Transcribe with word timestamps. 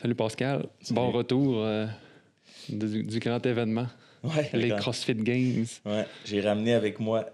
Salut 0.00 0.14
Pascal. 0.14 0.66
Salut. 0.80 0.94
Bon 0.94 1.10
retour 1.10 1.62
euh, 1.64 1.86
du, 2.68 3.02
du 3.04 3.18
grand 3.18 3.44
événement, 3.44 3.86
Ouais, 4.22 4.48
les. 4.52 4.70
CrossFit 4.70 5.14
Games. 5.14 5.66
Ouais, 5.84 6.06
j'ai 6.24 6.40
ramené 6.40 6.74
avec 6.74 7.00
moi 7.00 7.26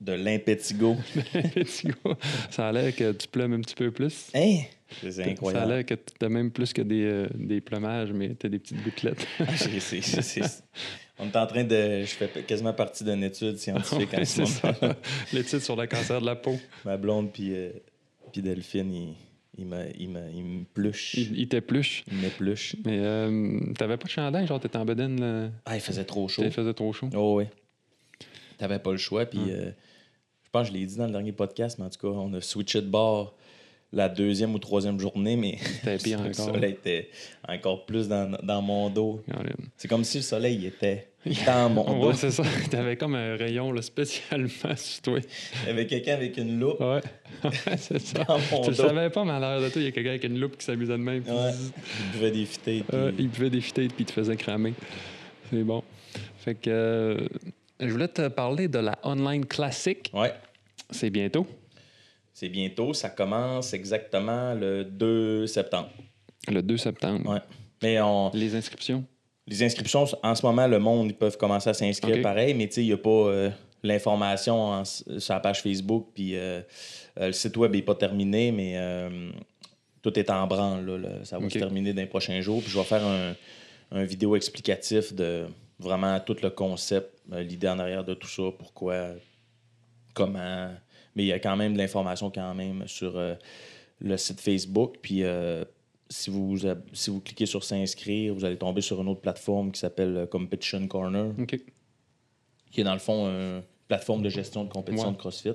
de 0.00 0.12
l'impétigo. 0.12 0.96
Gars. 1.34 2.16
Ça 2.50 2.68
a 2.68 2.72
l'air 2.72 2.94
que 2.94 3.12
tu 3.12 3.28
plumes 3.28 3.54
un 3.54 3.60
petit 3.60 3.74
peu 3.74 3.90
plus. 3.90 4.28
Hein? 4.34 4.58
C'est 5.02 5.12
Ça 5.12 5.22
a 5.22 5.26
incroyable. 5.26 5.72
l'air 5.72 5.86
que 5.86 5.94
tu 5.94 6.24
as 6.24 6.28
même 6.28 6.50
plus 6.50 6.72
que 6.72 6.82
des, 6.82 7.02
euh, 7.04 7.28
des 7.34 7.60
plumages, 7.60 8.12
mais 8.12 8.34
tu 8.34 8.46
as 8.46 8.48
des 8.48 8.58
petites 8.58 8.82
gouttelettes. 8.82 9.26
Ah, 9.40 9.44
j'ai- 9.56 9.80
c'est- 9.80 10.00
c'est- 10.00 10.22
c'est- 10.22 10.62
On 11.18 11.26
est 11.26 11.36
en 11.36 11.46
train 11.46 11.64
de. 11.64 12.02
Je 12.02 12.06
fais 12.06 12.28
quasiment 12.46 12.72
partie 12.72 13.02
d'une 13.04 13.24
étude 13.24 13.58
scientifique 13.58 14.14
en 14.14 14.24
ce 14.24 14.40
moment. 14.66 14.94
L'étude 15.32 15.60
sur 15.60 15.74
le 15.76 15.86
cancer 15.86 16.20
de 16.20 16.26
la 16.26 16.36
peau. 16.36 16.56
Ma 16.84 16.96
blonde 16.96 17.32
puis, 17.32 17.52
euh, 17.54 17.70
puis 18.32 18.40
Delphine, 18.40 18.94
ils 18.94 19.14
il 19.58 19.66
me, 19.66 19.84
il 19.98 20.08
me, 20.10 20.20
il 20.32 20.44
me 20.44 20.64
pluche. 20.64 21.14
Il, 21.14 21.38
il 21.38 21.48
t'épluche. 21.48 22.04
Il 22.10 22.18
m'épluche. 22.18 22.76
Mais 22.84 22.98
euh, 23.00 23.60
t'avais 23.76 23.96
pas 23.96 24.04
de 24.04 24.10
chandail, 24.10 24.46
genre 24.46 24.60
t'étais 24.60 24.78
en 24.78 24.84
bedaine, 24.84 25.20
là? 25.20 25.50
Ah, 25.66 25.74
il 25.76 25.80
faisait 25.80 26.04
trop 26.04 26.28
chaud. 26.28 26.42
Il 26.44 26.50
faisait 26.52 26.74
trop 26.74 26.92
chaud. 26.92 27.10
Oh, 27.14 27.34
oui. 27.38 27.44
T'avais 28.58 28.78
pas 28.78 28.92
le 28.92 28.98
choix. 28.98 29.26
Puis, 29.26 29.38
Hum. 29.38 29.48
euh, 29.50 29.70
je 30.44 30.50
pense 30.50 30.68
que 30.68 30.74
je 30.74 30.78
l'ai 30.78 30.86
dit 30.86 30.96
dans 30.96 31.06
le 31.06 31.12
dernier 31.12 31.32
podcast, 31.32 31.78
mais 31.78 31.84
en 31.86 31.90
tout 31.90 32.00
cas, 32.00 32.08
on 32.08 32.32
a 32.34 32.40
switché 32.40 32.80
de 32.80 32.86
bord 32.88 33.34
la 33.92 34.08
deuxième 34.08 34.54
ou 34.54 34.58
troisième 34.58 34.98
journée, 35.00 35.36
mais 35.36 35.58
pire 36.04 36.22
le 36.22 36.30
encore. 36.30 36.46
soleil 36.46 36.72
était 36.72 37.10
encore 37.48 37.86
plus 37.86 38.08
dans, 38.08 38.30
dans 38.42 38.62
mon 38.62 38.90
dos. 38.90 39.22
C'est 39.76 39.88
comme 39.88 40.04
si 40.04 40.18
le 40.18 40.22
soleil 40.22 40.66
était 40.66 41.07
dans 41.46 41.68
mon 41.70 41.98
dos. 42.00 42.08
Ouais, 42.08 42.14
c'est 42.14 42.30
ça. 42.30 42.42
T'avais 42.70 42.96
comme 42.96 43.14
un 43.14 43.36
rayon 43.36 43.72
là, 43.72 43.82
spécialement 43.82 44.48
sur 44.76 45.02
toi. 45.02 45.18
Il 45.64 45.68
y 45.68 45.70
avait 45.70 45.86
quelqu'un 45.86 46.14
avec 46.14 46.36
une 46.36 46.58
loupe 46.60 46.80
Ouais, 46.80 47.00
c'est 47.76 47.98
ça. 47.98 48.24
dans 48.24 48.38
mon 48.52 48.62
Tu 48.62 48.70
le 48.70 48.76
savais 48.76 49.10
pas, 49.10 49.24
mais 49.24 49.32
à 49.32 49.40
l'air 49.40 49.60
de 49.60 49.68
toi, 49.68 49.82
il 49.82 49.84
y 49.84 49.88
a 49.88 49.90
quelqu'un 49.92 50.10
avec 50.10 50.24
une 50.24 50.38
loupe 50.38 50.56
qui 50.56 50.64
s'amusait 50.64 50.92
de 50.92 50.96
même. 50.98 51.22
puis 51.22 51.32
Ouais. 51.32 51.50
Il 51.52 52.12
buvait 52.12 52.30
des 52.30 52.44
fités. 52.46 52.84
puis- 52.88 52.96
Euh, 52.98 53.12
il 53.18 53.28
pouvait 53.28 53.50
défiler 53.50 53.88
puis 53.88 53.96
il 54.00 54.04
te 54.06 54.12
faisait 54.12 54.36
cramer. 54.36 54.74
C'est 55.50 55.62
bon. 55.64 55.82
Fait 56.38 56.54
que 56.54 56.70
euh, 56.70 57.28
je 57.80 57.88
voulais 57.88 58.08
te 58.08 58.28
parler 58.28 58.68
de 58.68 58.78
la 58.78 58.96
Online 59.02 59.44
Classic. 59.44 60.10
Ouais. 60.14 60.32
C'est 60.90 61.10
bientôt. 61.10 61.46
C'est 62.32 62.48
bientôt. 62.48 62.94
Ça 62.94 63.10
commence 63.10 63.74
exactement 63.74 64.54
le 64.54 64.84
2 64.84 65.46
septembre. 65.48 65.90
Le 66.50 66.62
2 66.62 66.76
septembre. 66.76 67.28
Ouais. 67.30 67.40
Mais 67.82 68.00
on, 68.00 68.30
Les 68.32 68.54
inscriptions. 68.54 69.04
Les 69.48 69.62
inscriptions, 69.62 70.04
en 70.22 70.34
ce 70.34 70.44
moment, 70.44 70.66
le 70.66 70.78
monde, 70.78 71.08
ils 71.08 71.16
peuvent 71.16 71.36
commencer 71.36 71.70
à 71.70 71.74
s'inscrire 71.74 72.20
pareil, 72.22 72.54
mais 72.54 72.68
tu 72.68 72.74
sais, 72.74 72.82
il 72.82 72.86
n'y 72.86 72.92
a 72.92 72.98
pas 72.98 73.10
euh, 73.10 73.50
l'information 73.82 74.84
sur 74.84 75.34
la 75.34 75.40
page 75.40 75.62
Facebook, 75.62 76.08
puis 76.14 76.36
euh, 76.36 76.60
euh, 77.18 77.26
le 77.28 77.32
site 77.32 77.56
web 77.56 77.72
n'est 77.72 77.82
pas 77.82 77.94
terminé, 77.94 78.52
mais 78.52 78.74
euh, 78.76 79.30
tout 80.02 80.16
est 80.18 80.30
en 80.30 80.46
branle. 80.46 80.84
là, 80.84 80.98
là. 80.98 81.24
ça 81.24 81.38
va 81.38 81.48
se 81.48 81.58
terminer 81.58 81.92
dans 81.92 82.02
les 82.02 82.06
prochains 82.06 82.40
jours. 82.40 82.62
Puis 82.62 82.70
je 82.70 82.78
vais 82.78 82.84
faire 82.84 83.04
un, 83.04 83.34
un 83.92 84.04
vidéo 84.04 84.36
explicatif 84.36 85.14
de 85.14 85.46
vraiment 85.78 86.18
tout 86.20 86.36
le 86.42 86.50
concept, 86.50 87.10
l'idée 87.32 87.68
en 87.68 87.78
arrière 87.78 88.04
de 88.04 88.14
tout 88.14 88.28
ça, 88.28 88.42
pourquoi, 88.58 89.10
comment. 90.14 90.70
Mais 91.14 91.24
il 91.24 91.26
y 91.26 91.32
a 91.32 91.38
quand 91.38 91.56
même 91.56 91.74
de 91.74 91.78
l'information 91.78 92.30
quand 92.30 92.54
même 92.54 92.86
sur 92.86 93.20
le 94.00 94.16
site 94.16 94.40
Facebook. 94.40 94.96
Puis 95.02 95.22
si, 96.08 96.30
vous, 96.30 96.56
si 96.92 97.10
vous 97.10 97.20
cliquez 97.20 97.46
sur 97.46 97.64
s'inscrire, 97.64 98.34
vous 98.34 98.44
allez 98.44 98.56
tomber 98.56 98.80
sur 98.80 99.00
une 99.00 99.08
autre 99.08 99.20
plateforme 99.20 99.72
qui 99.72 99.80
s'appelle 99.80 100.16
euh, 100.16 100.26
Competition 100.26 100.86
Corner, 100.88 101.32
qui 102.70 102.80
est 102.80 102.84
dans 102.84 102.92
le 102.94 102.98
fond 102.98 103.26
une 103.28 103.62
plateforme 103.88 104.22
de 104.22 104.28
gestion 104.28 104.64
de 104.64 104.70
compétition 104.70 105.08
Ouais. 105.08 105.14
de 105.14 105.18
CrossFit. 105.18 105.52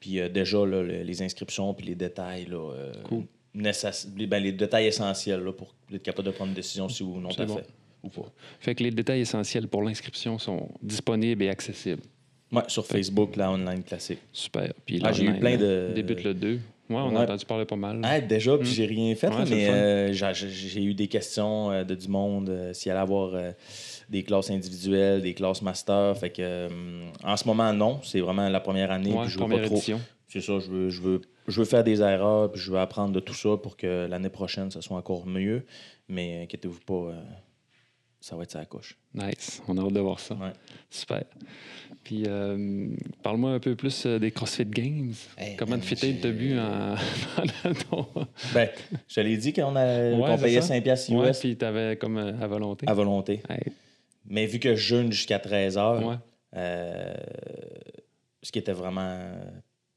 Puis 0.00 0.20
euh, 0.20 0.28
déjà, 0.28 0.58
là, 0.64 0.82
le- 0.82 1.02
les 1.02 1.22
inscriptions 1.22 1.72
puis 1.74 1.86
les 1.86 1.94
détails, 1.94 2.46
là, 2.46 2.72
euh, 2.72 2.92
Cool. 3.04 3.24
ben, 3.54 4.38
les 4.42 4.52
détails 4.52 4.86
essentiels 4.86 5.40
là, 5.40 5.52
pour 5.52 5.74
être 5.92 6.02
capable 6.02 6.26
de 6.26 6.32
prendre 6.32 6.50
une 6.50 6.54
décision 6.54 6.88
si 6.88 7.02
ou 7.02 7.18
non 7.20 7.30
t'as 7.30 7.44
bon. 7.46 7.56
fait 7.56 7.66
ou 8.04 8.08
pas. 8.08 8.30
Fait 8.60 8.74
que 8.76 8.82
les 8.84 8.90
détails 8.92 9.20
essentiels 9.20 9.66
pour 9.66 9.82
l'inscription 9.82 10.38
sont 10.38 10.68
disponibles 10.82 11.42
et 11.42 11.48
accessibles. 11.48 12.02
Ouais, 12.52 12.62
sur 12.68 12.86
Facebook, 12.86 13.34
la 13.34 13.50
online 13.50 13.82
classique. 13.82 14.20
Super. 14.32 14.72
Puis 14.84 15.00
Ah, 15.02 15.10
j'ai 15.12 15.24
eu 15.24 15.36
plein 15.40 15.56
de- 15.56 15.90
Débute 15.94 16.22
le 16.22 16.34
2. 16.34 16.60
Ouais, 16.88 16.96
on 16.96 17.10
Ouais. 17.10 17.16
a 17.16 17.22
entendu 17.22 17.44
parler 17.44 17.64
pas 17.64 17.76
mal. 17.76 18.00
Ah, 18.04 18.20
déjà, 18.20 18.56
puis 18.56 18.68
Mm. 18.68 18.72
j'ai 18.72 18.86
rien 18.86 19.14
fait, 19.16 19.28
Ouais, 19.28 19.44
mais 19.50 19.68
euh, 19.68 20.12
j'ai- 20.12 20.82
eu 20.84 20.94
des 20.94 21.08
questions 21.08 21.70
euh, 21.72 21.84
de 21.84 21.94
du 21.94 22.08
monde, 22.08 22.48
euh, 22.48 22.72
s'il 22.72 22.92
allait 22.92 23.00
avoir 23.00 23.32
des 24.08 24.22
classes 24.22 24.50
individuelles, 24.50 25.20
des 25.22 25.34
classes 25.34 25.62
master. 25.62 26.16
Fait 26.16 26.30
que, 26.30 26.68
en 27.24 27.36
ce 27.36 27.46
moment, 27.46 27.72
non. 27.72 28.00
C'est 28.02 28.20
vraiment 28.20 28.48
la 28.48 28.60
première 28.60 28.90
année. 28.92 29.12
Ouais, 29.12 29.22
puis 29.22 29.30
je 29.32 29.38
veux 29.38 29.48
pas 29.48 29.60
trop. 29.66 29.82
C'est 30.28 30.40
ça, 30.40 30.58
je 30.58 30.68
veux, 30.70 30.90
je, 30.90 31.00
veux, 31.02 31.20
je 31.48 31.58
veux 31.60 31.64
faire 31.66 31.84
des 31.84 32.00
erreurs, 32.02 32.50
puis 32.52 32.60
je 32.60 32.70
veux 32.72 32.78
apprendre 32.78 33.12
de 33.12 33.20
tout 33.20 33.34
ça 33.34 33.56
pour 33.56 33.76
que 33.76 34.06
l'année 34.08 34.28
prochaine, 34.28 34.70
ça 34.70 34.80
soit 34.82 34.96
encore 34.96 35.24
mieux. 35.26 35.64
Mais 36.08 36.42
inquiétez-vous 36.42 36.80
pas, 36.86 37.12
ça 38.20 38.36
va 38.36 38.42
être 38.42 38.50
ça 38.50 38.58
la 38.60 38.66
couche. 38.66 38.96
Nice. 39.14 39.62
On 39.68 39.76
a 39.78 39.82
hâte 39.84 39.92
de 39.92 40.00
voir 40.00 40.18
ça. 40.18 40.34
Ouais. 40.34 40.52
Super. 40.90 41.24
Puis, 42.02 42.24
euh, 42.26 42.88
parle-moi 43.22 43.52
un 43.52 43.58
peu 43.60 43.74
plus 43.76 44.06
euh, 44.06 44.18
des 44.18 44.30
CrossFit 44.30 44.64
Games. 44.66 45.12
Hey, 45.38 45.56
Comment 45.56 45.72
man, 45.72 45.80
de 45.80 45.84
fitter 45.84 46.12
j'ai- 46.14 46.20
t'as 46.20 46.30
bu 46.30 46.58
en... 46.58 46.94
ton... 47.90 48.06
Ben, 48.54 48.68
je 49.08 49.14
te 49.14 49.20
l'ai 49.20 49.36
dit 49.36 49.52
qu'on 49.52 49.74
a- 49.76 50.12
Ouais, 50.12 50.20
qu'on 50.20 50.36
c'est 50.38 50.42
payait 50.44 50.60
ça. 50.60 50.68
5 50.68 50.82
piastres 50.82 51.10
US 51.12 51.16
Ouais, 51.18 51.32
puis 51.32 51.56
t'avais 51.56 51.96
comme 51.96 52.16
euh, 52.18 52.32
à 52.40 52.46
volonté. 52.46 52.86
à 52.88 52.94
volonté. 52.94 53.42
Hey, 53.48 53.72
Mais 54.24 54.46
vu 54.46 54.58
que 54.58 54.74
je 54.74 54.80
jeûne 54.80 55.12
jusqu'à 55.12 55.38
13 55.38 55.78
heures, 55.78 56.18
euh, 56.56 57.14
ce 58.42 58.52
qui 58.52 58.58
était 58.58 58.72
vraiment 58.72 59.18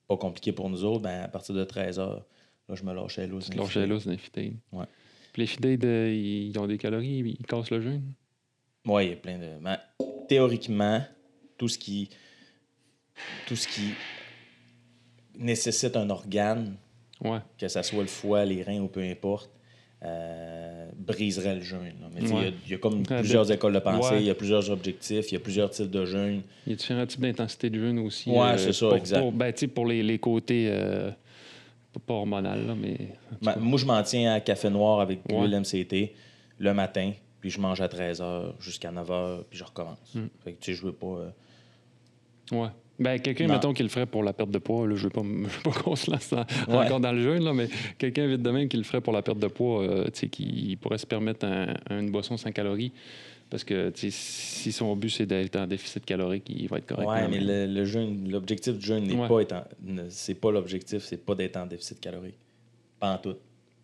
pas 0.08 0.18
compliqué 0.18 0.52
pour 0.52 0.70
nous 0.70 0.84
autres, 0.84 1.02
ben, 1.02 1.22
à 1.24 1.28
partir 1.28 1.54
de 1.56 1.64
13 1.64 2.00
heures, 2.00 2.26
là, 2.68 2.76
je 2.76 2.84
me 2.84 2.94
lâchais 2.94 3.28
là. 3.28 3.38
Tu 3.40 3.58
lâchais 3.58 4.18
fités. 4.18 4.54
Ouais. 4.72 4.86
Puis 5.34 5.50
les 5.62 5.78
de... 5.78 6.10
ils 6.12 6.58
ont 6.60 6.68
des 6.68 6.78
calories, 6.78 7.36
ils 7.40 7.46
cassent 7.46 7.72
le 7.72 7.82
jeûne. 7.82 8.14
Oui, 8.86 9.06
il 9.06 9.10
y 9.10 9.14
a 9.14 9.16
plein 9.18 9.38
de. 9.38 9.48
mais 9.62 9.78
théoriquement, 10.28 11.02
tout 11.58 11.68
ce 11.68 11.78
qui. 11.78 12.10
Tout 13.48 13.56
ce 13.58 13.68
qui 13.68 13.92
nécessite 15.38 15.96
un 15.98 16.10
organe, 16.10 16.76
Ouais. 17.22 17.40
que 17.58 17.68
ce 17.68 17.82
soit 17.82 18.02
le 18.02 18.08
foie, 18.08 18.46
les 18.46 18.64
reins 18.64 18.80
ou 18.80 18.88
peu 18.88 19.02
importe, 19.02 19.50
euh, 20.04 20.90
briserait 20.98 21.56
le 21.56 21.62
jeûne. 21.62 21.96
là. 22.02 22.08
Mais 22.14 22.22
il 22.22 22.30
y 22.30 22.32
a- 22.32 22.36
Ouais. 22.36 22.54
il 22.66 22.72
y, 22.72 22.76
a 22.76 22.78
comme 22.78 23.04
plusieurs 23.04 23.52
écoles 23.52 23.74
de 23.74 23.80
pensée, 23.80 24.14
ouais. 24.16 24.22
il 24.22 24.28
y 24.28 24.30
a 24.30 24.36
plusieurs 24.36 24.70
objectifs, 24.70 25.30
il 25.30 25.34
y 25.34 25.38
a 25.38 25.42
plusieurs 25.42 25.70
types 25.70 25.90
de 25.92 26.06
jeûne. 26.06 26.42
Il 26.66 26.70
y 26.72 26.74
a 26.74 26.76
différents 26.78 27.06
types 27.06 27.20
d'intensité 27.20 27.70
de 27.70 27.78
jeûne 27.80 28.00
aussi. 28.00 28.30
Ouais, 28.30 28.58
c'est 28.58 28.72
ça, 28.72 28.88
pour, 28.88 28.96
exact. 28.98 29.20
Pour, 29.20 29.32
ben, 29.34 29.54
pour 29.76 29.86
les, 29.86 30.02
les 30.02 30.18
côtés, 30.20 30.68
euh, 30.70 31.12
pas- 31.94 32.00
pas 32.00 32.14
hormonal, 32.14 32.68
là, 32.68 32.76
mais... 32.76 33.16
Ma- 33.42 33.56
moi, 33.56 33.78
je 33.80 33.86
m'en 33.86 34.02
tiens 34.04 34.34
à 34.34 34.40
café 34.40 34.70
noir 34.70 35.00
avec 35.02 35.20
Ouais. 35.30 35.40
l'huile 35.48 35.60
MCT 35.60 36.14
le 36.60 36.74
matin, 36.74 37.12
puis 37.42 37.50
je 37.50 37.60
mange 37.60 37.82
à 37.82 37.88
13h 37.88 38.54
jusqu'à 38.60 38.92
9h, 38.92 39.44
puis 39.50 39.58
je 39.60 39.64
recommence. 39.64 39.98
Hmm. 40.14 40.28
Fait 40.44 40.54
que, 40.54 40.60
tu 40.60 40.72
sais, 40.74 40.78
je 40.80 40.86
veux 40.86 40.94
pas. 40.94 41.08
euh, 41.08 41.30
Ouais. 42.52 42.70
Ben, 43.00 43.18
quelqu'un, 43.20 43.48
Non. 43.48 43.54
mettons, 43.54 43.74
qui 43.74 43.82
le 43.84 43.90
ferait 43.90 44.06
pour 44.06 44.24
la 44.24 44.34
perte 44.34 44.52
de 44.52 44.58
poids, 44.60 44.86
là, 44.88 44.96
je 44.96 45.04
veux 45.06 45.10
pas, 45.10 45.22
m- 45.22 45.48
je 45.50 45.58
veux 45.58 45.64
pas 45.64 45.72
qu'on 45.72 45.96
se 45.96 46.12
lance 46.12 46.32
Ouais. 46.34 46.76
encore 46.76 47.00
dans 47.00 47.12
le 47.14 47.22
jeûne, 47.22 47.44
là, 47.44 47.54
mais 47.54 47.70
quelqu'un 47.98 48.28
vite 48.28 48.42
de 48.42 48.50
même 48.52 48.68
qui 48.68 48.78
le 48.78 48.84
ferait 48.84 49.02
pour 49.02 49.14
la 49.14 49.22
perte 49.22 49.40
de 49.40 49.48
poids, 49.48 49.84
euh, 49.84 50.10
qui 50.10 50.78
pourrait 50.82 50.98
se 50.98 51.06
permettre 51.08 51.46
un- 51.46 51.74
une 51.90 52.12
boisson 52.12 52.36
sans 52.38 52.52
calories. 52.52 52.92
Parce 53.50 53.64
que 53.64 53.92
si 53.96 54.72
son 54.72 54.96
but 54.96 55.10
c'est 55.10 55.26
d'être 55.26 55.56
en 55.56 55.66
déficit 55.66 56.06
calorique, 56.06 56.44
il 56.50 56.68
va 56.68 56.78
être 56.78 56.86
correct. 56.86 57.08
Là, 57.08 57.28
mais 57.28 57.40
le, 57.40 57.66
le 57.66 57.84
jeûne, 57.86 58.30
l'objectif 58.30 58.78
du 58.78 58.86
jeûne 58.86 59.06
n'est 59.08 59.16
Ouais. 59.16 59.28
pas 59.28 59.42
être 59.42 59.54
en- 59.54 59.64
ne- 59.82 60.04
c'est 60.10 60.36
pas 60.36 60.52
l'objectif, 60.52 61.00
c'est 61.04 61.26
pas 61.26 61.34
d'être 61.34 61.58
en 61.58 61.66
déficit 61.66 62.00
calorique. 62.00 62.36
Pas 63.00 63.14
en 63.14 63.18
tout. 63.18 63.36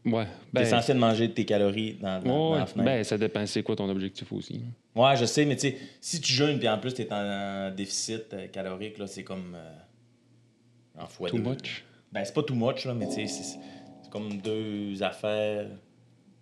Ouais. 0.05 0.25
T'es 0.25 0.29
Ben, 0.53 0.65
censé 0.65 0.93
de 0.93 0.99
manger 0.99 1.31
tes 1.31 1.45
calories 1.45 1.95
dans, 1.99 2.19
dans- 2.21 2.23
dans 2.23 2.51
ouais, 2.53 2.59
la 2.59 2.65
fenêtre. 2.67 2.85
ben, 2.85 3.03
ça 3.03 3.17
dépend, 3.17 3.45
c'est 3.45 3.63
quoi 3.63 3.75
ton 3.75 3.89
objectif 3.89 4.31
aussi? 4.31 4.61
Ouais, 4.95 5.15
je 5.17 5.25
sais, 5.25 5.45
mais 5.45 5.55
tu 5.55 5.69
sais, 5.69 5.77
si 5.99 6.21
tu 6.21 6.31
jeûnes 6.31 6.59
puis 6.59 6.69
en 6.69 6.77
plus 6.77 6.93
t'es 6.93 7.07
en, 7.11 7.71
déficit 7.75 8.25
euh, 8.33 8.47
calorique, 8.47 8.97
là, 8.99 9.07
c'est 9.07 9.23
comme 9.23 9.55
euh, 9.55 11.01
en 11.01 11.07
fois 11.07 11.29
Too 11.29 11.37
deux. 11.37 11.43
much? 11.49 11.83
Ben, 12.11 12.23
c'est 12.23 12.33
pas 12.33 12.43
too 12.43 12.55
much, 12.55 12.85
là, 12.85 12.93
mais 12.93 13.07
tu 13.07 13.13
sais, 13.13 13.27
c'est 13.27 14.09
comme 14.11 14.37
deux 14.37 15.01
affaires 15.03 15.67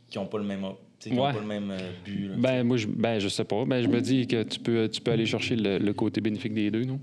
qui 0.10 0.18
ont 0.20 0.28
pas 0.28 0.38
le 0.38 0.44
même, 0.44 0.66
qui 1.00 1.12
ont 1.14 1.16
pas 1.16 1.40
le 1.40 1.42
même 1.48 1.72
euh, 1.72 1.78
but. 2.06 2.28
là, 2.28 2.36
Ben, 2.38 2.64
moi, 2.64 2.78
je, 2.78 2.86
ben, 2.88 3.18
je 3.20 3.30
sais 3.30 3.46
pas. 3.46 3.66
Ben, 3.66 3.82
je 3.82 3.88
me 3.88 4.00
dis 4.02 4.28
que 4.28 4.44
tu 4.44 4.60
peux, 4.60 4.88
tu 4.90 5.02
peux 5.02 5.12
aller 5.12 5.26
chercher 5.26 5.56
le, 5.56 5.80
le 5.80 5.94
côté 5.94 6.22
bénéfique 6.22 6.54
des 6.54 6.70
deux, 6.70 6.84
non? 6.84 7.00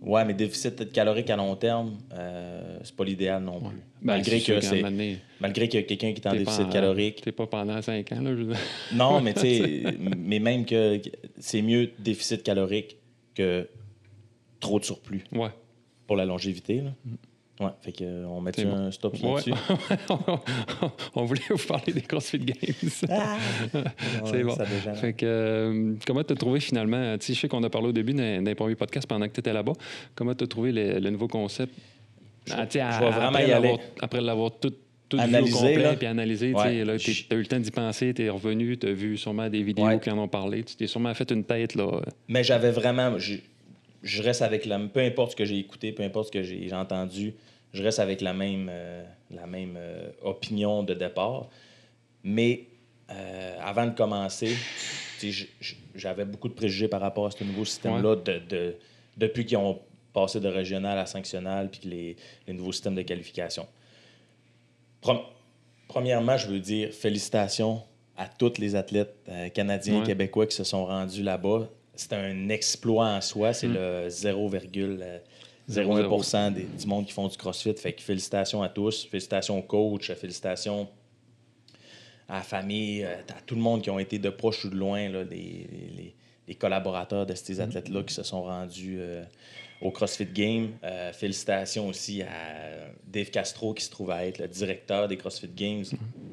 Ouais, 0.00 0.24
mais 0.24 0.32
déficit 0.34 0.92
calorique 0.92 1.28
à 1.28 1.36
long 1.36 1.56
terme, 1.56 1.98
euh, 2.12 2.78
c'est 2.84 2.94
pas 2.94 3.04
l'idéal 3.04 3.42
non 3.42 3.58
plus. 3.60 3.76
Ben, 4.00 4.14
malgré, 4.14 4.40
que 4.40 4.52
moment 4.76 4.90
donné, 4.90 5.18
malgré 5.40 5.68
qu'il 5.68 5.80
y 5.80 5.82
a 5.82 5.86
quelqu'un 5.86 6.12
qui 6.12 6.20
est 6.20 6.26
en 6.28 6.32
déficit 6.32 6.68
calorique. 6.70 7.20
T'es 7.22 7.32
pas 7.32 7.46
pendant 7.48 7.82
5 7.82 8.12
ans, 8.12 8.20
là. 8.20 8.30
je 8.30 8.42
veux 8.42 8.44
dire. 8.52 8.56
Non, 8.94 9.20
mais 9.20 9.34
tu 9.34 9.40
sais, 9.40 9.84
mais 10.16 10.38
même 10.38 10.64
que 10.64 11.00
c'est 11.38 11.62
mieux 11.62 11.90
déficit 11.98 12.44
calorique 12.44 12.96
que 13.34 13.68
trop 14.60 14.78
de 14.78 14.84
surplus 14.84 15.24
Ouais. 15.32 15.50
pour 16.06 16.16
la 16.16 16.24
longévité. 16.24 16.80
Là. 16.80 16.90
Ouais, 17.60 17.70
fait 17.82 17.92
que 17.92 18.04
euh, 18.04 18.24
on 18.26 18.40
met 18.40 18.52
bon. 18.52 18.72
un 18.72 18.90
stop 18.92 19.14
Ouais. 19.14 19.32
là-dessus. 19.34 19.52
On 21.14 21.24
voulait 21.24 21.40
vous 21.50 21.66
parler 21.66 21.92
des 21.92 22.02
CrossFit 22.02 22.38
Games. 22.38 22.90
Ah! 23.10 23.36
C'est 24.26 24.44
bon. 24.44 24.54
ça. 24.54 24.64
Fait 24.94 25.12
que, 25.12 25.26
euh, 25.26 25.94
comment 26.06 26.22
t'as 26.22 26.34
trouvé 26.36 26.60
finalement, 26.60 27.16
je 27.20 27.32
sais 27.32 27.48
qu'on 27.48 27.62
a 27.64 27.70
parlé 27.70 27.88
au 27.88 27.92
début 27.92 28.14
d'un 28.14 28.54
premier 28.54 28.74
podcast 28.76 29.06
pendant 29.08 29.26
que 29.26 29.32
tu 29.32 29.40
étais 29.40 29.52
là-bas, 29.52 29.72
comment 30.14 30.34
t'as 30.34 30.46
trouvé 30.46 30.70
le, 30.72 30.98
le 31.00 31.10
nouveau 31.10 31.26
concept? 31.28 31.74
Ah, 32.50 32.64
vais 32.64 32.78
vraiment 32.80 33.28
après 33.28 33.48
y 33.48 33.52
aller. 33.52 33.68
l'avoir- 33.68 33.78
Après 34.00 34.20
l'avoir 34.20 34.50
tout 34.58 34.72
tout 35.10 35.18
Analyser, 35.18 35.56
complet, 35.74 35.96
puis 35.96 36.06
analysé. 36.06 36.52
Ouais. 36.52 36.84
Tu 36.98 37.24
as 37.30 37.34
eu 37.34 37.38
le 37.38 37.46
temps 37.46 37.58
d'y 37.58 37.70
penser, 37.70 38.12
tu 38.12 38.24
es 38.24 38.28
revenu, 38.28 38.76
tu 38.76 38.88
as 38.88 38.92
vu 38.92 39.16
sûrement 39.16 39.48
des 39.48 39.62
vidéos 39.62 39.86
Ouais. 39.86 39.98
qui 39.98 40.10
en 40.10 40.18
ont 40.18 40.28
parlé. 40.28 40.62
Tu 40.64 40.76
t'es 40.76 40.86
sûrement 40.86 41.14
fait 41.14 41.30
une 41.30 41.44
tête. 41.44 41.74
là. 41.76 42.02
Mais 42.28 42.44
j'avais 42.44 42.70
vraiment. 42.70 43.16
Je, 44.02 44.22
reste 44.22 44.42
avec 44.42 44.64
la. 44.64 44.78
Peu 44.78 45.00
importe 45.00 45.32
ce 45.32 45.36
que 45.36 45.44
j'ai 45.44 45.58
écouté, 45.58 45.92
peu 45.92 46.02
importe 46.02 46.28
ce 46.28 46.32
que 46.32 46.42
j'ai 46.42 46.72
entendu, 46.72 47.34
je 47.72 47.82
reste 47.82 47.98
avec 47.98 48.20
la 48.20 48.32
même, 48.32 48.68
euh, 48.70 49.04
la 49.30 49.46
même 49.46 49.74
euh, 49.76 50.10
opinion 50.22 50.82
de 50.82 50.94
départ. 50.94 51.48
Mais 52.24 52.64
euh, 53.10 53.56
avant 53.60 53.86
de 53.86 53.94
commencer, 53.94 54.54
j'avais 55.94 56.24
beaucoup 56.24 56.48
de 56.48 56.54
préjugés 56.54 56.88
par 56.88 57.00
rapport 57.00 57.26
à 57.26 57.30
ce 57.30 57.42
nouveau 57.44 57.64
système-là 57.64 58.16
de, 58.16 58.38
de- 58.48 58.76
depuis 59.16 59.44
qu'ils 59.46 59.56
ont 59.58 59.80
passé 60.12 60.40
de 60.40 60.48
régional 60.48 60.98
à 60.98 61.06
sanctionnal 61.06 61.70
puis 61.70 61.80
les, 61.88 62.16
les 62.46 62.52
nouveaux 62.54 62.72
systèmes 62.72 62.94
de 62.94 63.02
qualification. 63.02 63.66
Premièrement, 65.86 66.36
je 66.36 66.48
veux 66.48 66.60
dire 66.60 66.92
félicitations 66.92 67.82
à 68.16 68.26
tous 68.28 68.58
les 68.58 68.74
athlètes 68.74 69.14
canadiens 69.54 69.96
et 69.96 70.00
Ouais. 70.00 70.06
québécois 70.06 70.46
qui 70.46 70.56
se 70.56 70.64
sont 70.64 70.84
rendus 70.84 71.22
là-bas. 71.22 71.68
C'est 72.00 72.12
un 72.12 72.48
exploit 72.48 73.06
en 73.08 73.20
soi. 73.20 73.52
C'est 73.52 73.66
Mm. 73.68 73.74
le 73.74 74.08
0,01% 74.08 76.50
des- 76.50 76.64
du 76.64 76.86
monde 76.86 77.06
qui 77.06 77.12
font 77.12 77.28
du 77.28 77.36
CrossFit. 77.36 77.74
Fait 77.74 77.92
que 77.92 78.02
félicitations 78.02 78.62
à 78.62 78.68
tous. 78.68 79.06
Félicitations 79.10 79.58
aux 79.58 79.62
coachs. 79.62 80.12
Félicitations 80.14 80.88
à 82.28 82.36
la 82.36 82.42
famille, 82.42 83.04
euh, 83.04 83.14
à 83.36 83.40
tout 83.44 83.54
le 83.54 83.60
monde 83.60 83.82
qui 83.82 83.90
ont 83.90 83.98
été 83.98 84.18
de 84.18 84.30
proche 84.30 84.64
ou 84.64 84.70
de 84.70 84.76
loin, 84.76 85.08
là, 85.08 85.24
les, 85.24 85.66
les- 85.96 86.14
les 86.46 86.54
collaborateurs 86.54 87.26
de 87.26 87.34
ces 87.34 87.60
athlètes-là 87.60 88.02
qui 88.04 88.14
se 88.14 88.22
sont 88.22 88.42
rendus 88.42 88.96
euh, 89.00 89.22
au 89.82 89.90
CrossFit 89.90 90.24
Game. 90.26 90.70
Euh, 90.84 91.12
félicitations 91.12 91.88
aussi 91.88 92.22
à 92.22 92.28
Dave 93.06 93.28
Castro 93.30 93.74
qui 93.74 93.84
se 93.84 93.90
trouve 93.90 94.10
à 94.10 94.24
être 94.24 94.38
le 94.38 94.48
directeur 94.48 95.08
des 95.08 95.16
CrossFit 95.18 95.50
Games. 95.54 95.84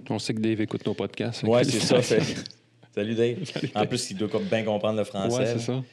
On 0.09 0.19
sait 0.19 0.33
que 0.33 0.39
Dave 0.39 0.61
écoute 0.61 0.85
nos 0.85 0.93
podcasts. 0.93 1.43
Ouais, 1.43 1.63
c'est 1.65 1.79
ça. 1.81 2.01
fait-. 2.01 2.21
Salut 2.95 3.13
Dave. 3.15 3.37
En 3.75 3.85
plus, 3.85 4.09
il 4.11 4.17
doit 4.17 4.29
comme 4.29 4.45
bien 4.45 4.63
comprendre 4.63 4.97
le 4.97 5.03
français. 5.03 5.37
Ouais, 5.37 5.45
c'est 5.45 5.59
ça. 5.59 5.83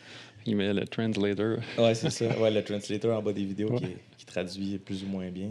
Il 0.47 0.57
met 0.57 0.73
le 0.73 0.87
translator. 0.87 1.59
Ouais, 1.79 1.95
c'est 1.95 2.11
ça. 2.19 2.39
Ouais, 2.39 2.51
le 2.51 2.63
translator 2.63 3.17
en 3.19 3.23
bas 3.23 3.33
des 3.33 3.45
vidéos 3.45 3.75
qui, 3.77 3.87
qui 4.19 4.25
traduit 4.25 4.79
plus 4.79 5.03
ou 5.03 5.07
moins 5.07 5.29
bien. 5.31 5.51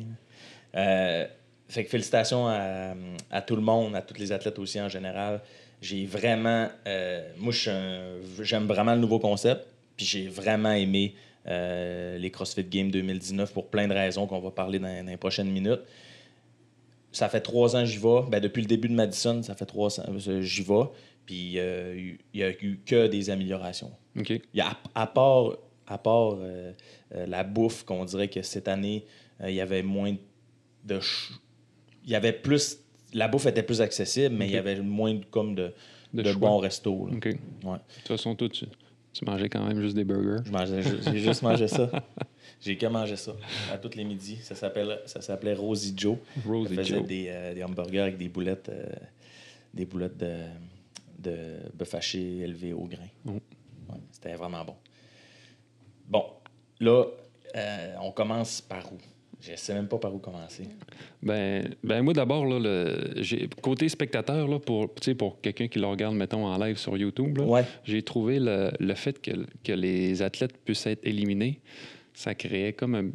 Euh, 0.75 1.25
fait 1.68 1.83
que 1.86 1.89
félicitations 1.89 2.48
à, 2.48 2.94
à 3.30 3.42
tout 3.42 3.56
le 3.56 3.62
monde, 3.62 3.95
à 3.95 4.01
tous 4.01 4.18
les 4.19 4.31
athlètes 4.31 4.59
aussi 4.59 4.80
en 4.80 4.89
général. 4.89 5.42
J'ai 5.81 6.06
vraiment. 6.06 6.69
euh, 6.88 7.30
moi, 7.38 7.54
j'aime 8.42 8.65
vraiment 8.68 8.94
le 8.94 9.01
nouveau 9.01 9.19
concept. 9.19 9.65
Puis 9.97 10.06
j'ai 10.06 10.27
vraiment 10.27 10.71
aimé 10.71 11.15
euh, 11.47 12.18
les 12.18 12.31
CrossFit 12.31 12.63
Games 12.63 12.92
2019 12.92 13.51
pour 13.54 13.68
plein 13.68 13.88
de 13.88 13.94
raisons 13.94 14.25
qu'on 14.27 14.39
va 14.39 14.51
parler 14.51 14.80
dans, 14.80 14.88
dans 15.04 15.09
les 15.09 15.18
prochaines 15.18 15.50
minutes. 15.51 15.81
Ça 17.12 17.27
fait 17.30 17.42
trois 17.42 17.75
ans 17.75 17.81
que 17.81 17.86
j'y 17.88 17.97
vais. 17.97 18.21
Ben, 18.30 18.39
depuis 18.39 18.62
le 18.62 18.68
début 18.68 18.88
de 18.88 18.94
Madison, 18.94 19.44
ça 19.44 19.54
fait 19.56 19.65
trois 19.65 20.00
ans 20.00 20.06
que 20.13 20.42
j'y 20.42 20.63
vais. 20.63 20.83
Puis 21.31 21.54
euh, 21.60 21.95
il 22.33 22.38
n'y 22.38 22.44
a 22.44 22.51
eu 22.51 22.81
que 22.86 23.07
des 23.07 23.30
améliorations. 23.30 23.94
OK. 24.19 24.31
Il 24.31 24.42
y 24.54 24.60
a, 24.60 24.78
à 24.94 25.07
part, 25.07 25.54
à 25.88 25.98
part 25.98 26.36
euh, 26.42 26.74
euh, 27.16 27.25
la 27.25 27.45
bouffe, 27.45 27.86
qu'on 27.86 28.04
dirait 28.04 28.28
que 28.28 28.42
cette 28.42 28.68
année, 28.68 29.06
il 29.42 29.54
y 29.54 29.62
avait 29.62 29.81
moins 29.81 30.13
de. 30.83 31.00
Il 32.04 32.10
y 32.10 32.16
avait 32.16 32.33
plus. 32.33 32.80
La 33.13 33.30
bouffe 33.30 33.45
était 33.45 33.63
plus 33.63 33.80
accessible, 33.80 34.36
mais 34.36 34.48
il 34.48 34.51
y 34.51 34.57
avait 34.57 34.81
moins 34.81 35.13
de, 35.13 35.24
comme 35.24 35.56
de, 35.56 35.72
De 36.13 36.22
de 36.22 36.33
bons 36.33 36.57
restos. 36.57 37.07
là. 37.07 37.13
De 37.16 37.31
toute 37.31 38.07
façon, 38.10 38.36
toi, 38.36 38.50
tu, 38.50 38.66
tu 39.13 39.24
mangeais 39.24 39.48
quand 39.48 39.66
même 39.66 39.80
juste 39.81 39.95
des 39.95 40.04
burgers. 40.04 40.44
J'ai 41.13 41.19
juste 41.19 41.44
mangé 41.44 41.69
ça. 41.69 41.89
J'ai 42.60 42.75
que 42.75 42.88
mangé 42.88 43.16
ça 43.16 43.31
à 43.72 43.78
tous 43.78 43.95
les 43.95 44.04
midis. 44.04 44.39
Ça 44.44 44.54
s'appelait 44.54 45.54
Rosie 45.54 45.94
Joe. 45.95 46.18
Elle 46.45 46.74
et 46.74 46.75
faisait 46.75 46.98
Joe. 46.98 47.07
des, 47.07 47.28
euh, 47.30 47.54
des 47.54 47.63
hamburgers 47.63 48.01
avec 48.01 48.18
des 48.18 48.28
boulettes, 48.28 48.68
euh, 48.69 48.86
des 49.74 49.86
boulettes 49.86 50.18
de, 50.18 50.36
de 51.21 51.57
bœuf 51.73 51.94
haché 51.95 52.39
élevé 52.39 52.73
au 52.73 52.85
grain. 52.85 53.07
Ouais, 53.25 53.39
C'était 54.12 54.33
vraiment 54.35 54.63
bon. 54.65 54.75
Bon, 56.07 56.25
là, 56.79 57.06
euh, 57.56 57.95
on 58.01 58.12
commence 58.12 58.62
par 58.62 58.91
où? 58.91 58.97
Je 59.39 59.56
sais 59.56 59.73
même 59.73 59.88
pas 59.88 59.97
par 59.97 60.13
où 60.13 60.19
commencer. 60.19 60.68
Ben, 61.23 61.73
ben 61.83 62.03
moi 62.03 62.13
d'abord, 62.13 62.45
là, 62.45 62.59
le, 62.59 63.47
côté 63.62 63.89
spectateur, 63.89 64.47
là, 64.47 64.59
pour, 64.59 64.94
pour 65.18 65.41
quelqu'un 65.41 65.68
qui 65.68 65.79
le 65.79 65.88
regarde, 65.88 66.15
mettons, 66.15 66.45
en 66.45 66.57
live 66.63 66.77
sur 66.77 66.95
YouTube, 66.95 67.39
Ouais. 67.39 67.63
j'ai 67.83 68.03
trouvé 68.03 68.39
le, 68.39 68.71
le 68.79 68.94
fait 68.94 69.19
que, 69.19 69.31
que 69.63 69.71
les 69.71 70.21
athlètes 70.21 70.56
puissent 70.63 70.85
être 70.85 71.03
éliminés, 71.07 71.59
ça 72.13 72.35
créait 72.35 72.73
comme 72.73 72.94
un- 72.95 73.09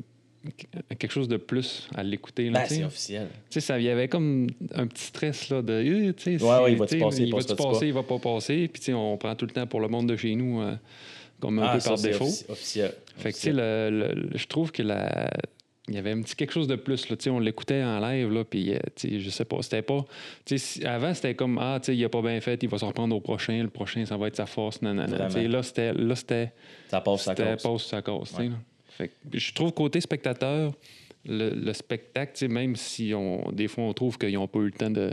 quelque 0.98 1.10
chose 1.12 1.28
de 1.28 1.36
plus 1.36 1.88
à 1.94 2.02
l'écouter. 2.02 2.50
là, 2.50 2.60
Ben, 2.60 2.66
c'est 2.68 2.84
officiel. 2.84 3.28
Tu 3.50 3.60
sais, 3.60 3.78
il 3.78 3.84
y 3.84 3.88
avait 3.88 4.08
comme 4.08 4.48
un 4.74 4.86
petit 4.86 5.04
stress 5.04 5.48
là, 5.50 5.62
de. 5.62 5.72
euh, 5.72 6.12
tu 6.12 6.38
sais, 6.38 6.44
Ouais, 6.44 6.58
ouais, 6.62 6.72
il 6.72 6.78
va-tu 6.78 6.98
passer, 6.98 7.22
il 7.24 7.30
passera-tu 7.30 7.62
pas? 7.62 7.72
passer, 7.72 7.86
il 7.88 7.92
va 7.92 8.02
pas 8.02 8.18
passer. 8.18 8.68
Puis, 8.68 8.80
tu 8.80 8.86
sais, 8.86 8.94
on 8.94 9.16
prend 9.16 9.34
tout 9.34 9.46
le 9.46 9.52
temps 9.52 9.66
pour 9.66 9.80
le 9.80 9.88
monde 9.88 10.08
de 10.08 10.16
chez 10.16 10.34
nous 10.34 10.60
euh, 10.60 10.74
comme 11.40 11.58
un 11.58 11.66
Ah, 11.68 11.72
peu 11.74 11.80
ça, 11.80 11.90
par 11.90 11.98
défaut. 11.98 12.24
offici- 12.26 12.44
officiel. 12.50 12.92
Fait 13.16 13.32
que, 13.32 13.36
tu 13.36 13.42
sais, 13.42 13.52
le- 13.52 13.90
le- 13.90 14.14
le- 14.14 14.38
je 14.38 14.46
trouve 14.46 14.72
que 14.72 14.82
la. 14.82 15.30
Il 15.88 15.94
y 15.94 15.98
avait 15.98 16.10
un 16.10 16.20
petit 16.20 16.34
quelque 16.34 16.50
chose 16.52 16.66
de 16.66 16.74
plus. 16.74 17.08
Là, 17.08 17.14
Tu 17.16 17.22
sais, 17.22 17.30
on 17.30 17.38
l'écoutait 17.38 17.80
en 17.84 18.00
live, 18.00 18.32
là, 18.32 18.42
puis 18.44 18.72
euh, 18.74 18.78
tu 18.96 19.08
sais, 19.08 19.20
je 19.20 19.30
sais 19.30 19.44
pas, 19.44 19.62
c'était 19.62 19.82
pas... 19.82 20.04
tu 20.44 20.58
sais, 20.58 20.80
si- 20.80 20.84
Avant, 20.84 21.14
c'était 21.14 21.36
comme, 21.36 21.58
ah, 21.58 21.78
tu 21.80 21.86
sais, 21.86 21.96
il 21.96 22.04
a 22.04 22.08
pas 22.08 22.22
bien 22.22 22.40
fait, 22.40 22.60
il 22.60 22.68
va 22.68 22.76
se 22.76 22.84
reprendre 22.84 23.14
au 23.14 23.20
prochain, 23.20 23.62
le 23.62 23.68
prochain, 23.70 24.04
ça 24.04 24.16
va 24.16 24.26
être 24.26 24.34
sa 24.34 24.46
force, 24.46 24.82
sais, 25.42 25.48
Là, 25.48 25.62
c'était... 25.62 25.92
Là, 25.92 26.16
c'était... 26.16 26.52
Ça 26.88 27.00
passe, 27.00 27.22
casse. 27.44 27.62
pause, 27.62 27.84
ça 27.84 28.02
tu 28.30 28.34
sais, 28.34 28.42
Ouais. 28.48 28.50
Fait 28.96 29.08
que 29.08 29.38
je 29.38 29.52
trouve 29.52 29.72
côté 29.72 30.00
spectateur, 30.00 30.72
le, 31.24 31.50
le 31.50 31.72
spectacle, 31.72 32.48
même 32.48 32.76
si 32.76 33.12
on, 33.14 33.50
des 33.52 33.68
fois 33.68 33.84
on 33.84 33.92
trouve 33.92 34.16
qu'ils 34.18 34.34
n'ont 34.34 34.46
pas 34.48 34.60
eu 34.60 34.66
le 34.66 34.72
temps 34.72 34.90
de, 34.90 35.10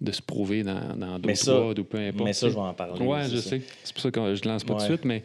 de 0.00 0.12
se 0.12 0.22
prouver 0.22 0.62
dans, 0.62 0.96
dans 0.96 1.18
d'autres 1.18 1.34
ça- 1.36 1.52
quads 1.52 1.80
ou 1.80 1.84
peu 1.84 1.98
importe. 1.98 2.24
Mais 2.24 2.32
ça, 2.32 2.48
je 2.48 2.54
vais 2.54 2.60
en 2.60 2.74
parler. 2.74 2.98
C'est 3.24 3.30
je 3.30 3.36
ça. 3.36 3.50
sais. 3.50 3.62
C'est 3.84 3.92
pour 3.92 4.02
ça 4.02 4.10
que 4.10 4.34
je 4.34 4.48
lance 4.48 4.64
pas 4.64 4.74
tout 4.74 4.80
de 4.80 4.84
suite, 4.84 5.04
mais, 5.04 5.22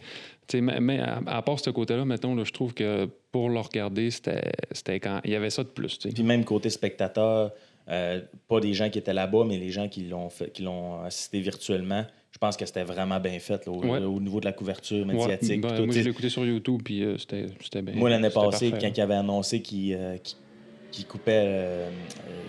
mais, 0.54 0.80
mais 0.80 1.00
à, 1.00 1.22
à 1.28 1.42
part 1.42 1.60
ce 1.60 1.70
côté-là, 1.70 2.04
mettons, 2.06 2.36
là, 2.36 2.44
je 2.44 2.52
trouve 2.52 2.74
que 2.74 3.08
pour 3.32 3.50
le 3.50 3.60
regarder, 3.60 4.12
c'était 4.12 5.00
quand. 5.00 5.22
Il 5.24 5.32
y 5.32 5.36
avait 5.36 5.50
ça 5.50 5.64
de 5.64 5.70
plus. 5.70 5.98
Puis 5.98 6.24
même 6.24 6.44
côté 6.44 6.70
spectateur, 6.70 7.52
euh, 7.90 8.22
pas 8.48 8.60
des 8.60 8.74
gens 8.74 8.90
qui 8.90 9.00
étaient 9.00 9.14
là-bas, 9.14 9.44
mais 9.48 9.58
les 9.58 9.72
gens 9.72 9.88
qui 9.88 10.04
l'ont 10.60 11.02
assisté 11.04 11.40
virtuellement, 11.40 12.06
je 12.32 12.38
pense 12.38 12.58
que 12.58 12.66
c'était 12.66 12.84
vraiment 12.84 13.20
bien 13.20 13.38
fait 13.40 13.66
là, 13.66 13.72
au, 13.72 13.82
Ouais. 13.84 14.00
au 14.00 14.20
niveau 14.20 14.40
de 14.40 14.46
la 14.46 14.54
couverture 14.54 15.06
Ouais, 15.06 15.14
médiatique. 15.14 15.62
ben, 15.62 15.68
puis 15.70 15.78
tout. 15.78 15.86
moi, 15.86 15.96
je 15.96 16.00
l'ai 16.00 16.10
écouté 16.10 16.30
sur 16.30 16.46
YouTube, 16.46 16.82
puis 16.84 17.04
euh, 17.04 17.18
c'était 17.18 17.46
c'était 17.62 17.82
bien. 17.82 17.96
Moi, 17.96 18.10
l'année 18.10 18.30
passée, 18.30 18.72
parfait, 18.72 18.88
quand 18.88 18.98
il 18.98 19.02
avait 19.02 19.14
annoncé 19.16 19.62
qu'il 19.62 19.94
euh, 19.94 20.18
coupait 21.08 21.44
euh, 21.46 21.90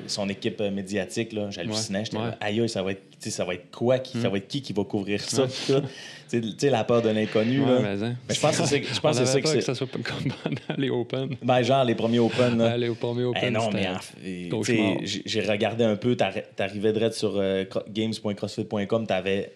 son 0.07 0.29
équipe 0.29 0.61
euh, 0.61 0.71
médiatique, 0.71 1.33
là, 1.33 1.51
j'hallucinais. 1.51 2.01
Ouais, 2.01 2.05
J'étais 2.07 2.17
ouais. 2.19 2.31
aïe, 2.41 2.69
ça 2.69 2.83
va 2.83 2.93
être, 2.93 3.03
ça 3.19 3.45
va 3.45 3.55
être 3.55 3.71
quoi? 3.71 3.99
Qui, 3.99 4.19
Ça 4.21 4.29
Hmm. 4.29 4.33
va 4.33 4.39
être 4.39 4.49
qui 4.49 4.63
qui 4.63 4.73
va 4.73 4.85
couvrir 4.85 5.21
ça? 5.21 5.43
Ouais. 5.45 5.83
Tu 6.31 6.41
sais, 6.59 6.71
la 6.71 6.83
peur 6.85 7.03
de 7.03 7.11
l'inconnu. 7.11 7.61
Ouais, 7.61 7.67
là. 7.67 7.81
mais, 7.97 8.03
hein. 8.05 8.17
Mais 8.29 8.35
je 8.35 8.41
pense 8.41 8.59
que 8.59 8.67
c'est 8.67 8.83
je 8.83 9.01
pense 9.01 9.17
On 9.17 9.21
que 9.21 9.27
c'est 9.27 9.33
avait 9.33 9.33
ça 9.33 9.41
que 9.43 9.49
c'est. 9.49 9.59
que 9.59 9.65
ça 9.65 9.75
soit 9.75 9.87
comme 9.89 10.29
dans 10.69 10.75
les 10.79 10.89
Open. 10.91 11.37
Ben, 11.43 11.63
genre, 11.63 11.85
les 11.85 11.95
premiers 11.95 12.21
Open. 12.21 12.57
là. 12.59 12.71
Aller 12.73 12.89
au 12.89 12.95
premier 12.95 13.25
Open. 13.25 13.43
Eh 13.47 13.51
non, 13.51 13.71
mais 13.71 13.87
en 13.89 14.63
j'ai 14.63 15.41
regardé 15.43 15.85
un 15.85 15.97
peu, 15.97 16.15
t'arri- 16.17 16.43
t'arrivais 16.57 16.93
direct 16.93 17.15
sur 17.15 17.35
euh, 17.37 17.65
cro- 17.65 17.85
games.crossfit.com, 17.89 19.07
t'avais 19.07 19.53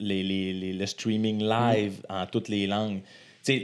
les, 0.00 0.22
les, 0.22 0.52
les- 0.52 0.72
le 0.72 0.86
streaming 0.86 1.42
live 1.42 2.00
Mm. 2.08 2.12
en 2.12 2.26
toutes 2.26 2.48
les 2.48 2.66
langues. 2.66 3.00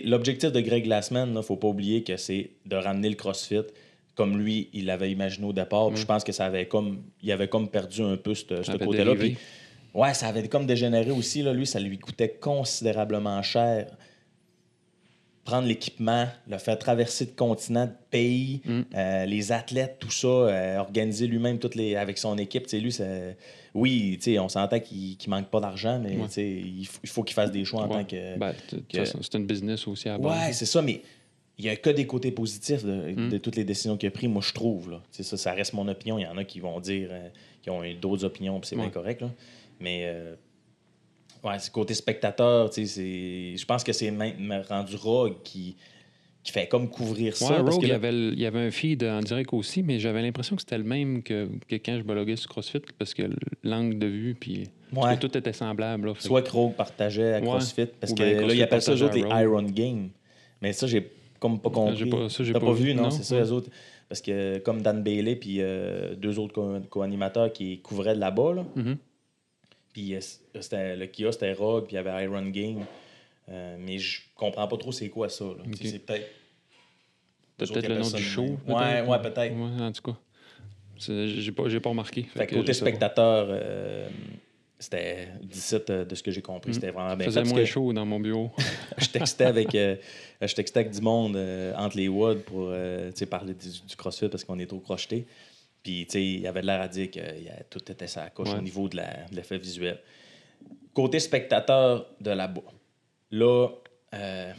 L'objectif 0.05 0.51
de 0.51 0.61
Greg 0.61 0.85
Glassman, 0.85 1.29
il 1.29 1.35
ne 1.35 1.43
faut 1.43 1.57
pas 1.57 1.69
oublier 1.69 2.03
que 2.03 2.17
c'est 2.17 2.51
de 2.65 2.77
ramener 2.77 3.09
le 3.11 3.17
CrossFit 3.17 3.63
comme 4.15 4.39
lui, 4.39 4.69
il 4.73 4.87
l'avait 4.87 5.11
imaginé 5.11 5.47
au 5.47 5.53
départ. 5.53 5.91
Mm. 5.91 5.97
je 5.97 6.05
pense 6.07 6.25
que 6.25 6.33
ça 6.33 6.47
avait 6.47 6.67
comme, 6.67 7.03
il 7.23 7.31
avait 7.33 7.49
comme 7.49 7.69
perdu 7.69 8.03
un 8.03 8.17
peu 8.17 8.35
ce 8.35 8.45
côté-là. 8.79 9.13
ouais, 9.93 10.15
ça 10.15 10.29
avait 10.29 10.47
comme 10.49 10.67
dégénéré 10.67 11.11
aussi. 11.11 11.43
Là. 11.43 11.53
Lui, 11.53 11.67
ça 11.67 11.81
lui 11.81 11.99
coûtait 11.99 12.31
considérablement 12.41 13.43
cher 13.43 13.89
prendre 15.45 15.69
l'équipement, 15.69 16.27
le 16.49 16.57
faire 16.59 16.79
traverser 16.79 17.27
de 17.27 17.31
continents, 17.33 17.85
de 17.87 17.93
pays, 18.11 18.63
Mm. 18.65 18.81
euh, 18.95 19.25
les 19.27 19.53
athlètes, 19.53 19.97
tout 19.99 20.11
ça, 20.11 20.27
euh, 20.27 20.79
organiser 20.79 21.27
lui-même 21.27 21.59
toutes 21.59 21.75
les, 21.75 21.97
avec 21.97 22.17
son 22.19 22.39
équipe. 22.39 22.67
Lui, 22.73 22.91
c'est- 22.93 23.37
oui, 23.75 24.19
on 24.41 24.49
s'entend 24.49 24.81
qu'il 24.81 25.17
ne 25.27 25.31
manque 25.31 25.49
pas 25.51 25.61
d'argent, 25.61 26.01
mais 26.03 26.17
Ouais. 26.17 26.27
il, 26.39 26.87
faut- 26.87 27.01
il 27.03 27.09
faut 27.11 27.23
qu'il 27.23 27.35
fasse 27.35 27.51
des 27.53 27.65
choix 27.65 27.83
en 27.83 27.89
Ouais. 27.89 27.99
tant 27.99 28.05
que. 28.05 28.39
Ben, 28.39 28.55
que- 28.89 29.05
c'est 29.05 29.35
une 29.35 29.47
business 29.47 29.87
aussi 29.87 30.09
à 30.09 30.19
ouais, 30.19 30.53
c'est 30.53 30.67
ça, 30.67 30.81
mais 30.81 31.03
il 31.59 31.65
n'y 31.65 31.71
a 31.71 31.77
que 31.77 31.91
des 31.91 32.07
côtés 32.07 32.31
positifs 32.33 32.83
de, 32.85 33.13
Mm. 33.13 33.29
de 33.29 33.39
toutes 33.39 33.57
les 33.57 33.65
décisions 33.65 33.97
qu'il 33.97 34.09
a 34.09 34.13
prises, 34.13 34.29
moi, 34.31 34.43
je 34.45 34.53
trouve. 34.55 34.91
Là. 34.93 35.03
Ça, 35.11 35.37
ça 35.37 35.53
reste 35.53 35.73
mon 35.75 35.87
opinion. 35.89 36.19
Il 36.19 36.23
y 36.23 36.27
en 36.27 36.39
a 36.39 36.45
qui 36.45 36.59
vont 36.61 36.81
dire, 36.81 37.09
euh, 37.13 37.29
qui 37.63 37.69
ont 37.71 37.83
d'autres 38.01 38.25
opinions, 38.25 38.59
puis 38.61 38.69
c'est 38.71 38.77
bien 38.77 38.89
correct. 38.91 39.21
Là. 39.21 39.31
Mais. 39.79 40.07
Ouais, 41.45 41.59
c'est 41.59 41.71
côté 41.73 41.93
spectateur, 41.95 42.71
tu 42.71 42.87
sais, 42.87 43.57
je 43.57 43.65
pense 43.67 43.85
que 43.85 43.93
c'est 43.93 44.11
même 44.11 44.63
rendu 44.69 44.97
Rogue 44.97 45.35
qui, 45.45 45.77
qui 46.43 46.53
fait 46.53 46.67
comme 46.69 46.89
couvrir 46.89 47.37
ça. 47.37 47.51
Ouais, 47.51 47.63
parce 47.63 47.75
Rogue, 47.75 47.83
que 47.83 47.87
il, 47.87 47.91
y 47.91 47.95
avait, 47.95 48.13
il 48.15 48.41
y 48.41 48.47
un 48.47 48.71
feed 48.71 49.05
en 49.05 49.21
direct 49.21 49.53
aussi, 49.53 49.83
mais 49.83 49.99
j'avais 49.99 50.23
l'impression 50.23 50.57
que 50.57 50.63
c'était 50.63 50.79
le 50.79 50.85
même 50.85 51.23
que, 51.23 51.49
que 51.69 51.77
quand 51.77 51.99
je 51.99 52.03
bloguais 52.03 52.37
sur 52.37 52.49
CrossFit, 52.49 52.81
parce 52.99 53.13
que 53.13 53.23
l'angle 53.63 53.99
de 53.99 54.07
vue, 54.07 54.35
puis 54.39 54.65
Ouais. 54.95 55.19
tout 55.19 55.37
était 55.37 55.53
semblable. 55.53 56.07
Là, 56.09 56.15
Fait 56.15 56.21
que- 56.21 56.25
Soit 56.27 56.43
que 56.43 56.51
Rogue 56.51 56.75
partageait 56.75 57.35
à. 57.35 57.41
CrossFit, 57.43 57.87
parce 58.01 58.13
Ou 58.13 58.17
que 58.17 58.23
là, 58.23 58.35
CrossFit 58.39 58.57
ils 58.59 58.63
appellent 58.63 58.83
ça 58.83 58.95
eux 58.95 59.03
autres 59.03 59.15
les 59.17 59.43
Iron 59.43 59.63
Games. 59.63 60.09
Mais 60.63 60.73
ça, 60.73 60.87
j'ai 60.87 61.11
comme 61.41 61.61
pas 61.61 61.69
compris. 61.71 62.11
Ça, 62.31 62.43
j'ai 62.45 62.53
T'as 62.55 62.61
pas, 62.61 62.67
pas 62.67 62.73
vu, 62.73 62.95
non? 62.95 63.03
non, 63.05 63.11
C'est 63.11 63.23
ça, 63.25 63.39
les 63.39 63.53
autres. 63.53 63.69
Parce 64.09 64.21
que 64.23 64.59
comme 64.59 64.81
Dan 64.83 65.03
Bailey 65.03 65.37
puis 65.37 65.57
euh, 65.61 66.15
deux 66.15 66.39
autres 66.39 66.55
co- 66.55 66.79
co-animateurs 66.89 67.53
qui 67.53 67.81
couvraient 67.81 68.15
de 68.15 68.21
là-bas, 68.21 68.55
là, 68.55 68.65
Mhm. 68.77 68.97
Puis 69.95 70.15
euh, 70.15 70.21
c'était, 70.61 70.97
le 70.97 71.07
Kia, 71.07 71.33
c'était 71.33 71.53
Rogue, 71.53 71.85
puis 71.87 71.93
il 71.93 71.97
y 71.97 71.99
avait 71.99 72.25
Iron 72.25 72.47
Game. 72.51 72.85
Euh, 73.49 73.77
mais 73.79 73.99
je 73.99 74.21
comprends 74.35 74.67
pas 74.67 74.77
trop 74.77 74.91
c'est 74.93 75.09
quoi 75.09 75.29
ça. 75.29 75.45
C'est 75.81 76.05
peut-être. 76.05 76.29
Le 77.61 77.99
nom 77.99 78.11
du 78.11 78.23
show. 78.23 78.43
peut-être, 78.67 78.67
Ouais, 78.67 79.01
ou- 79.03 79.11
ouais, 79.11 79.23
peut-être. 79.23 79.55
Ouais, 79.55 79.83
en 79.83 79.93
tout 79.93 80.03
cas. 80.03 80.19
J'ai 80.99 81.53
pas, 81.53 81.65
pas 81.81 81.89
remarqué. 81.89 82.25
Fait 82.25 82.47
que 82.47 82.55
côté 82.57 82.73
spectateur, 82.73 83.47
euh, 83.49 84.09
c'était 84.79 85.29
17 85.43 85.91
euh, 85.91 86.05
de 86.05 86.15
ce 86.15 86.23
que 86.23 86.31
j'ai 86.33 86.43
compris. 86.43 86.71
Mhm. 86.71 86.75
C'était 86.75 86.91
vraiment 86.91 87.15
bien 87.17 87.27
faisait 87.27 87.45
fait. 87.45 87.51
moins 87.51 87.65
chaud 87.65 87.93
dans 87.93 88.05
mon 88.07 88.19
bureau. 88.19 88.51
je 88.99 89.07
textais 89.09 89.45
avec, 89.45 89.75
euh, 89.77 89.97
je 90.43 90.55
textais 90.55 90.81
avec 90.81 90.93
du 90.93 91.01
monde 91.01 91.37
euh, 91.37 91.73
entre 91.77 91.97
les 91.97 92.09
woods 92.09 92.43
pour 92.47 92.73
parler 93.31 93.55
du, 93.55 93.69
du 93.69 93.97
CrossFit 93.97 94.29
parce 94.29 94.43
qu'on 94.43 94.59
est 94.59 94.67
trop 94.67 94.81
crocheté. 94.81 95.27
Puis, 95.85 96.07
tu 96.07 96.13
sais, 96.13 96.25
il 96.25 96.47
avait 96.47 96.63
l'air 96.63 96.81
à 96.81 96.89
dire 96.89 97.11
que 97.11 97.19
y 97.21 97.49
a- 97.49 97.63
tout 97.71 97.93
était 97.93 98.07
sa 98.09 98.29
coche 98.31 98.49
Ouais. 98.49 98.59
au 98.59 98.63
niveau 98.63 98.89
de 98.89 98.97
de 98.97 99.37
l'effet 99.37 99.59
visuel. 99.59 100.01
Côté 100.95 101.21
spectateur 101.21 102.07
de 102.21 102.31
là-bas, 102.31 102.63
là, 103.31 103.69
euh, 104.15 104.53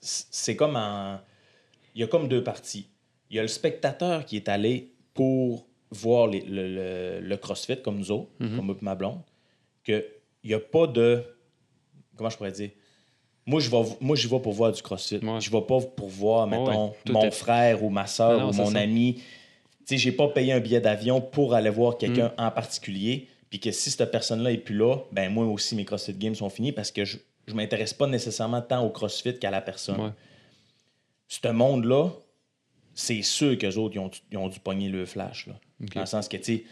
c'est 0.00 0.56
comme 0.56 0.76
en. 0.76 1.18
Il 1.94 2.00
y 2.00 2.04
a 2.04 2.06
comme 2.06 2.26
deux 2.28 2.42
parties. 2.42 2.88
Il 3.28 3.36
y 3.36 3.38
a 3.38 3.42
le 3.42 3.48
spectateur 3.48 4.24
qui 4.24 4.36
est 4.36 4.48
allé 4.48 4.92
pour 5.12 5.66
voir 5.90 6.26
les- 6.28 6.40
le, 6.40 6.68
le- 6.74 7.20
le 7.20 7.36
CrossFit 7.36 7.82
comme 7.82 7.98
nous 7.98 8.10
autres, 8.10 8.30
Mhm. 8.38 8.56
comme 8.56 8.76
ma 8.80 8.94
blonde, 8.94 9.20
qu'il 9.84 10.04
n'y 10.44 10.54
a 10.54 10.60
pas 10.60 10.86
de. 10.86 11.22
Comment 12.16 12.30
je 12.30 12.36
pourrais 12.36 12.52
dire? 12.52 12.70
Moi, 13.46 13.60
je 13.60 13.70
vais, 13.70 13.82
moi, 14.00 14.16
j'y 14.16 14.28
vais 14.28 14.38
pour 14.40 14.52
voir 14.52 14.70
du 14.72 14.80
CrossFit. 14.82 15.16
Ouais. 15.18 15.40
Je 15.40 15.50
vais 15.50 15.62
pas 15.62 15.80
pour 15.80 16.08
voir, 16.08 16.46
mettons, 16.46 16.92
mon 17.08 17.22
est- 17.24 17.30
frère 17.32 17.82
ou 17.82 17.90
ma 17.90 18.06
soeur 18.06 18.38
Non, 18.40 18.50
ou 18.50 18.52
mon 18.52 18.74
ami. 18.74 19.20
Sais, 19.90 19.98
j'ai 19.98 20.12
pas 20.12 20.28
payé 20.28 20.52
un 20.52 20.60
billet 20.60 20.80
d'avion 20.80 21.20
pour 21.20 21.54
aller 21.54 21.70
voir 21.70 21.98
quelqu'un 21.98 22.28
Mm. 22.28 22.42
en 22.42 22.50
particulier. 22.50 23.28
Puis 23.50 23.58
que 23.60 23.70
si 23.72 23.90
cette 23.90 24.10
personne-là 24.10 24.52
est 24.52 24.58
plus 24.58 24.76
là, 24.76 24.96
ben 25.12 25.28
moi 25.32 25.44
aussi, 25.46 25.74
mes 25.74 25.84
CrossFit 25.84 26.14
Games 26.14 26.34
sont 26.34 26.48
finis 26.50 26.72
parce 26.72 26.90
que 26.92 27.04
je, 27.04 27.18
je 27.48 27.54
m'intéresse 27.54 27.92
pas 27.92 28.06
nécessairement 28.06 28.62
tant 28.62 28.84
au 28.84 28.90
CrossFit 28.90 29.38
qu'à 29.38 29.50
la 29.50 29.60
personne. 29.60 30.00
Ouais. 30.00 30.10
Ce 31.28 31.48
monde-là, 31.48 32.10
c'est 32.94 33.22
sûr 33.22 33.56
qu'eux 33.58 33.74
autres, 33.76 33.96
ils 33.96 34.00
ont, 34.00 34.10
ils 34.30 34.38
ont 34.38 34.48
dû 34.48 34.60
pogner 34.60 34.88
le 34.88 35.04
flash. 35.06 35.46
Là. 35.48 35.54
Dans 35.94 36.00
le 36.00 36.06
sens 36.06 36.28
que, 36.28 36.36
tu 36.36 36.44
sais, 36.44 36.64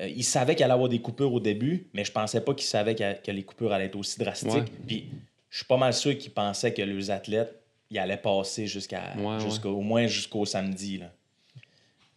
euh, 0.00 0.08
ils 0.08 0.24
savaient 0.24 0.54
qu'il 0.54 0.64
allait 0.64 0.72
avoir 0.74 0.88
des 0.88 1.00
coupures 1.00 1.32
au 1.32 1.40
début, 1.40 1.88
mais 1.92 2.04
je 2.04 2.12
pensais 2.12 2.40
pas 2.40 2.54
qu'ils 2.54 2.66
savaient 2.66 2.94
que, 2.94 3.20
que 3.22 3.30
les 3.30 3.42
coupures 3.42 3.72
allaient 3.72 3.86
être 3.86 3.96
aussi 3.96 4.18
drastiques. 4.18 4.50
Ouais. 4.52 4.64
Puis 4.86 5.08
je 5.50 5.58
suis 5.58 5.66
pas 5.66 5.76
mal 5.76 5.92
sûr 5.94 6.16
qu'ils 6.18 6.32
pensaient 6.32 6.72
que 6.74 6.82
les 6.82 7.10
athlètes, 7.10 7.54
ils 7.90 7.98
allaient 7.98 8.16
passer 8.16 8.66
jusqu'à 8.66 9.14
Ouais, 9.16 9.38
au 9.64 9.80
moins 9.80 10.06
jusqu'au 10.06 10.44
samedi. 10.44 10.98
Là. 10.98 11.12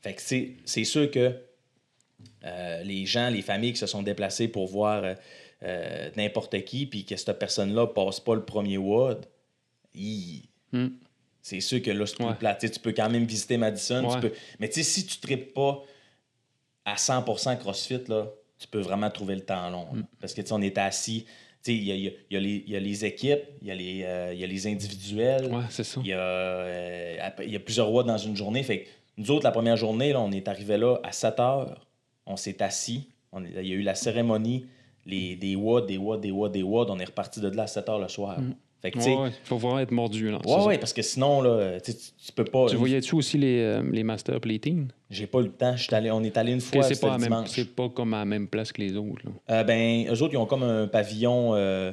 Fait 0.02 0.14
que 0.14 0.22
c'est 0.22 0.54
c'est 0.66 0.84
sûr 0.84 1.10
que 1.12 1.36
euh, 2.44 2.84
les 2.84 3.06
gens, 3.06 3.30
les 3.30 3.42
familles 3.42 3.74
qui 3.74 3.80
se 3.80 3.86
sont 3.88 4.02
déplacées 4.04 4.48
pour 4.48 4.68
voir 4.68 5.04
euh, 5.04 5.14
euh, 5.64 6.10
n'importe 6.16 6.64
qui, 6.66 6.86
puis 6.88 7.06
que 7.06 7.16
cette 7.16 7.38
personne-là 7.38 7.88
passe 7.88 8.20
pas 8.20 8.36
le 8.36 8.44
premier 8.44 8.78
WOD, 8.78 9.26
Hmm. 10.74 10.88
c'est 11.42 11.60
sûr 11.60 11.82
que 11.82 11.92
là, 11.92 12.06
c'est 12.06 12.24
Ouais. 12.24 12.56
Tu 12.72 12.80
peux 12.80 12.94
quand 12.94 13.10
même 13.10 13.26
visiter 13.26 13.58
Madison. 13.58 14.08
tu 14.14 14.20
peux- 14.22 14.34
Mais 14.60 14.70
tu 14.70 14.76
sais, 14.76 14.84
si 14.84 15.06
tu 15.06 15.18
ne 15.18 15.22
tripes 15.22 15.54
pas 15.54 15.84
à 16.86 16.96
100% 16.96 17.58
CrossFit, 17.58 18.02
là, 18.08 18.28
tu 18.58 18.68
peux 18.68 18.80
vraiment 18.80 19.10
trouver 19.12 19.36
le 19.36 19.42
temps 19.42 19.70
long. 19.70 19.88
Hmm. 19.94 20.04
Parce 20.20 20.34
que 20.34 20.42
on 20.54 20.62
est 20.62 20.78
assis. 20.78 21.26
Tu 21.64 21.74
sais, 21.74 21.76
Il 21.76 21.84
y 21.84 21.92
a, 21.92 21.96
y 21.96 22.08
a- 22.08 22.12
y 22.32 22.38
a 22.38 22.40
les- 22.40 22.64
il 22.66 22.72
y 22.72 22.76
a 22.76 22.80
les 22.80 23.06
équipes, 23.06 23.42
il 23.62 23.68
y, 23.68 23.72
a 23.72 23.76
les, 23.76 24.32
il 24.34 24.40
y 24.40 24.44
a 24.44 24.48
les 24.48 24.68
individuels. 24.68 25.46
Ouais, 25.54 25.64
c'est 25.70 25.84
ça. 25.84 26.00
Il 26.04 26.08
y, 26.08 26.14
a, 26.14 27.60
plusieurs 27.60 27.92
watts 27.92 28.08
dans 28.08 28.18
une 28.18 28.36
journée. 28.38 28.64
Fait 28.64 28.84
que 28.84 28.90
nous 29.22 29.30
autres, 29.30 29.44
la 29.44 29.52
première 29.52 29.78
journée, 29.78 30.14
là, 30.14 30.20
on 30.20 30.32
est 30.32 30.48
arrivé 30.48 30.78
là 30.78 30.98
à 31.04 31.12
7 31.12 31.40
heures. 31.40 31.86
On 32.26 32.36
s'est 32.36 32.64
assis. 32.64 33.10
Il 33.38 33.68
y 33.68 33.72
a 33.72 33.76
eu 33.76 33.84
la 33.84 33.94
cérémonie, 33.94 34.66
les, 35.06 35.36
des 35.36 35.56
watts, 35.56 35.86
des 35.86 35.98
watts, 36.00 36.22
des 36.22 36.32
watts, 36.32 36.52
des 36.52 36.64
watts. 36.64 36.90
On 36.90 36.98
est 36.98 37.06
reparti 37.06 37.40
de 37.40 37.48
là 37.50 37.64
à 37.64 37.68
7 37.68 37.88
heures 37.90 38.00
le 38.00 38.08
soir. 38.08 38.40
Fait 38.82 38.90
que. 38.92 38.98
Ouais, 39.00 39.16
ouais. 39.16 39.30
Faut 39.44 39.58
vraiment 39.58 39.80
être 39.80 39.92
mordu. 39.92 40.32
Là. 40.32 40.40
ouais, 40.46 40.64
ouais, 40.66 40.78
parce 40.80 40.92
que 40.94 41.02
sinon, 41.04 41.42
là, 41.42 41.80
tu, 41.82 41.94
tu- 41.94 42.32
peux 42.36 42.44
pas. 42.44 42.66
Tu 42.68 42.76
voyais-tu 42.78 43.14
aussi 43.16 43.38
les, 43.38 43.60
euh, 43.60 43.84
les 43.92 44.04
Master 44.04 44.40
Plating? 44.40 44.88
J'ai 45.10 45.28
pas 45.28 45.40
eu 45.40 45.44
le 45.44 45.52
temps. 45.52 45.76
Allé- 45.92 46.10
on 46.10 46.24
est 46.24 46.36
allé 46.38 46.54
une 46.54 46.62
fois, 46.62 46.82
c'est 46.84 47.00
pas, 47.00 47.18
même- 47.20 47.30
pas 47.76 47.90
comme 47.90 48.14
à 48.16 48.20
la 48.20 48.26
même 48.26 48.48
place 48.48 48.72
que 48.72 48.82
les 48.82 48.96
autres. 48.98 49.22
Là. 49.26 49.32
Euh, 49.52 49.64
ben, 49.64 50.08
eux 50.08 50.22
autres, 50.24 50.34
ils 50.34 50.38
ont 50.38 50.46
comme 50.48 50.64
un 50.64 50.88
pavillon, 50.88 51.52
euh, 51.54 51.92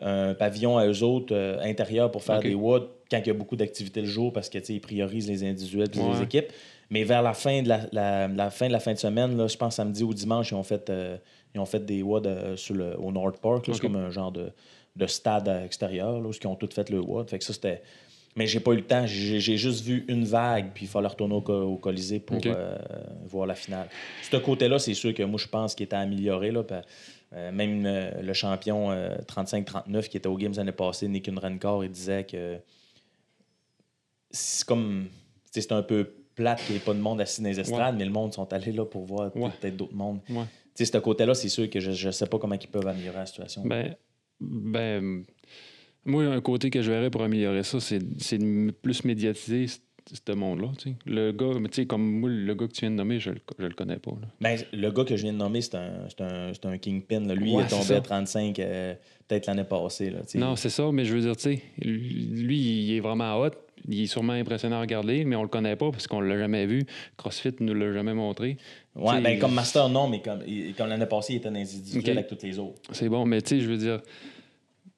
un 0.00 0.34
pavillon 0.34 0.78
à 0.78 0.86
eux 0.86 1.02
autres 1.02 1.34
euh, 1.34 1.58
intérieur 1.62 2.10
pour 2.10 2.22
faire 2.22 2.40
des 2.50 2.54
WOD 2.54 2.88
quand 3.10 3.18
il 3.18 3.26
y 3.26 3.30
a 3.30 3.34
beaucoup 3.34 3.56
d'activités 3.56 4.02
le 4.02 4.06
jour 4.06 4.32
parce 4.32 4.48
que, 4.48 4.58
ils 4.70 4.80
priorisent 4.80 5.28
les 5.28 5.42
individuels 5.44 5.88
et 5.94 5.98
les 6.18 6.22
équipes. 6.22 6.52
Mais 6.90 7.04
vers 7.04 7.22
la 7.22 7.34
fin 7.34 7.62
de 7.62 7.68
la, 7.68 7.80
la- 7.92 8.28
la 8.28 8.50
fin 8.50 8.66
de 8.68 8.72
la 8.72 8.80
fin 8.80 8.92
de 8.92 8.98
semaine, 8.98 9.36
là, 9.36 9.46
je 9.48 9.56
pense 9.56 9.74
samedi 9.76 10.04
ou 10.04 10.14
dimanche, 10.14 10.50
ils 10.52 10.54
ont 10.54 10.62
fait, 10.62 10.90
ils 11.54 11.60
ont 11.60 11.66
fait 11.66 11.84
des 11.84 12.02
WOD 12.02 12.54
sur 12.56 12.74
le, 12.74 12.96
au 12.98 13.10
North 13.12 13.38
Park. 13.40 13.64
C'est 13.66 13.80
comme 13.80 13.96
un 13.96 14.10
genre 14.10 14.30
de, 14.32 14.50
de 14.98 15.06
stade 15.06 15.48
extérieur 15.64 16.20
là, 16.20 16.28
où 16.28 16.32
ils 16.32 16.46
ont 16.46 16.56
tous 16.56 16.74
fait 16.74 16.90
le 16.90 17.00
WOD. 17.00 17.30
Fait 17.30 17.38
que 17.38 17.44
ça, 17.44 17.52
c'était. 17.52 17.80
Mais 18.36 18.46
j'ai 18.46 18.60
pas 18.60 18.72
eu 18.72 18.76
le 18.76 18.84
temps. 18.86 19.04
J'ai 19.06 19.56
juste 19.56 19.84
vu 19.84 20.04
une 20.08 20.24
vague, 20.24 20.70
puis 20.74 20.84
il 20.84 20.88
fallait 20.88 21.08
retourner 21.08 21.34
au, 21.34 21.40
co- 21.40 21.62
au 21.62 21.76
Colisée 21.76 22.20
pour 22.20 22.38
euh, 22.46 22.76
voir 23.26 23.46
la 23.46 23.54
finale. 23.54 23.88
Ce 24.30 24.36
côté-là, 24.36 24.78
c'est 24.78 24.94
sûr 24.94 25.12
que 25.14 25.22
moi, 25.24 25.40
je 25.42 25.48
pense 25.48 25.74
qu'il 25.74 25.84
était 25.84 25.96
amélioré. 25.96 26.50
Là, 26.52 26.62
euh, 27.34 27.50
même 27.52 27.84
euh, 27.84 28.22
le 28.22 28.32
champion 28.34 28.90
euh, 28.92 29.16
35-39 29.26 30.08
qui 30.08 30.16
était 30.18 30.28
aux 30.28 30.36
Games 30.36 30.52
l'année 30.56 30.72
passée, 30.72 31.08
Nick 31.08 31.28
Unrenkor, 31.28 31.84
il 31.84 31.90
disait 31.90 32.24
que 32.24 32.58
c'est 34.30 34.64
comme. 34.66 35.06
C'est 35.50 35.72
un 35.72 35.82
peu 35.82 36.12
plate 36.34 36.62
qu'il 36.64 36.74
n'y 36.76 36.80
ait 36.80 36.84
pas 36.84 36.94
de 36.94 37.00
monde 37.00 37.20
assis 37.20 37.42
dans 37.42 37.48
les 37.48 37.58
estrades, 37.58 37.96
mais 37.96 38.04
le 38.04 38.12
monde 38.12 38.32
sont 38.32 38.52
allés 38.52 38.70
là 38.72 38.84
pour 38.84 39.04
voir 39.04 39.34
Ouais. 39.36 39.50
peut-être 39.60 39.76
d'autres 39.76 39.94
mondes. 39.94 40.20
Ouais. 40.30 40.44
Ce 40.76 40.96
côté-là, 40.98 41.34
c'est 41.34 41.48
sûr 41.48 41.68
que 41.68 41.80
je 41.80 42.06
ne 42.06 42.12
sais 42.12 42.26
pas 42.26 42.38
comment 42.38 42.54
ils 42.54 42.68
peuvent 42.68 42.86
améliorer 42.86 43.18
la 43.18 43.26
situation. 43.26 43.62
Ben, 43.64 43.96
ben, 44.40 45.24
moi, 46.04 46.24
un 46.24 46.40
côté 46.40 46.70
que 46.70 46.80
je 46.82 46.90
verrais 46.90 47.10
pour 47.10 47.22
améliorer 47.22 47.62
ça, 47.62 47.80
c'est 47.80 48.00
c'est 48.18 48.38
de 48.38 48.70
plus 48.70 49.04
médiatiser 49.04 49.66
ce 49.68 50.32
monde-là. 50.32 50.68
Le 51.04 51.32
gars, 51.32 51.58
mais 51.60 51.68
tu 51.68 51.82
sais, 51.82 51.86
comme 51.86 52.02
moi, 52.20 52.30
le 52.30 52.54
gars 52.54 52.66
que 52.66 52.72
tu 52.72 52.80
viens 52.80 52.90
de 52.90 52.96
nommer, 52.96 53.18
je 53.20 53.30
je 53.58 53.64
le 53.66 53.74
connais 53.74 53.98
pas. 53.98 54.12
là. 54.12 54.28
Ben, 54.40 54.58
le 54.72 54.90
gars 54.90 55.04
que 55.04 55.16
je 55.16 55.22
viens 55.22 55.32
de 55.34 55.38
nommer, 55.38 55.60
c'est 55.60 55.74
un, 55.74 56.08
c'est 56.08 56.22
un, 56.22 56.52
c'est 56.54 56.64
un 56.66 56.78
kingpin. 56.78 57.20
là. 57.20 57.34
Lui, 57.34 57.52
Ouais, 57.54 57.62
il 57.62 57.66
est 57.66 57.68
tombé 57.68 57.94
à 57.94 58.00
35 58.00 58.58
euh, 58.58 58.94
peut-être 59.26 59.46
l'année 59.46 59.64
passée. 59.64 60.10
Là. 60.10 60.20
Non, 60.36 60.56
c'est 60.56 60.70
ça, 60.70 60.90
mais 60.92 61.04
je 61.04 61.14
veux 61.14 61.20
dire, 61.20 61.36
tu 61.36 61.42
sais, 61.42 61.62
lui, 61.82 62.58
il 62.58 62.94
est 62.96 63.00
vraiment 63.00 63.38
hot. 63.38 63.50
Il 63.90 64.02
est 64.02 64.06
sûrement 64.06 64.34
impressionnant 64.34 64.76
à 64.76 64.80
regarder, 64.82 65.24
mais 65.24 65.34
on 65.36 65.42
le 65.42 65.48
connaît 65.48 65.76
pas 65.76 65.90
parce 65.90 66.06
qu'on 66.06 66.20
l'a 66.20 66.36
jamais 66.36 66.66
vu. 66.66 66.84
CrossFit 67.16 67.54
nous 67.60 67.72
l'a 67.74 67.92
jamais 67.92 68.12
montré. 68.14 68.58
Ouais, 68.94 69.08
Tu 69.10 69.16
sais, 69.16 69.20
ben, 69.22 69.38
comme 69.38 69.54
master, 69.54 69.88
non, 69.88 70.08
mais 70.08 70.20
comme, 70.20 70.40
l'année 70.88 71.06
passée, 71.06 71.34
il 71.34 71.36
était 71.36 71.48
dans 71.48 71.54
les 71.54 71.74
individuels 71.74 72.02
Ok. 72.18 72.24
avec 72.24 72.26
tous 72.40 72.46
les 72.46 72.58
autres. 72.58 72.80
C'est 72.92 73.08
bon, 73.08 73.24
mais 73.24 73.40
tu 73.40 73.48
sais, 73.56 73.60
je 73.60 73.68
veux 73.68 73.76
dire, 73.78 74.00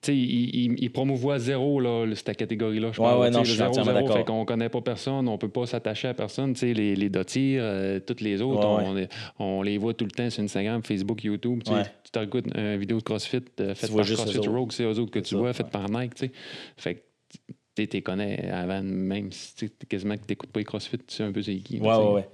tu 0.02 0.06
sais, 0.12 0.16
il, 0.16 0.54
il, 0.72 0.82
il 0.82 0.90
promouvoit 0.90 1.38
zéro, 1.38 1.78
là, 1.78 2.06
cette 2.14 2.34
catégorie-là. 2.36 2.90
Je 2.92 3.00
Ouais, 3.02 3.14
ouais, 3.18 3.30
non, 3.30 3.44
je 3.44 3.50
suis 3.50 3.58
zéro, 3.58 3.72
zéro, 3.74 3.86
d'accord. 3.92 4.16
Fait 4.16 4.24
qu'on 4.24 4.44
connaît 4.46 4.70
pas 4.70 4.80
personne, 4.80 5.28
on 5.28 5.36
peut 5.36 5.50
pas 5.50 5.66
s'attacher 5.66 6.08
à 6.08 6.14
personne. 6.14 6.54
Tu 6.54 6.60
sais, 6.60 6.72
les, 6.72 6.96
les 6.96 7.10
euh, 7.58 8.00
toutes 8.00 8.22
les 8.22 8.40
autres, 8.40 8.66
Ouais, 8.66 8.84
on, 8.86 8.96
est- 8.96 9.08
on 9.38 9.62
les 9.62 9.76
voit 9.76 9.92
tout 9.94 10.06
le 10.06 10.10
temps 10.10 10.30
sur 10.30 10.42
Instagram, 10.42 10.82
Facebook, 10.82 11.22
YouTube. 11.22 11.62
Tu 11.64 12.10
t'écoutes 12.10 12.46
une 12.56 12.76
vidéo 12.78 12.96
de 12.98 13.02
CrossFit 13.02 13.42
euh, 13.60 13.74
faite 13.74 13.94
par 13.94 14.04
CrossFit. 14.06 14.38
Rogue, 14.48 14.72
c'est 14.72 14.84
eux 14.84 14.98
autres 14.98 15.10
que 15.12 15.18
tu 15.20 15.34
ça, 15.34 15.36
vois, 15.36 15.52
faites 15.52 15.70
par 15.70 15.88
Nike, 15.90 16.14
tu 16.14 16.26
sais. 16.26 16.32
Fait 16.78 16.94
que 16.94 17.00
tu 17.82 17.88
t'es 17.88 18.02
connais 18.02 18.50
avant 18.50 18.82
même 18.82 19.30
si 19.32 19.54
tu 19.54 19.70
quasiment 19.88 20.16
que 20.16 20.24
t'écoutes 20.24 20.50
pas 20.50 20.60
les 20.60 20.64
CrossFit, 20.64 20.98
tu 20.98 21.04
sais 21.16 21.22
un 21.24 21.32
peu 21.32 21.42
c'est 21.42 21.56
qui. 21.58 21.78
Ouais, 21.80 21.94
tu 21.94 22.00
ouais, 22.02 22.12
ouais. 22.12 22.28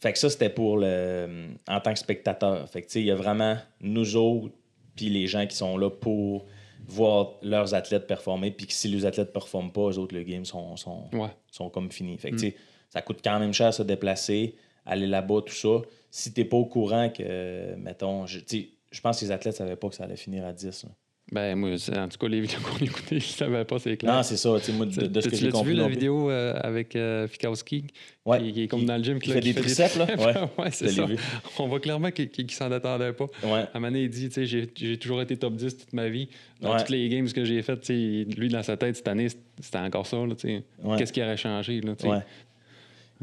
Fait 0.00 0.12
que 0.12 0.18
ça, 0.18 0.30
c'était 0.30 0.50
pour 0.50 0.76
le. 0.78 1.48
En 1.66 1.80
tant 1.80 1.92
que 1.92 1.98
spectateur. 1.98 2.68
Fait 2.68 2.82
que, 2.82 2.86
tu 2.86 2.92
sais, 2.92 3.00
il 3.00 3.06
y 3.06 3.10
a 3.10 3.16
vraiment 3.16 3.56
nous 3.80 4.14
autres, 4.16 4.54
puis 4.94 5.08
les 5.10 5.26
gens 5.26 5.46
qui 5.46 5.56
sont 5.56 5.76
là 5.76 5.90
pour 5.90 6.46
voir 6.86 7.32
leurs 7.42 7.74
athlètes 7.74 8.06
performer, 8.06 8.50
puis 8.52 8.66
que 8.66 8.72
si 8.72 8.86
les 8.88 9.04
athlètes 9.04 9.28
ne 9.28 9.32
performent 9.32 9.72
pas, 9.72 9.90
eux 9.90 9.98
autres, 9.98 10.14
le 10.14 10.22
game 10.22 10.44
sont, 10.44 10.76
sont, 10.76 11.04
Ouais. 11.12 11.28
sont 11.50 11.68
comme 11.68 11.90
finis. 11.90 12.16
Fait 12.16 12.30
que, 12.30 12.36
Mm. 12.36 12.38
tu 12.38 12.46
sais, 12.50 12.56
ça 12.90 13.02
coûte 13.02 13.18
quand 13.22 13.38
même 13.40 13.52
cher 13.52 13.74
se 13.74 13.82
déplacer, 13.82 14.54
aller 14.86 15.06
là-bas, 15.08 15.42
tout 15.44 15.52
ça. 15.54 15.82
Si 16.10 16.32
t'es 16.32 16.44
pas 16.44 16.56
au 16.56 16.64
courant 16.64 17.10
que, 17.10 17.74
mettons, 17.74 18.24
je, 18.26 18.38
tu 18.38 18.44
sais, 18.60 18.68
je 18.92 19.00
pense 19.00 19.18
que 19.20 19.24
les 19.26 19.32
athlètes 19.32 19.56
savaient 19.56 19.76
pas 19.76 19.88
que 19.88 19.96
ça 19.96 20.04
allait 20.04 20.16
finir 20.16 20.46
à 20.46 20.52
10. 20.52 20.84
là. 20.84 20.90
Ben, 21.30 21.54
moi, 21.56 21.70
en 21.72 22.08
tout 22.08 22.16
cas, 22.18 22.26
les 22.28 22.40
vidéos 22.40 22.58
qu'on 22.64 22.82
écoutait, 22.82 23.20
je 23.20 23.26
savais 23.26 23.62
pas, 23.66 23.78
c'est 23.78 23.98
clair. 23.98 24.14
Non, 24.14 24.22
c'est 24.22 24.38
ça, 24.38 24.56
tu 24.64 24.72
moi, 24.72 24.86
de, 24.86 25.06
de 25.08 25.20
ce 25.20 25.28
que 25.28 25.36
j'ai 25.36 25.50
compris. 25.50 25.72
vu 25.72 25.76
la 25.76 25.86
vidéo 25.86 26.30
euh, 26.30 26.54
avec 26.62 26.96
euh, 26.96 27.28
Fikowski, 27.28 27.84
Ouais, 28.24 28.40
qui, 28.42 28.52
qui 28.52 28.62
est 28.62 28.66
comme 28.68 28.80
qui- 28.80 28.86
dans 28.86 28.96
le 28.96 29.02
gym, 29.04 29.18
qui 29.18 29.28
là, 29.28 29.34
fait 29.34 29.40
des 29.42 29.52
triceps, 29.54 29.96
là? 29.96 30.06
Ouais. 30.16 30.34
ouais, 30.64 30.70
c'est 30.70 30.88
ça. 30.88 31.04
vu. 31.04 31.16
On 31.58 31.66
voit 31.68 31.80
clairement 31.80 32.10
qu'il 32.10 32.30
qu'il 32.30 32.50
s'en 32.50 32.72
attendait 32.72 33.12
pas. 33.12 33.26
Ouais. 33.44 33.50
À 33.50 33.68
un 33.74 33.80
moment 33.80 33.88
donné, 33.88 34.04
il 34.04 34.08
dit, 34.10 34.28
tu 34.30 34.46
sais, 34.46 34.66
j'ai 34.74 34.96
toujours 34.96 35.20
été 35.20 35.36
top 35.36 35.54
10 35.54 35.76
toute 35.76 35.92
ma 35.92 36.08
vie. 36.08 36.28
Dans 36.62 36.72
Ouais. 36.72 36.78
toutes 36.78 36.88
les 36.90 37.06
games 37.10 37.30
que 37.30 37.44
j'ai 37.44 37.60
faites, 37.60 37.82
tu 37.82 38.24
sais, 38.24 38.34
lui, 38.38 38.48
dans 38.48 38.62
sa 38.62 38.78
tête, 38.78 38.96
cette 38.96 39.08
année, 39.08 39.28
c'était 39.60 39.78
encore 39.78 40.06
ça, 40.06 40.16
là, 40.16 40.34
tu 40.34 40.48
sais. 40.48 40.62
Qu'est-ce 40.96 41.12
qui 41.12 41.20
aurait 41.22 41.36
changé, 41.36 41.80
là, 41.82 41.94
tu 41.94 42.08
sais? 42.08 42.14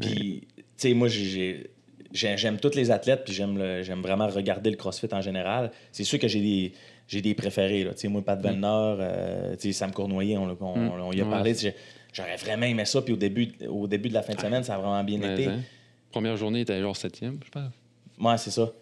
Puis, 0.00 0.46
tu 0.56 0.62
sais, 0.76 0.94
moi, 0.94 1.08
j'ai- 1.08 1.24
j'ai- 1.24 1.66
j'ai- 2.12 2.36
j'aime 2.36 2.58
tous 2.58 2.74
les 2.74 2.90
athlètes, 2.90 3.22
puis 3.24 3.34
j'aime 3.34 4.00
vraiment 4.02 4.28
regarder 4.28 4.70
le 4.70 4.76
CrossFit 4.76 5.08
en 5.12 5.20
général. 5.20 5.70
C'est 5.92 6.04
sûr 6.04 6.18
que 6.18 6.28
j'ai 6.28 6.40
des, 6.40 6.72
j'ai 7.08 7.22
des 7.22 7.34
préférés. 7.34 7.84
Là. 7.84 7.92
Tu 7.94 8.00
sais, 8.00 8.08
moi, 8.08 8.22
Pat 8.22 8.40
Vellner, 8.40 8.66
euh, 8.66 9.56
tu 9.56 9.68
sais, 9.68 9.72
Sam 9.72 9.92
Cournoyer, 9.92 10.36
on, 10.38 10.56
on- 10.60 10.76
Mm. 10.78 10.90
on 11.00 11.12
y 11.12 11.20
a 11.20 11.24
Ouais. 11.24 11.30
parlé. 11.30 11.54
J'aurais 12.12 12.36
vraiment 12.36 12.66
aimé 12.66 12.84
ça. 12.84 13.02
Puis 13.02 13.12
au 13.12 13.16
début, 13.16 13.52
au 13.68 13.86
début 13.86 14.08
de 14.08 14.14
la 14.14 14.22
fin 14.22 14.34
de 14.34 14.40
semaine, 14.40 14.62
ça 14.64 14.74
a 14.74 14.78
vraiment 14.78 15.04
bien 15.04 15.18
Mais, 15.18 15.34
été. 15.34 15.46
hein, 15.46 15.60
Première 16.10 16.36
journée, 16.36 16.60
il 16.60 16.62
était 16.62 16.80
genre 16.80 16.96
septième, 16.96 17.38
je 17.44 17.50
pense. 17.50 17.72
Ouais, 18.18 18.38
c'est 18.38 18.50
ça. 18.50 18.72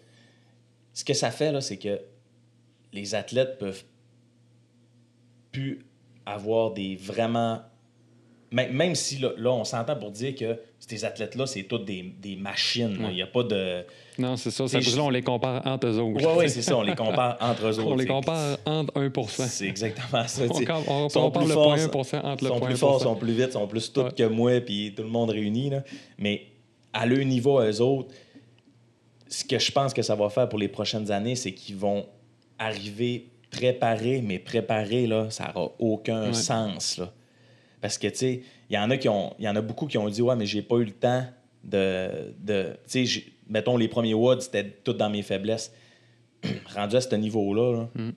Ce 0.93 1.03
que 1.03 1.13
ça 1.13 1.31
fait, 1.31 1.51
là, 1.51 1.59
c'est 1.59 1.77
que 1.77 1.99
les 2.93 3.13
athlètes 3.15 3.57
peuvent 3.57 3.83
plus 5.51 5.85
avoir 6.25 6.71
des 6.73 6.95
vraiment. 6.95 7.61
Même, 8.51 8.71
même 8.73 8.95
si 8.95 9.17
là, 9.17 9.31
là, 9.37 9.51
on 9.51 9.63
s'entend 9.63 9.95
pour 9.95 10.11
dire 10.11 10.35
que 10.35 10.57
ces 10.79 11.03
athlètes-là, 11.03 11.45
c'est 11.47 11.63
toutes 11.63 11.85
des, 11.85 12.13
des 12.21 12.35
machines. 12.35 12.97
là. 13.01 13.05
Ouais. 13.07 13.11
Il 13.11 13.15
n'y 13.15 13.21
a 13.21 13.27
pas 13.27 13.43
de. 13.43 13.83
Non, 14.19 14.37
c'est 14.37 14.51
ça. 14.51 14.67
C'est 14.67 14.79
pour 14.79 14.87
ça 14.93 15.01
on 15.01 15.09
les 15.09 15.21
compare 15.23 15.65
entre 15.65 15.87
eux 15.87 15.99
autres. 15.99 16.25
Oui, 16.25 16.33
oui, 16.37 16.49
c'est 16.49 16.61
ça. 16.61 16.77
On 16.77 16.83
les 16.83 16.95
compare 16.95 17.37
entre 17.41 17.65
eux 17.67 17.79
autres. 17.79 17.87
On 17.91 17.95
les 17.95 18.05
compare 18.05 18.57
entre 18.65 18.93
1 18.97 19.11
C'est 19.47 19.67
exactement 19.67 20.27
ça. 20.27 20.43
On, 20.45 20.91
on 21.05 21.09
sont 21.09 21.21
compare 21.31 21.45
le 21.45 21.53
forts, 21.53 21.75
0.1 21.75 22.21
entre 22.23 22.43
le 22.43 22.49
sont 22.49 22.59
0.1 22.59 22.65
plus 22.65 22.77
forts, 22.77 23.01
sont 23.01 23.15
plus 23.15 23.33
vite, 23.33 23.51
sont 23.53 23.67
plus 23.67 23.91
Ouais. 23.97 24.11
que 24.15 24.23
moi, 24.23 24.61
puis 24.61 24.93
tout 24.95 25.03
le 25.03 25.09
monde 25.09 25.31
réuni. 25.31 25.69
Là. 25.71 25.83
Mais 26.17 26.43
à 26.93 27.05
leur 27.05 27.25
niveau, 27.25 27.57
à 27.59 27.69
eux 27.69 27.81
autres, 27.81 28.13
ce 29.27 29.43
que 29.43 29.57
je 29.59 29.71
pense 29.71 29.93
que 29.93 30.01
ça 30.03 30.15
va 30.15 30.29
faire 30.29 30.47
pour 30.47 30.59
les 30.59 30.67
prochaines 30.69 31.11
années, 31.11 31.35
c'est 31.35 31.51
qu'ils 31.51 31.75
vont 31.75 32.05
arriver 32.59 33.27
préparés, 33.49 34.21
mais 34.23 34.39
préparés, 34.39 35.07
là, 35.07 35.29
ça 35.29 35.51
n'aura 35.53 35.71
aucun 35.79 36.27
Ouais. 36.27 36.33
sens. 36.33 36.97
Là. 36.99 37.11
Parce 37.85 37.99
que, 37.99 38.07
tu 38.07 38.15
sais, 38.17 38.41
il 38.67 38.75
y 38.75 38.79
en 38.79 38.89
a 38.89 38.97
qui 38.97 39.07
ont, 39.07 39.35
il 39.37 39.45
y 39.45 39.47
en 39.47 39.55
a 39.55 39.61
beaucoup 39.61 39.85
qui 39.85 39.95
ont 39.99 40.09
dit, 40.09 40.23
ouais, 40.23 40.35
mais 40.35 40.47
j'ai 40.47 40.63
pas 40.63 40.77
eu 40.77 40.85
le 40.85 40.91
temps 40.91 41.23
de, 41.63 42.33
de 42.39 42.75
tu 42.89 43.05
sais, 43.05 43.23
mettons 43.47 43.77
les 43.77 43.87
premiers 43.87 44.15
WOD, 44.15 44.41
c'était 44.41 44.63
tout 44.83 44.93
dans 44.93 45.07
mes 45.11 45.21
faiblesses. 45.21 45.71
Rendu 46.75 46.95
à 46.95 47.01
ce 47.01 47.13
niveau-là, 47.13 47.73
là, 47.95 48.11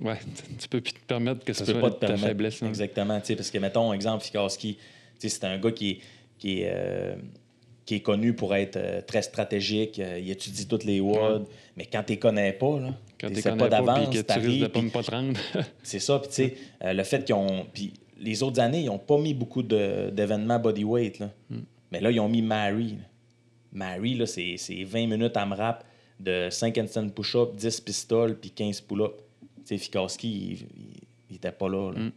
Ouais, 0.00 0.18
tu 0.60 0.68
peux 0.68 0.80
plus 0.80 0.92
te 0.92 1.04
permettre 1.06 1.44
que 1.44 1.52
ce 1.52 1.64
soit 1.64 1.80
pas 1.80 1.90
te 1.90 1.94
ta 1.96 2.06
permettre. 2.06 2.26
faiblesse. 2.28 2.62
hein. 2.62 2.68
Exactement. 2.68 3.18
tu 3.20 3.26
sais, 3.26 3.34
Parce 3.36 3.50
que, 3.50 3.58
mettons, 3.58 3.92
exemple, 3.92 4.24
Fikarski, 4.24 4.76
tu 4.76 4.80
sais, 5.18 5.28
c'est 5.28 5.44
un 5.44 5.58
gars 5.58 5.72
qui 5.72 5.90
est, 5.90 5.98
qui 6.38 6.60
est, 6.62 6.70
euh, 6.72 7.16
qui 7.92 7.96
est 7.96 8.00
connu 8.00 8.32
pour 8.32 8.54
être 8.54 8.76
euh, 8.76 9.02
très 9.02 9.20
stratégique. 9.20 9.98
euh, 9.98 10.18
il 10.18 10.30
étudie 10.30 10.66
toutes 10.66 10.84
les 10.84 10.98
WOD. 11.00 11.44
Mais 11.76 11.84
quand 11.84 12.02
tu 12.02 12.14
les 12.14 12.18
connais 12.18 12.54
pas, 12.54 12.80
là, 12.80 12.94
Quand 13.20 13.28
tu 13.28 13.34
sais 13.42 13.54
pas 13.54 13.68
d'avance, 13.68 14.08
tu 14.10 14.38
risques 14.38 14.60
de 14.62 14.66
pas 14.68 14.80
me 14.80 15.34
c'est 15.82 15.98
ça. 15.98 16.18
Puis, 16.18 16.28
tu 16.28 16.34
sais, 16.34 16.56
euh, 16.84 16.94
le 16.94 17.04
fait 17.04 17.22
qu'ils 17.22 17.34
ont. 17.34 17.66
Puis 17.74 17.92
les 18.18 18.42
autres 18.42 18.60
années, 18.60 18.80
ils 18.80 18.86
n'ont 18.86 18.98
pas 18.98 19.18
mis 19.18 19.34
beaucoup 19.34 19.62
de- 19.62 20.08
d'événements 20.10 20.58
bodyweight. 20.58 21.18
Là. 21.18 21.30
Hmm. 21.50 21.60
Mais 21.90 22.00
là, 22.00 22.10
ils 22.10 22.18
ont 22.20 22.30
mis 22.30 22.40
Mary. 22.40 22.92
là. 22.92 23.04
Mary, 23.72 24.14
là, 24.14 24.24
c'est 24.24 24.54
c'est 24.56 24.84
20 24.84 25.06
minutes 25.06 25.36
à 25.36 25.44
rap 25.44 25.84
de 26.18 26.48
5 26.50 26.78
instant 26.78 27.06
push-up, 27.10 27.56
10 27.56 27.80
pistoles, 27.82 28.38
puis 28.38 28.50
15 28.50 28.80
pull-up. 28.80 29.12
Tu 29.66 29.66
sais, 29.66 29.78
Fikarski, 29.78 30.66
il 31.28 31.32
n'était 31.34 31.52
pas 31.52 31.68
là. 31.68 31.92
là. 31.92 32.00
Mm. 32.00 32.12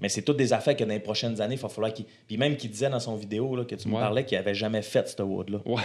Mais 0.00 0.08
c'est 0.08 0.22
toutes 0.22 0.36
des 0.36 0.52
affaires 0.52 0.76
que 0.76 0.84
dans 0.84 0.90
les 0.90 1.00
prochaines 1.00 1.40
années, 1.40 1.56
il 1.56 1.60
va 1.60 1.68
falloir 1.68 1.92
qu'il. 1.92 2.04
Puis 2.26 2.36
même 2.36 2.56
qu'il 2.56 2.70
disait 2.70 2.88
dans 2.90 3.00
son 3.00 3.16
vidéo 3.16 3.56
là, 3.56 3.64
que 3.64 3.74
tu 3.74 3.88
me 3.88 3.94
Ouais. 3.94 4.00
parlais 4.00 4.24
qu'il 4.24 4.38
n'avait 4.38 4.54
jamais 4.54 4.82
fait 4.82 5.08
ce 5.08 5.22
wood-là. 5.22 5.58
ouais, 5.66 5.82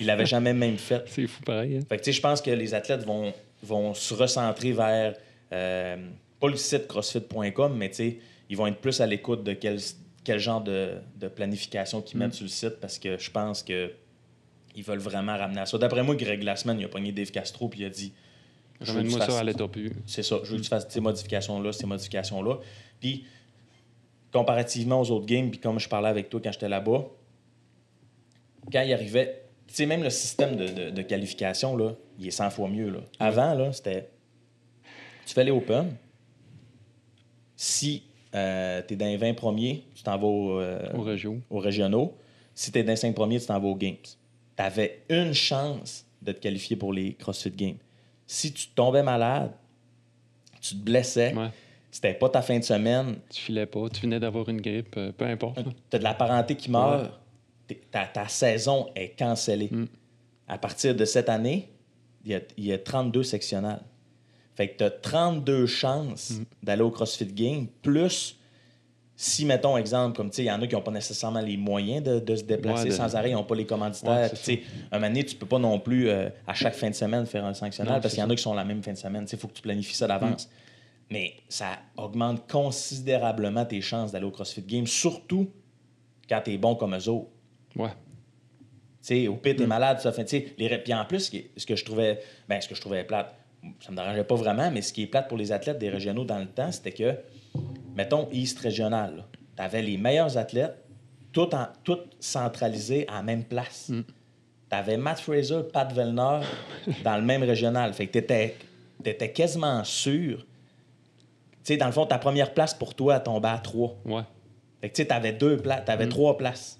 Il 0.00 0.06
l'avait 0.06 0.26
jamais 0.26 0.52
même 0.54 0.78
fait. 0.78 1.02
c'est 1.06 1.26
fou 1.26 1.42
pareil. 1.42 1.76
hein. 1.76 1.80
Fait 1.88 1.96
que, 1.98 2.02
tu 2.02 2.12
sais, 2.12 2.16
je 2.16 2.22
pense 2.22 2.40
que 2.40 2.50
les 2.50 2.72
athlètes 2.74 3.04
vont, 3.04 3.32
vont 3.62 3.92
se 3.94 4.14
recentrer 4.14 4.72
vers, 4.72 5.14
euh, 5.52 5.96
pas 6.40 6.48
le 6.48 6.56
site 6.56 6.86
crossfit.com, 6.86 7.74
mais 7.76 7.90
tu 7.90 7.96
sais, 7.96 8.18
ils 8.48 8.56
vont 8.56 8.66
être 8.66 8.78
plus 8.78 9.00
à 9.00 9.06
l'écoute 9.06 9.44
de 9.44 9.52
quel, 9.52 9.78
quel 10.24 10.38
genre 10.38 10.62
de, 10.62 10.92
de 11.16 11.28
planification 11.28 12.00
qu'ils 12.02 12.16
Mm. 12.18 12.20
mettent 12.22 12.34
sur 12.34 12.44
le 12.44 12.48
site 12.50 12.80
parce 12.80 12.98
que 12.98 13.18
je 13.18 13.30
pense 13.30 13.62
que 13.62 13.90
ils 14.76 14.84
veulent 14.84 14.98
vraiment 15.00 15.36
ramener 15.36 15.60
à 15.60 15.66
ça. 15.66 15.76
D'après 15.78 16.02
moi, 16.02 16.14
Greg 16.14 16.40
Glassman, 16.40 16.78
il 16.78 16.84
a 16.84 16.88
pogné 16.88 17.10
Dave 17.12 17.30
Castro 17.32 17.68
puis 17.68 17.80
il 17.80 17.84
a 17.86 17.90
dit 17.90 18.12
Ramène-moi 18.80 19.26
ça 19.26 19.38
à 19.40 19.44
l'état 19.44 19.66
c'est 20.06 20.22
ça. 20.22 20.38
Je 20.42 20.52
veux 20.52 20.56
que 20.56 20.62
tu 20.62 20.68
fasses 20.68 20.86
ces 20.88 21.00
modifications-là, 21.00 21.72
ces 21.72 21.86
modifications-là. 21.86 22.56
Puis, 22.98 23.24
comparativement 24.32 25.00
aux 25.00 25.10
autres 25.10 25.26
games, 25.26 25.50
puis 25.50 25.58
comme 25.60 25.78
je 25.80 25.88
parlais 25.88 26.08
avec 26.08 26.28
toi 26.28 26.40
quand 26.42 26.52
j'étais 26.52 26.68
là-bas, 26.68 27.04
quand 28.72 28.82
il 28.82 28.92
arrivait, 28.92 29.42
tu 29.66 29.74
sais, 29.74 29.86
même 29.86 30.02
le 30.02 30.10
système 30.10 30.56
de, 30.56 30.66
de- 30.68 30.90
de 30.90 31.02
qualification, 31.02 31.76
là, 31.76 31.92
il 32.18 32.26
est 32.26 32.30
100 32.30 32.50
fois 32.50 32.68
mieux. 32.68 32.90
Là. 32.90 33.00
Avant, 33.18 33.54
là, 33.54 33.72
c'était. 33.72 34.08
Tu 35.26 35.34
fais 35.34 35.44
les 35.44 35.50
Open. 35.50 35.94
Si 37.56 38.02
tu 38.32 38.36
es 38.38 38.96
dans 38.96 39.06
les 39.06 39.16
20 39.16 39.34
premiers, 39.34 39.84
tu 39.94 40.02
t'en 40.02 40.16
vas 40.18 40.26
au, 40.26 40.58
euh, 40.60 40.92
Au 40.94 41.02
Régio. 41.02 41.38
aux 41.50 41.58
régionaux. 41.58 42.16
Si 42.54 42.70
tu 42.72 42.78
es 42.78 42.82
dans 42.82 42.92
les 42.92 42.96
5 42.96 43.14
premiers, 43.14 43.40
tu 43.40 43.46
t'en 43.46 43.58
vas 43.58 43.68
aux 43.68 43.76
Games. 43.76 43.96
Tu 44.56 44.62
avais 44.62 45.02
une 45.08 45.32
chance 45.32 46.04
de 46.22 46.32
te 46.32 46.40
qualifier 46.40 46.76
pour 46.76 46.92
les 46.92 47.14
CrossFit 47.14 47.50
Games. 47.50 47.76
Si 48.26 48.52
tu 48.52 48.68
tombais 48.68 49.02
malade, 49.02 49.52
tu 50.60 50.74
te 50.74 50.80
blessais, 50.80 51.34
Ouais. 51.34 51.48
C'était 51.90 52.14
pas 52.14 52.28
ta 52.28 52.42
fin 52.42 52.58
de 52.58 52.64
semaine, 52.64 53.16
Tu 53.30 53.40
filais 53.42 53.66
pas, 53.66 53.88
tu 53.88 54.02
venais 54.02 54.20
d'avoir 54.20 54.48
une 54.48 54.60
grippe, 54.60 54.94
euh, 54.96 55.12
peu 55.12 55.24
importe. 55.24 55.58
là. 55.58 55.64
tu 55.90 55.96
as 55.96 55.98
de 55.98 56.04
la 56.04 56.14
parenté 56.14 56.54
qui 56.56 56.70
meurt, 56.70 57.10
ta, 57.90 58.04
ta 58.06 58.28
saison 58.28 58.88
est 58.94 59.18
cancellée. 59.18 59.68
Mm. 59.70 59.86
À 60.48 60.58
partir 60.58 60.94
de 60.94 61.04
cette 61.04 61.28
année, 61.28 61.68
il 62.24 62.32
y 62.32 62.34
a, 62.34 62.40
il 62.56 62.64
y 62.66 62.72
a 62.72 62.78
32 62.78 63.22
sectionnels. 63.22 63.80
Fait 64.56 64.68
que 64.68 64.78
tu 64.78 64.84
as 64.84 64.90
32 64.90 65.66
chances 65.66 66.30
Mm. 66.32 66.44
d'aller 66.62 66.82
au 66.82 66.90
CrossFit 66.90 67.26
Game, 67.32 67.66
plus 67.82 68.36
si, 69.16 69.44
mettons, 69.44 69.76
exemple, 69.76 70.16
comme 70.16 70.30
tu 70.30 70.36
sais, 70.36 70.42
il 70.44 70.46
y 70.46 70.50
en 70.50 70.62
a 70.62 70.66
qui 70.66 70.74
n'ont 70.74 70.80
pas 70.80 70.90
nécessairement 70.90 71.40
les 71.42 71.58
moyens 71.58 72.02
de, 72.02 72.20
de 72.20 72.36
se 72.36 72.42
déplacer 72.42 72.84
Ouais, 72.84 72.88
de- 72.88 72.94
sans 72.94 73.14
arrêt, 73.16 73.28
ils 73.30 73.34
n'ont 73.34 73.44
pas 73.44 73.54
les 73.54 73.66
commanditaires. 73.66 74.30
Ouais, 74.32 74.62
un 74.90 74.96
moment 74.98 75.08
donné, 75.08 75.24
tu 75.24 75.36
peux 75.36 75.44
pas 75.46 75.58
non 75.58 75.78
plus 75.78 76.08
euh, 76.08 76.30
à 76.46 76.54
chaque 76.54 76.72
fin 76.74 76.88
de 76.88 76.94
semaine 76.94 77.26
faire 77.26 77.44
un 77.44 77.52
sanctionnel 77.52 77.92
Non, 77.94 78.00
parce 78.00 78.14
qu'il 78.14 78.22
y 78.22 78.26
en 78.26 78.30
a 78.30 78.34
qui 78.34 78.42
sont 78.42 78.54
la 78.54 78.64
même 78.64 78.82
fin 78.82 78.92
de 78.92 78.96
semaine. 78.96 79.26
Il 79.30 79.38
faut 79.38 79.46
que 79.48 79.52
tu 79.52 79.60
planifies 79.62 79.94
ça 79.94 80.06
d'avance. 80.06 80.46
Mm. 80.46 80.50
Mais 81.10 81.34
ça 81.48 81.78
augmente 81.96 82.48
considérablement 82.50 83.64
tes 83.64 83.80
chances 83.80 84.12
d'aller 84.12 84.26
au 84.26 84.30
CrossFit 84.30 84.62
Game, 84.62 84.86
surtout 84.86 85.50
quand 86.28 86.40
tu 86.44 86.52
es 86.52 86.58
bon 86.58 86.76
comme 86.76 86.94
eux 86.94 87.08
autres. 87.08 87.30
Ouais. 87.76 87.88
Tu 89.02 89.06
sais, 89.06 89.28
au 89.28 89.36
pire, 89.36 89.54
Mm. 89.54 89.56
t'es 89.58 89.66
malade, 89.66 90.00
ça 90.00 90.12
fait, 90.12 90.24
tu 90.24 90.38
sais, 90.38 90.54
les 90.56 90.78
Puis 90.78 90.94
en 90.94 91.04
plus, 91.04 91.32
ce 91.56 91.66
que 91.66 91.74
je 91.74 91.84
trouvais, 91.84 92.20
ben, 92.48 92.60
ce 92.60 92.68
que 92.68 92.74
je 92.74 92.80
trouvais 92.80 93.02
plate, 93.04 93.34
ça 93.80 93.90
me 93.90 93.96
dérangeait 93.96 94.24
pas 94.24 94.34
vraiment, 94.36 94.70
mais 94.70 94.82
ce 94.82 94.92
qui 94.92 95.02
est 95.02 95.06
plate 95.06 95.28
pour 95.28 95.38
les 95.38 95.52
athlètes 95.52 95.78
des 95.78 95.88
régionaux 95.90 96.24
dans 96.24 96.38
le 96.38 96.46
temps, 96.46 96.70
c'était 96.70 96.92
que, 96.92 97.16
mettons, 97.94 98.28
East 98.32 98.58
Régional, 98.58 99.24
tu 99.56 99.62
avais 99.62 99.82
les 99.82 99.96
meilleurs 99.96 100.36
athlètes, 100.38 100.76
tout, 101.32 101.54
en, 101.54 101.66
tout 101.84 101.98
centralisés 102.18 103.06
à 103.08 103.14
la 103.14 103.22
même 103.22 103.44
place. 103.44 103.88
Mm. 103.88 104.02
Tu 104.02 104.76
avais 104.76 104.96
Matt 104.96 105.20
Fraser, 105.20 105.62
Pat 105.72 105.92
Vellner 105.92 106.40
dans 107.04 107.16
le 107.16 107.22
même 107.22 107.42
régional. 107.42 107.92
Fait 107.92 108.06
que 108.06 108.12
tu 108.12 108.18
étais, 109.08 109.32
quasiment 109.32 109.82
sûr. 109.84 110.46
Tu 111.62 111.74
sais, 111.74 111.76
dans 111.76 111.86
le 111.86 111.92
fond, 111.92 112.06
ta 112.06 112.18
première 112.18 112.54
place 112.54 112.72
pour 112.74 112.94
toi 112.94 113.16
elle 113.16 113.22
tombait 113.22 113.48
à 113.48 113.58
trois. 113.58 113.96
Ouais. 114.04 114.22
Fait 114.80 114.88
que 114.88 114.94
tu 114.94 115.02
sais, 115.02 115.08
t'avais 115.08 115.32
deux 115.32 115.56
places, 115.58 115.84
t'avais 115.84 116.06
Mm. 116.06 116.10
trois 116.10 116.36
places. 116.38 116.78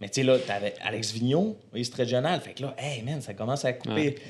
Mais 0.00 0.08
tu 0.08 0.14
sais, 0.20 0.22
là, 0.24 0.38
t'avais 0.38 0.74
Alex 0.84 1.12
Vigneault, 1.12 1.56
East 1.74 1.94
Régional. 1.94 2.40
Fait 2.40 2.54
que 2.54 2.62
là, 2.62 2.74
hey 2.78 3.02
man, 3.02 3.20
ça 3.20 3.34
commence 3.34 3.64
à 3.64 3.72
couper. 3.72 3.94
Ouais. 3.94 4.14
Tu 4.14 4.22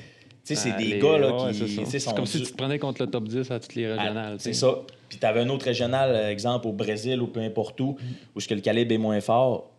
sais, 0.43 0.55
c'est 0.55 0.71
Ah, 0.73 0.77
des 0.77 0.85
les- 0.85 0.99
gars 0.99 1.17
là, 1.17 1.45
ouais, 1.45 1.51
qui 1.53 1.85
c'est 1.85 1.99
sont 1.99 2.13
comme 2.13 2.25
si 2.25 2.41
tu 2.43 2.51
te 2.51 2.57
prenais 2.57 2.77
contre 2.77 3.01
le 3.03 3.09
top 3.09 3.27
10 3.27 3.49
à 3.49 3.59
toutes 3.59 3.75
les 3.75 3.85
Ah, 3.85 3.95
régionales. 3.95 4.35
C'est 4.39 4.53
ça. 4.53 4.75
Puis 5.07 5.17
t'avais 5.17 5.39
un 5.39 5.49
autre 5.49 5.65
régional, 5.65 6.09
euh, 6.11 6.29
exemple 6.29 6.67
au 6.67 6.73
Brésil 6.73 7.21
ou 7.21 7.27
peu 7.27 7.39
importe 7.39 7.79
où, 7.79 7.95
où 8.35 8.39
ce 8.41 8.47
que 8.47 8.53
le 8.53 8.59
calibre 8.61 8.91
est 8.93 8.97
moins 8.97 9.21
fort. 9.21 9.71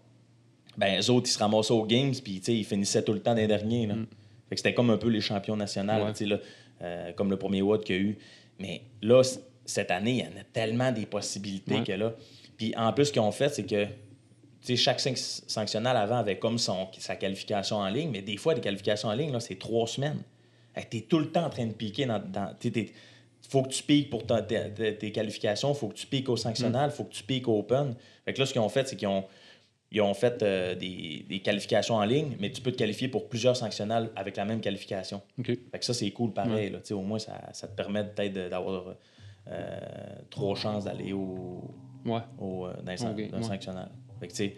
Ben, 0.78 1.00
eux 1.00 1.10
autres, 1.10 1.28
ils 1.28 1.32
se 1.32 1.38
ramassaient 1.38 1.72
aux 1.74 1.84
Games, 1.84 2.14
puis 2.22 2.38
tu 2.40 2.44
sais, 2.46 2.54
ils 2.54 2.64
finissaient 2.64 3.02
tout 3.02 3.12
le 3.12 3.20
temps 3.20 3.34
des 3.34 3.46
derniers. 3.46 3.86
Là. 3.86 3.94
Fait 4.48 4.56
que 4.56 4.60
c'était 4.60 4.74
comme 4.74 4.90
un 4.90 4.96
peu 4.96 5.08
les 5.08 5.20
champions 5.20 5.56
nationaux, 5.56 5.92
Mm. 5.92 6.02
Ouais. 6.06 6.12
tu 6.12 6.18
sais, 6.18 6.26
là, 6.26 6.38
euh, 6.82 7.12
comme 7.12 7.30
le 7.30 7.36
premier 7.36 7.60
Watt 7.62 7.84
qu'il 7.84 7.96
y 7.96 7.98
a 7.98 8.02
eu. 8.02 8.18
Mais 8.58 8.82
là, 9.02 9.22
cette 9.66 9.90
année, 9.90 10.10
il 10.12 10.18
y 10.18 10.22
en 10.22 10.40
a 10.40 10.44
tellement 10.52 10.92
des 10.92 11.06
possibilités 11.06 11.74
Ouais. 11.76 11.84
que 11.84 11.92
là. 11.92 12.12
Puis 12.56 12.74
en 12.76 12.92
plus, 12.92 13.06
ce 13.06 13.12
qu'ils 13.12 13.22
ont 13.22 13.32
fait, 13.32 13.48
c'est 13.48 13.64
que 13.64 13.84
tu 13.84 13.88
sais, 14.62 14.76
chaque 14.76 14.98
sanc- 15.00 15.16
sanctionnal 15.46 15.96
avant 15.96 16.16
avait 16.16 16.38
comme 16.38 16.56
son, 16.58 16.88
sa 16.98 17.16
qualification 17.16 17.76
en 17.76 17.88
ligne, 17.88 18.10
mais 18.10 18.22
des 18.22 18.36
fois, 18.38 18.54
les 18.54 18.60
qualifications 18.62 19.08
en 19.08 19.14
ligne, 19.14 19.30
là, 19.32 19.40
c'est 19.40 19.58
trois 19.58 19.86
semaines. 19.86 20.22
Tu 20.90 20.96
es 20.98 21.00
tout 21.02 21.18
le 21.18 21.30
temps 21.30 21.44
en 21.44 21.50
train 21.50 21.66
de 21.66 21.72
piquer 21.72 22.06
dans. 22.06 22.22
Il 22.64 23.50
faut 23.50 23.62
que 23.62 23.68
tu 23.68 23.82
piques 23.82 24.08
pour 24.10 24.24
ta- 24.24 24.40
tes 24.42 25.12
qualifications, 25.12 25.72
il 25.72 25.76
faut 25.76 25.88
que 25.88 25.94
tu 25.94 26.06
piques 26.06 26.28
au 26.30 26.36
sanctionnal, 26.36 26.90
il 26.92 26.96
faut 26.96 27.04
que 27.04 27.12
tu 27.12 27.22
piques 27.22 27.46
au 27.46 27.58
open. 27.58 27.94
Fait 28.24 28.32
que 28.32 28.40
là, 28.40 28.46
ce 28.46 28.52
qu'ils 28.52 28.62
ont 28.62 28.68
fait, 28.70 28.88
c'est 28.88 28.96
qu'ils 28.96 29.06
ont, 29.08 29.24
ils 29.92 30.00
ont 30.00 30.14
fait 30.14 30.42
euh, 30.42 30.74
des, 30.74 31.24
des 31.28 31.40
qualifications 31.40 31.96
en 31.96 32.04
ligne, 32.04 32.36
mais 32.40 32.50
tu 32.50 32.62
peux 32.62 32.72
te 32.72 32.78
qualifier 32.78 33.08
pour 33.08 33.28
plusieurs 33.28 33.56
sanctionnels 33.56 34.10
avec 34.16 34.36
la 34.38 34.46
même 34.46 34.60
qualification. 34.62 35.20
OK. 35.38 35.46
Fait 35.46 35.78
que 35.78 35.84
ça, 35.84 35.92
c'est 35.92 36.10
cool 36.10 36.32
pareil. 36.32 36.70
là. 36.70 36.78
Au 36.96 37.02
moins, 37.02 37.18
ça, 37.18 37.38
ça 37.52 37.68
te 37.68 37.76
permet 37.76 38.02
peut-être 38.02 38.48
d'avoir 38.48 38.88
euh, 38.88 38.94
trois 40.30 40.54
chances 40.56 40.84
d'aller 40.84 41.12
au, 41.12 41.70
Ouais. 42.04 42.20
au, 42.38 42.66
euh, 42.66 42.72
dans 42.84 42.92
ouais. 42.92 43.42
sanctionnel. 43.42 43.88
Fait 44.20 44.26
que, 44.28 44.32
tu 44.32 44.36
sais, 44.36 44.56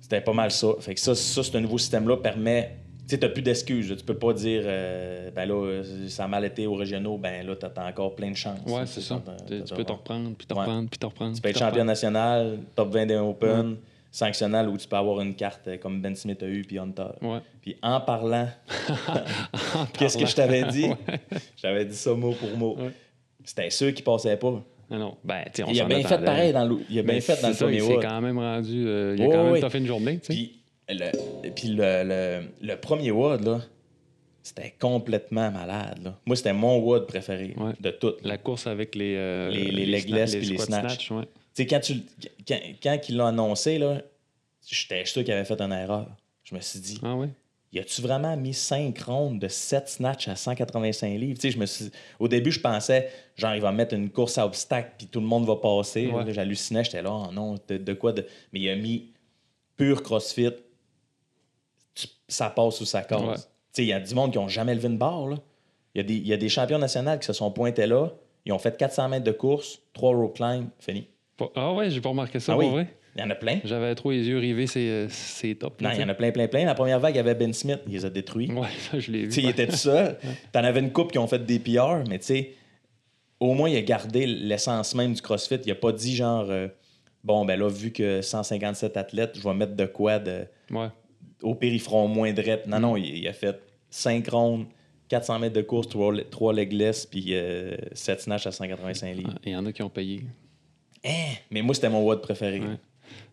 c'était 0.00 0.20
pas 0.20 0.32
mal 0.32 0.50
ça. 0.50 0.68
Fait 0.80 0.94
que 0.94 1.00
ça, 1.00 1.14
ça 1.14 1.42
ce 1.42 1.58
nouveau 1.58 1.78
système-là 1.78 2.16
permet. 2.18 2.76
Tu 3.08 3.18
t'as 3.18 3.28
plus 3.28 3.42
d'excuses. 3.42 3.94
Tu 3.98 4.04
peux 4.04 4.16
pas 4.16 4.32
dire, 4.32 4.62
euh, 4.64 5.30
ben 5.32 5.44
là, 5.46 5.54
euh, 5.54 6.08
ça 6.08 6.24
a 6.24 6.28
mal 6.28 6.44
été 6.44 6.66
aux 6.66 6.74
régionaux, 6.76 7.18
ben 7.18 7.44
là, 7.46 7.56
t'as 7.56 7.68
t'as 7.68 7.86
encore 7.88 8.14
plein 8.14 8.30
de 8.30 8.36
chances. 8.36 8.60
Ouais, 8.66 8.82
Tu 8.82 8.86
c'est 8.92 9.00
ça. 9.00 9.20
Tu 9.46 9.62
tu 9.62 9.74
peux 9.74 9.82
te 9.82 9.88
t'as- 9.88 9.92
reprendre, 9.94 10.30
puis 10.36 10.46
te 10.46 10.54
Ouais. 10.54 10.60
reprendre, 10.60 10.88
puis 10.88 10.98
te 10.98 11.06
reprendre. 11.06 11.34
Tu 11.34 11.42
peux 11.42 11.48
être 11.48 11.58
champion 11.58 11.84
national, 11.84 12.58
top 12.74 12.90
20 12.92 13.06
des 13.06 13.16
Open, 13.16 13.76
sanctionnal 14.10 14.68
où 14.68 14.76
tu 14.78 14.86
peux 14.86 14.96
avoir 14.96 15.20
une 15.20 15.34
carte 15.34 15.66
euh, 15.68 15.78
comme 15.78 16.00
Ben 16.00 16.14
Smith 16.14 16.42
a 16.42 16.46
eu, 16.46 16.62
puis 16.62 16.78
Hunter. 16.78 17.08
Ouais. 17.20 17.40
Puis 17.60 17.76
en 17.82 18.00
parlant, 18.00 18.48
qu'est-ce 19.94 20.16
que 20.18 20.26
je 20.26 20.34
t'avais 20.34 20.64
dit? 20.64 20.86
Ouais. 20.90 21.20
Je 21.56 21.62
t'avais 21.62 21.84
dit 21.84 21.96
ça 21.96 22.14
mot 22.14 22.32
pour 22.32 22.56
mot. 22.56 22.76
C'était 23.44 23.70
ceux 23.70 23.90
qui 23.90 24.02
passaient 24.02 24.36
pas. 24.36 24.62
Non, 24.90 25.16
ben, 25.24 25.44
on 25.66 25.70
Il 25.72 25.80
a 25.80 25.84
bien 25.86 26.02
fait 26.02 26.18
pareil 26.22 26.52
dans 26.52 26.64
le, 26.66 26.76
il 26.90 26.98
a 26.98 27.02
bien 27.02 27.14
Mais 27.14 27.20
fait 27.22 27.40
dans 27.40 27.48
le 27.48 27.54
premier 27.54 27.76
Il 27.76 27.82
s'est 27.82 27.98
quand 28.02 28.20
même 28.20 28.38
rendu. 28.38 28.86
euh, 28.86 29.14
il 29.18 29.22
a 29.24 29.28
quand 29.28 29.50
même 29.50 29.60
toffé 29.60 29.78
une 29.78 29.86
journée. 29.86 30.18
Puis 30.22 30.60
le, 30.88 31.50
puis 31.50 31.68
le, 31.68 32.02
le, 32.04 32.42
le 32.60 32.76
premier 32.76 33.10
Wood, 33.10 33.42
là, 33.44 33.60
c'était 34.42 34.74
complètement 34.78 35.50
malade. 35.50 36.00
Là. 36.04 36.18
Moi, 36.26 36.36
c'était 36.36 36.52
mon 36.52 36.78
Wood 36.80 37.06
préféré 37.06 37.54
Ouais. 37.56 37.72
de 37.80 37.90
toutes. 37.90 38.22
La 38.24 38.36
course 38.36 38.66
avec 38.66 38.94
les. 38.94 39.14
euh, 39.16 39.48
Les- 39.50 39.70
les 39.86 40.00
puis 40.02 40.12
les 40.12 40.58
squat 40.58 40.66
snatch. 40.66 41.10
ouais. 41.10 41.24
Quand, 41.66 41.80
tu, 41.80 41.94
quand, 42.46 42.58
quand 42.82 42.98
il 43.08 43.16
l'a 43.16 43.28
annoncé, 43.28 43.78
là, 43.78 44.02
j'étais 44.66 45.04
sûr 45.06 45.24
qu'il 45.24 45.32
avait 45.32 45.44
fait 45.44 45.60
une 45.60 45.72
erreur. 45.72 46.08
Je 46.44 46.54
me 46.54 46.60
suis 46.60 46.80
dit, 46.80 46.98
Ah 47.02 47.14
ouais? 47.14 47.28
Y 47.72 47.78
a-tu 47.78 48.02
vraiment 48.02 48.36
mis 48.36 48.52
5 48.54 48.98
rondes 49.00 49.38
de 49.38 49.48
7 49.48 49.88
snatch 49.88 50.28
à 50.28 50.36
185 50.36 51.08
livres? 51.18 51.34
Tu 51.38 51.48
sais, 51.48 51.50
je 51.50 51.58
me 51.58 51.66
suis... 51.66 51.90
Au 52.18 52.28
début, 52.28 52.52
je 52.52 52.60
pensais, 52.60 53.10
genre, 53.36 53.54
il 53.54 53.60
va 53.62 53.72
mettre 53.72 53.94
une 53.94 54.10
course 54.10 54.36
à 54.38 54.44
obstacles, 54.46 54.92
puis 54.98 55.06
tout 55.06 55.20
le 55.20 55.26
monde 55.26 55.46
va 55.46 55.56
passer. 55.56 56.06
Ouais. 56.08 56.30
J'hallucinais, 56.32 56.84
j'étais 56.84 57.02
là, 57.02 57.10
oh 57.12 57.32
non, 57.32 57.56
de, 57.68 57.78
de 57.78 57.92
quoi? 57.94 58.12
De... 58.12 58.26
Mais 58.52 58.60
il 58.60 58.68
a 58.68 58.76
mis 58.76 59.12
pur 59.76 60.02
CrossFit, 60.02 60.50
tu- 61.94 62.08
ça 62.28 62.50
passe 62.50 62.80
ou 62.80 62.84
ça 62.84 63.02
casse. 63.02 63.20
Ouais. 63.22 63.34
Tu 63.36 63.42
sais, 63.72 63.82
il 63.84 63.88
y 63.88 63.92
a 63.92 64.00
du 64.00 64.14
monde 64.14 64.32
qui 64.32 64.38
n'ont 64.38 64.48
jamais 64.48 64.74
levé 64.74 64.88
une 64.88 64.98
barre, 64.98 65.28
là. 65.28 65.36
Il 65.94 65.98
y, 65.98 66.00
a 66.00 66.04
des, 66.04 66.14
il 66.14 66.26
y 66.26 66.32
a 66.32 66.38
des 66.38 66.48
champions 66.48 66.78
nationaux 66.78 67.18
qui 67.18 67.26
se 67.26 67.34
sont 67.34 67.50
pointés 67.50 67.86
là, 67.86 68.08
ils 68.46 68.52
ont 68.52 68.58
fait 68.58 68.76
400 68.76 69.08
mètres 69.10 69.24
de 69.24 69.32
course, 69.32 69.78
3 69.92 70.16
rope 70.16 70.36
climb, 70.36 70.68
fini. 70.78 71.06
Ah 71.54 71.72
ouais, 71.74 71.90
j'ai 71.90 72.00
pas 72.00 72.08
remarqué 72.08 72.40
ça, 72.40 72.52
Ah 72.52 72.56
pour 72.56 72.64
oui. 72.64 72.70
vrai? 72.70 72.96
Il 73.14 73.20
y 73.20 73.24
en 73.24 73.28
a 73.30 73.34
plein. 73.34 73.60
J'avais 73.64 73.94
trop 73.94 74.10
les 74.10 74.26
yeux 74.26 74.38
rivés, 74.38 74.66
c'est 74.66 74.88
euh, 74.88 75.54
top. 75.58 75.80
Non, 75.82 75.90
il 75.92 76.00
y 76.00 76.04
en 76.04 76.08
a 76.08 76.14
plein, 76.14 76.32
plein, 76.32 76.48
plein. 76.48 76.64
La 76.64 76.74
première 76.74 76.98
vague, 76.98 77.14
il 77.14 77.18
y 77.18 77.20
avait 77.20 77.34
Ben 77.34 77.52
Smith, 77.52 77.80
il 77.86 77.92
les 77.92 78.04
a 78.06 78.10
détruits. 78.10 78.50
Ouais, 78.50 78.68
ça, 78.90 78.98
je 78.98 79.10
l'ai 79.12 79.22
vu. 79.24 79.28
Tu 79.28 79.34
sais, 79.34 79.42
il 79.42 79.50
était 79.50 79.66
tout 79.66 79.76
seul. 79.76 80.16
T'en 80.52 80.64
avais 80.64 80.80
une 80.80 80.92
couple 80.92 81.12
qui 81.12 81.18
ont 81.18 81.26
fait 81.26 81.44
des 81.44 81.58
PR, 81.58 82.04
mais 82.08 82.18
tu 82.18 82.24
sais, 82.26 82.52
au 83.38 83.52
moins, 83.54 83.68
il 83.68 83.76
a 83.76 83.82
gardé 83.82 84.24
l'essence 84.26 84.94
même 84.94 85.12
du 85.12 85.20
CrossFit. 85.20 85.58
Il 85.66 85.70
a 85.72 85.74
pas 85.74 85.92
dit 85.92 86.16
genre, 86.16 86.46
euh, 86.48 86.68
bon, 87.22 87.44
ben 87.44 87.58
là, 87.58 87.68
vu 87.68 87.92
que 87.92 88.22
157 88.22 88.96
athlètes, 88.96 89.32
je 89.34 89.42
vais 89.46 89.54
mettre 89.54 89.74
de 89.76 89.84
quoi 89.84 90.18
de. 90.18 90.46
Ouais. 90.70 90.88
Au 91.42 91.54
feront 91.78 92.08
moins 92.08 92.32
de 92.32 92.40
reps. 92.40 92.66
Non, 92.66 92.78
Mm. 92.78 92.80
non, 92.82 92.96
il, 92.96 93.18
il 93.18 93.28
a 93.28 93.32
fait 93.34 93.60
5 93.90 94.26
rondes, 94.28 94.64
400 95.08 95.38
mètres 95.38 95.54
de 95.56 95.60
course, 95.62 95.86
3, 95.88 96.52
legless, 96.54 97.04
puis 97.04 97.34
7 97.92 98.20
snatch 98.22 98.46
à 98.46 98.52
185 98.52 99.14
livres. 99.16 99.30
Ah, 99.34 99.38
Il 99.44 99.52
y 99.52 99.56
en 99.56 99.66
a 99.66 99.72
qui 99.72 99.82
ont 99.82 99.90
payé. 99.90 100.22
Hein? 101.04 101.34
Mais 101.50 101.60
moi, 101.60 101.74
c'était 101.74 101.90
mon 101.90 102.02
WOD 102.04 102.22
préféré. 102.22 102.60
Ouais. 102.60 102.66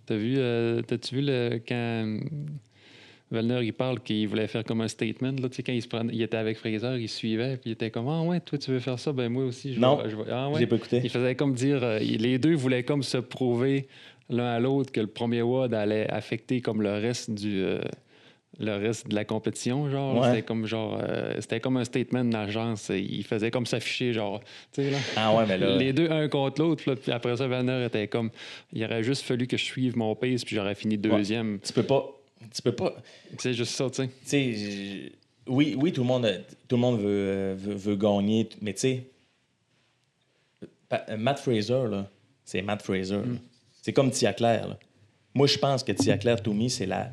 T'as 0.09 0.15
vu, 0.17 0.35
euh, 0.39 0.81
t'as-tu 0.81 1.15
vu 1.15 1.21
le, 1.21 1.59
quand 1.67 1.75
euh, 1.75 2.19
Vellner 3.31 3.59
il 3.63 3.73
parle 3.73 3.99
qu'il 3.99 4.27
voulait 4.27 4.47
faire 4.47 4.63
comme 4.63 4.81
un 4.81 4.87
statement, 4.87 5.33
là, 5.39 5.49
tu 5.49 5.57
sais, 5.57 5.63
quand 5.63 5.71
il, 5.71 5.83
se 5.83 5.87
prenait- 5.87 6.11
il 6.11 6.19
était 6.21 6.35
avec 6.37 6.57
Fraser, 6.57 6.97
il 6.99 7.07
suivait, 7.07 7.57
puis 7.57 7.69
il 7.69 7.73
était 7.73 7.91
comme 7.91 8.07
Ah 8.07 8.23
ouais, 8.23 8.39
toi 8.39 8.57
tu 8.57 8.71
veux 8.71 8.79
faire 8.79 8.97
ça, 8.97 9.13
ben 9.13 9.29
moi 9.29 9.45
aussi 9.45 9.75
je 9.75 9.79
Non. 9.79 9.99
je 10.09 10.15
Ah 10.31 10.49
ouais. 10.49 10.65
pas 10.65 10.75
écouté. 10.77 11.01
Il 11.03 11.11
faisait 11.11 11.35
comme 11.35 11.53
dire, 11.53 11.83
euh, 11.83 11.99
les 11.99 12.39
deux 12.39 12.55
voulaient 12.55 12.81
comme 12.83 13.03
se 13.03 13.17
prouver 13.19 13.87
l'un 14.31 14.45
à 14.47 14.59
l'autre 14.59 14.91
que 14.91 14.99
le 14.99 15.05
premier 15.07 15.43
WOD 15.43 15.75
allait 15.75 16.09
affecter 16.09 16.59
comme 16.61 16.81
le 16.81 16.91
reste 16.93 17.29
du. 17.31 17.61
euh, 17.63 17.79
le 18.59 18.75
reste 18.75 19.07
de 19.07 19.15
la 19.15 19.23
compétition, 19.25 19.89
genre, 19.89 20.19
Ouais. 20.19 20.27
c'était 20.29 20.41
comme 20.43 20.65
genre, 20.65 20.99
euh, 21.01 21.35
c'était 21.39 21.59
comme 21.61 21.77
un 21.77 21.85
statement 21.85 22.25
d'agence. 22.25 22.89
Il 22.89 23.23
faisait 23.23 23.51
comme 23.51 23.65
s'afficher, 23.65 24.11
genre, 24.13 24.41
tu 24.73 24.83
sais 24.83 24.91
là. 24.91 24.97
Ah 25.15 25.33
ouais, 25.35 25.45
mais 25.47 25.57
là. 25.57 25.77
Les 25.77 25.93
deux, 25.93 26.09
un 26.11 26.27
contre 26.27 26.61
l'autre. 26.61 26.93
Puis 26.95 27.11
après 27.11 27.37
ça, 27.37 27.47
Vanner 27.47 27.85
était 27.85 28.07
comme. 28.07 28.29
Il 28.73 28.83
aurait 28.83 29.03
juste 29.03 29.23
fallu 29.23 29.47
que 29.47 29.55
je 29.57 29.63
suive 29.63 29.97
mon 29.97 30.13
pace, 30.15 30.43
puis 30.43 30.55
j'aurais 30.55 30.75
fini 30.75 30.97
deuxième. 30.97 31.59
Tu 31.65 31.71
peux 31.73 31.83
pas. 31.83 32.05
Tu 32.53 32.61
peux 32.61 32.71
pas. 32.73 32.95
C'est 33.37 33.53
juste 33.53 33.73
ça, 33.73 33.89
tu 33.89 34.03
sais. 34.23 35.11
oui, 35.47 35.75
oui, 35.79 35.91
tout 35.93 36.01
le 36.01 36.07
monde, 36.07 36.43
tout 36.67 36.75
le 36.75 36.81
monde 36.81 36.99
veut, 36.99 37.53
veut, 37.55 37.75
veut 37.75 37.95
gagner, 37.95 38.47
mais 38.61 38.73
tu 38.73 38.79
sais, 38.81 39.03
Matt 41.17 41.39
Fraser, 41.39 41.87
là, 41.89 42.09
c'est 42.43 42.61
Matt 42.61 42.81
Fraser. 42.81 43.15
là. 43.15 43.23
C'est 43.81 43.93
comme 43.93 44.11
Tia 44.11 44.33
Claire. 44.33 44.67
là. 44.69 44.77
Moi, 45.33 45.47
je 45.47 45.57
pense 45.57 45.83
que 45.83 45.91
Tia 45.91 46.17
Claire 46.17 46.41
Toomey, 46.41 46.69
c'est 46.69 46.85
la, 46.85 47.11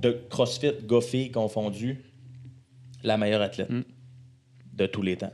de 0.00 0.12
CrossFit, 0.30 0.72
Goffy 0.84 1.30
confondu, 1.30 2.04
la 3.02 3.16
meilleure 3.16 3.42
athlète 3.42 3.70
Mm. 3.70 3.82
de 4.74 4.86
tous 4.86 5.02
les 5.02 5.16
temps. 5.16 5.32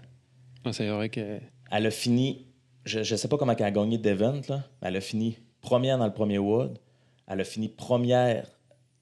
Ah, 0.64 0.72
c'est 0.72 0.88
vrai 0.88 1.08
que. 1.08 1.38
Elle 1.70 1.86
a 1.86 1.90
fini, 1.90 2.46
je 2.84 2.98
ne 3.00 3.04
sais 3.04 3.28
pas 3.28 3.36
comment 3.38 3.54
elle 3.56 3.64
a 3.64 3.70
gagné 3.70 3.98
d'event, 3.98 4.40
là, 4.48 4.64
mais 4.80 4.88
elle 4.88 4.96
a 4.96 5.00
fini 5.00 5.38
première 5.60 5.98
dans 5.98 6.06
le 6.06 6.12
premier 6.12 6.38
WOD. 6.38 6.78
Elle 7.28 7.40
a 7.40 7.44
fini 7.44 7.68
première 7.68 8.46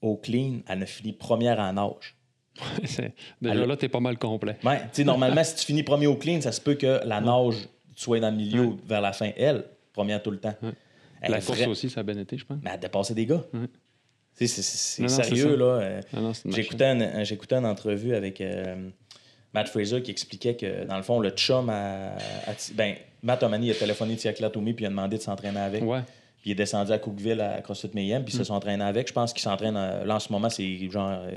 au 0.01 0.15
clean. 0.15 0.59
Elle 0.67 0.83
a 0.83 0.85
fini 0.85 1.11
première 1.13 1.59
en 1.59 1.77
c'est- 2.85 3.13
Déjà 3.41 3.55
Elle- 3.55 3.67
là, 3.67 3.77
t'es 3.77 3.89
pas 3.89 3.99
mal 3.99 4.17
complet. 4.17 4.57
Ouais, 4.63 4.81
normalement, 5.03 5.43
si 5.43 5.55
tu 5.55 5.65
finis 5.65 5.83
premier 5.83 6.07
au 6.07 6.15
clean, 6.15 6.39
ça 6.41 6.51
se 6.51 6.61
peut 6.61 6.75
que 6.75 6.99
la 7.05 7.19
nage 7.21 7.67
soit 7.95 8.19
dans 8.19 8.29
le 8.31 8.37
milieu 8.37 8.65
Ouais. 8.65 8.75
vers 8.85 9.01
la 9.01 9.13
fin. 9.13 9.31
Elle, 9.37 9.65
première 9.93 10.21
tout 10.23 10.31
le 10.31 10.39
temps. 10.39 10.53
Ouais. 10.61 10.71
Elle 11.21 11.31
La 11.31 11.41
course 11.41 11.59
vra- 11.59 11.67
aussi, 11.69 11.89
ça 11.89 11.99
a 11.99 12.03
bien 12.03 12.17
été, 12.17 12.37
je 12.37 12.45
pense. 12.45 12.57
Mais 12.63 12.71
elle 12.73 12.79
dépassait 12.79 13.13
des 13.13 13.25
gars. 13.25 13.43
C'est 14.47 15.01
sérieux, 15.09 15.55
là. 15.55 15.65
euh, 15.65 16.01
J'écoutais 16.55 16.85
un- 16.85 17.01
un- 17.01 17.23
j'écoutais 17.23 17.55
une 17.55 17.65
entrevue 17.65 18.15
avec 18.15 18.41
euh, 18.41 18.89
Matt 19.53 19.67
Fraser 19.67 20.01
qui 20.01 20.11
expliquait 20.11 20.55
que, 20.55 20.85
dans 20.85 20.97
le 20.97 21.03
fond, 21.03 21.19
le 21.19 21.29
chum 21.31 21.69
Ti- 22.57 22.73
ben, 22.73 22.95
Matt 23.23 23.43
Omani 23.43 23.71
a 23.71 23.75
téléphoné 23.75 24.15
Tia 24.15 24.33
Toomey 24.33 24.73
puis 24.73 24.83
il 24.83 24.87
a 24.87 24.89
demandé 24.89 25.17
de 25.17 25.21
s'entraîner 25.21 25.59
avec. 25.59 25.83
Ouais. 25.83 25.99
Puis 26.41 26.49
il 26.49 26.53
est 26.53 26.55
descendu 26.55 26.91
à 26.91 26.97
Cookville 26.97 27.39
à 27.39 27.61
CrossFit 27.61 27.91
Mayhem, 27.93 28.23
puis 28.23 28.33
ils 28.33 28.37
se 28.37 28.43
sont 28.43 28.55
entraînés 28.55 28.83
avec. 28.83 29.07
Je 29.07 29.13
pense 29.13 29.31
qu'ils 29.31 29.43
s'entraînent. 29.43 29.77
euh, 29.77 30.03
Là, 30.05 30.15
en 30.15 30.19
ce 30.19 30.31
moment, 30.31 30.49
c'est 30.49 30.89
genre 30.89 31.09
euh, 31.11 31.31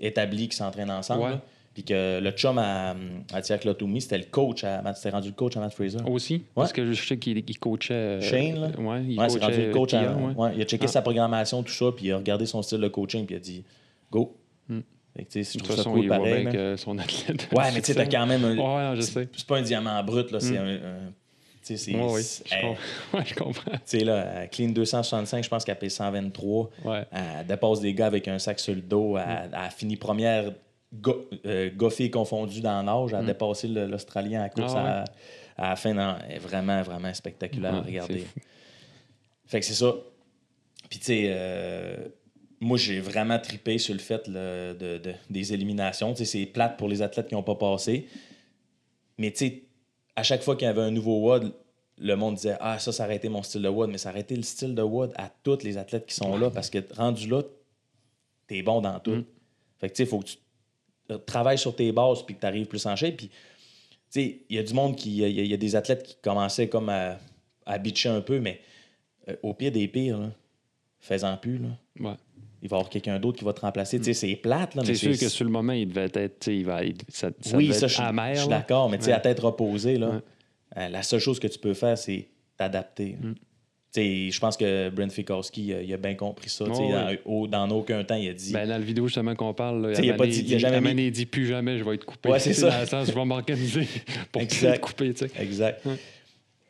établi 0.00 0.48
qu'ils 0.48 0.52
s'entraînent 0.58 0.90
ensemble. 0.90 1.22
Ouais. 1.22 1.38
Puis 1.78 1.84
que 1.84 2.18
le 2.18 2.30
chum 2.32 2.58
à, 2.58 2.96
à 3.32 3.40
Tia 3.40 3.56
Toomey, 3.56 4.00
c'était 4.00 4.18
le 4.18 4.24
coach 4.24 4.64
à 4.64 4.82
Matt- 4.82 4.96
C'était 4.96 5.10
rendu 5.10 5.28
le 5.28 5.34
coach 5.34 5.56
à 5.56 5.60
Matt 5.60 5.72
Fraser. 5.72 5.98
Aussi. 6.08 6.42
Parce 6.56 6.72
que 6.72 6.92
je 6.92 7.06
sais 7.06 7.16
qu'il 7.18 7.38
il 7.38 7.58
coachait. 7.60 7.94
euh, 7.94 8.20
Shane, 8.20 8.58
là? 8.60 8.66
Ouais, 8.80 9.04
il 9.08 9.16
Ouais, 9.16 9.28
coachait 9.28 9.38
rendu 9.44 9.66
le 9.66 9.72
coach 9.72 9.94
à- 9.94 10.12
ouais. 10.12 10.52
Il 10.56 10.60
a 10.62 10.64
checké 10.64 10.86
Ah. 10.86 10.88
sa 10.88 11.02
programmation, 11.02 11.62
tout 11.62 11.72
ça, 11.72 11.92
puis 11.94 12.06
il 12.06 12.12
a 12.12 12.16
regardé 12.16 12.46
son 12.46 12.62
style 12.62 12.80
de 12.80 12.88
coaching, 12.88 13.26
puis 13.26 13.36
il 13.36 13.38
a 13.38 13.40
dit 13.40 13.64
Go. 14.10 14.36
Hmm. 14.68 14.80
Fait 15.16 15.24
que, 15.24 15.30
tu 15.30 15.44
sais, 15.44 15.52
je 15.56 15.62
trouve 15.62 15.70
ça 15.76 15.82
façon, 15.84 15.92
cool 15.92 16.02
il 16.02 16.08
voit 16.08 16.16
pareil. 16.16 16.42
bien 16.42 16.50
que 16.52 16.74
son 16.76 16.98
athlète. 16.98 17.48
Ouais, 17.52 17.70
mais 17.72 17.80
tu 17.80 17.92
sais, 17.92 17.94
t'as 17.94 18.06
quand 18.06 18.26
même 18.26 18.44
un. 18.44 18.56
Ouais, 18.56 18.96
je 18.96 19.02
sais. 19.02 19.28
C'est 19.36 19.46
pas 19.46 19.58
un 19.58 19.62
diamant 19.62 20.02
brut, 20.02 20.32
là. 20.32 20.40
C'est 20.40 20.58
Hmm. 20.58 20.64
un. 20.66 20.74
un- 20.74 21.12
Tu 21.64 21.76
sais, 21.76 21.76
c'est. 21.76 21.94
Ouais, 21.94 22.06
oui. 22.10 22.22
Je 22.44 22.54
comprends. 22.60 22.76
Ouais, 23.14 23.24
je 23.24 23.34
comprends. 23.34 23.70
Tu 23.72 23.78
sais, 23.84 23.98
là, 24.00 24.26
elle 24.42 24.48
clean 24.50 24.70
265, 24.70 25.44
je 25.44 25.48
pense 25.48 25.64
qu'elle 25.64 25.78
paye 25.78 25.90
123. 25.90 26.70
Ouais. 26.84 27.04
Elle 27.12 27.46
dépasse 27.46 27.80
des 27.80 27.94
gars 27.94 28.06
avec 28.06 28.26
un 28.26 28.40
sac 28.40 28.58
sur 28.58 28.74
le 28.74 28.80
dos. 28.80 29.16
Elle, 29.16 29.22
Mm. 29.24 29.50
elle 29.52 29.54
a 29.54 29.70
fini 29.70 29.96
première, 29.96 30.50
go, 30.92 31.28
euh, 31.46 31.70
goffée 31.74 32.10
confondue 32.10 32.60
dans 32.60 32.82
l'âge. 32.82 33.14
A 33.14 33.22
dépassé 33.22 33.68
le- 33.68 33.86
l'Australien 33.86 34.40
à 34.40 34.42
la 34.44 34.48
course 34.50 34.72
Mm. 34.74 34.76
Ah 34.78 35.04
à, 35.56 35.66
à 35.66 35.68
la 35.70 35.76
fin. 35.76 35.92
Non, 35.94 36.16
est 36.28 36.38
vraiment, 36.38 36.82
vraiment 36.82 37.12
spectaculaire 37.14 37.74
à 37.74 37.80
regarder. 37.82 38.24
Fait 39.46 39.60
que 39.60 39.66
c'est 39.66 39.74
ça. 39.74 39.94
Puis, 40.90 40.98
tu 40.98 41.04
sais, 41.06 41.24
euh, 41.28 41.96
moi, 42.60 42.76
j'ai 42.78 43.00
vraiment 43.00 43.38
tripé 43.38 43.78
sur 43.78 43.94
le 43.94 44.00
fait 44.00 44.26
là, 44.28 44.74
de, 44.74 44.98
de- 44.98 45.14
des 45.30 45.52
éliminations. 45.52 46.12
Tu 46.12 46.24
sais, 46.24 46.38
c'est 46.40 46.46
plate 46.46 46.76
pour 46.78 46.88
les 46.88 47.02
athlètes 47.02 47.28
qui 47.28 47.34
n'ont 47.34 47.42
pas 47.42 47.54
passé. 47.56 48.06
Mais, 49.18 49.30
tu 49.30 49.38
sais, 49.38 49.62
à 50.16 50.22
chaque 50.22 50.42
fois 50.42 50.56
qu'il 50.56 50.66
y 50.66 50.68
avait 50.70 50.80
un 50.82 50.90
nouveau 50.90 51.20
WOD, 51.20 51.52
le 52.00 52.14
monde 52.14 52.36
disait 52.36 52.56
Ah, 52.60 52.78
ça, 52.78 52.92
ça 52.92 53.04
aurait 53.04 53.16
été 53.16 53.28
mon 53.28 53.42
style 53.42 53.62
de 53.62 53.68
WOD. 53.68 53.90
Mais 53.90 53.98
ça 53.98 54.10
aurait 54.10 54.20
été 54.20 54.36
le 54.36 54.42
style 54.42 54.74
de 54.74 54.82
WOD 54.82 55.12
à 55.16 55.30
tous 55.42 55.62
les 55.64 55.76
athlètes 55.78 56.06
qui 56.06 56.14
sont 56.14 56.36
là 56.38 56.50
parce 56.50 56.70
que 56.70 56.78
rendu 56.94 57.28
là, 57.28 57.42
t'es 58.46 58.62
bon 58.62 58.80
dans 58.80 58.98
tout. 59.00 59.16
Mm. 59.16 59.24
Fait 59.80 59.88
que, 59.88 59.94
tu 59.94 59.96
sais, 59.98 60.02
il 60.04 60.08
faut 60.08 60.18
que 60.20 60.26
tu 60.26 60.36
travailles 61.26 61.58
sur 61.58 61.74
tes 61.74 61.90
bases 61.92 62.22
puis 62.24 62.34
que 62.34 62.40
tu 62.40 62.46
arrives 62.46 62.66
plus 62.66 62.84
en 62.86 62.94
shape. 62.96 63.16
Puis, 63.16 63.28
tu 63.28 63.34
sais, 64.10 64.38
il 64.48 64.56
y 64.56 64.58
a 64.58 64.62
du 64.62 64.74
monde 64.74 64.96
qui. 64.96 65.10
Il 65.10 65.16
y 65.18 65.24
a- 65.24 65.28
il 65.28 65.46
y, 65.46 65.54
a 65.54 65.56
des 65.56 65.76
athlètes 65.76 66.02
qui 66.02 66.16
commençaient 66.22 66.68
comme 66.68 66.88
à, 66.88 67.18
à 67.66 67.78
bitcher 67.78 68.08
un 68.08 68.20
peu, 68.20 68.40
mais 68.40 68.60
euh, 69.28 69.36
au 69.42 69.54
pire 69.54 69.70
des 69.72 69.86
pires, 69.88 70.30
fais-en 71.00 71.36
plus. 71.36 71.58
Là. 71.58 71.68
Ouais. 72.00 72.16
Il 72.60 72.68
va 72.68 72.76
y 72.76 72.78
avoir 72.78 72.90
quelqu'un 72.90 73.18
d'autre 73.20 73.38
qui 73.38 73.44
va 73.44 73.52
te 73.52 73.60
remplacer. 73.60 73.98
Tu 73.98 74.04
sais, 74.06 74.14
c'est 74.14 74.34
plate, 74.36 74.74
là, 74.74 74.82
mais. 74.82 74.88
C'est 74.94 75.12
sûr 75.14 75.18
que 75.18 75.28
sur 75.28 75.44
le 75.44 75.50
moment, 75.50 75.72
il 75.72 75.86
devait 75.88 76.10
être. 76.14 76.46
Il 76.48 76.64
va, 76.64 76.82
il- 76.82 76.96
ça, 77.08 77.30
ça 77.40 77.56
oui, 77.56 77.72
ça, 77.72 77.86
je 77.86 77.94
suis- 77.94 78.02
amer. 78.02 78.34
je 78.34 78.40
suis 78.40 78.48
là. 78.50 78.58
d'accord, 78.58 78.88
mais 78.90 78.98
tu 78.98 79.04
sais, 79.04 79.10
Ouais. 79.10 79.16
à 79.16 79.20
tête 79.20 79.38
reposée, 79.40 79.96
là, 79.98 80.08
Ouais. 80.10 80.20
euh, 80.78 80.88
la 80.88 81.02
seule 81.02 81.20
chose 81.20 81.38
que 81.38 81.46
tu 81.46 81.58
peux 81.58 81.74
faire, 81.74 81.96
c'est 81.96 82.26
t'adapter. 82.56 83.16
Mm. 83.20 83.34
Je 83.96 84.38
pense 84.38 84.56
que 84.56 84.90
Brent 84.90 85.10
Fikowski, 85.10 85.66
il 85.84 85.92
a 85.92 85.96
bien 85.96 86.14
compris 86.14 86.48
ça. 86.50 86.64
Oh, 86.68 86.72
dans, 86.72 87.16
au- 87.24 87.46
dans 87.48 87.68
aucun 87.70 88.04
temps, 88.04 88.14
il 88.16 88.28
a 88.28 88.32
dit 88.34 88.52
Ben, 88.52 88.64
dans 88.66 88.74
la 88.74 88.78
vidéo 88.78 89.06
justement 89.06 89.34
qu'on 89.34 89.54
parle, 89.54 89.94
il 89.98 90.10
a 90.10 90.14
pas 90.14 90.26
dit- 90.26 90.44
il 90.46 90.54
a 90.54 90.58
jamais 90.58 90.94
mis- 90.94 91.06
il 91.06 91.10
dit 91.10 91.26
plus 91.26 91.46
jamais 91.46 91.78
je 91.78 91.84
vais 91.84 91.94
être 91.94 92.04
coupé. 92.04 92.28
Ouais, 92.28 92.38
c'est 92.38 92.52
ça. 92.54 92.70
Dans 92.70 92.80
le 92.80 92.86
sens, 92.86 93.08
je 93.08 93.12
vais 93.12 93.24
m'organiser 93.24 93.88
pour 94.32 94.42
Exact. 94.42 94.74
être 94.74 94.80
coupé. 94.80 95.12
tu 95.14 95.26
sais. 95.26 95.30
Exact. 95.42 95.82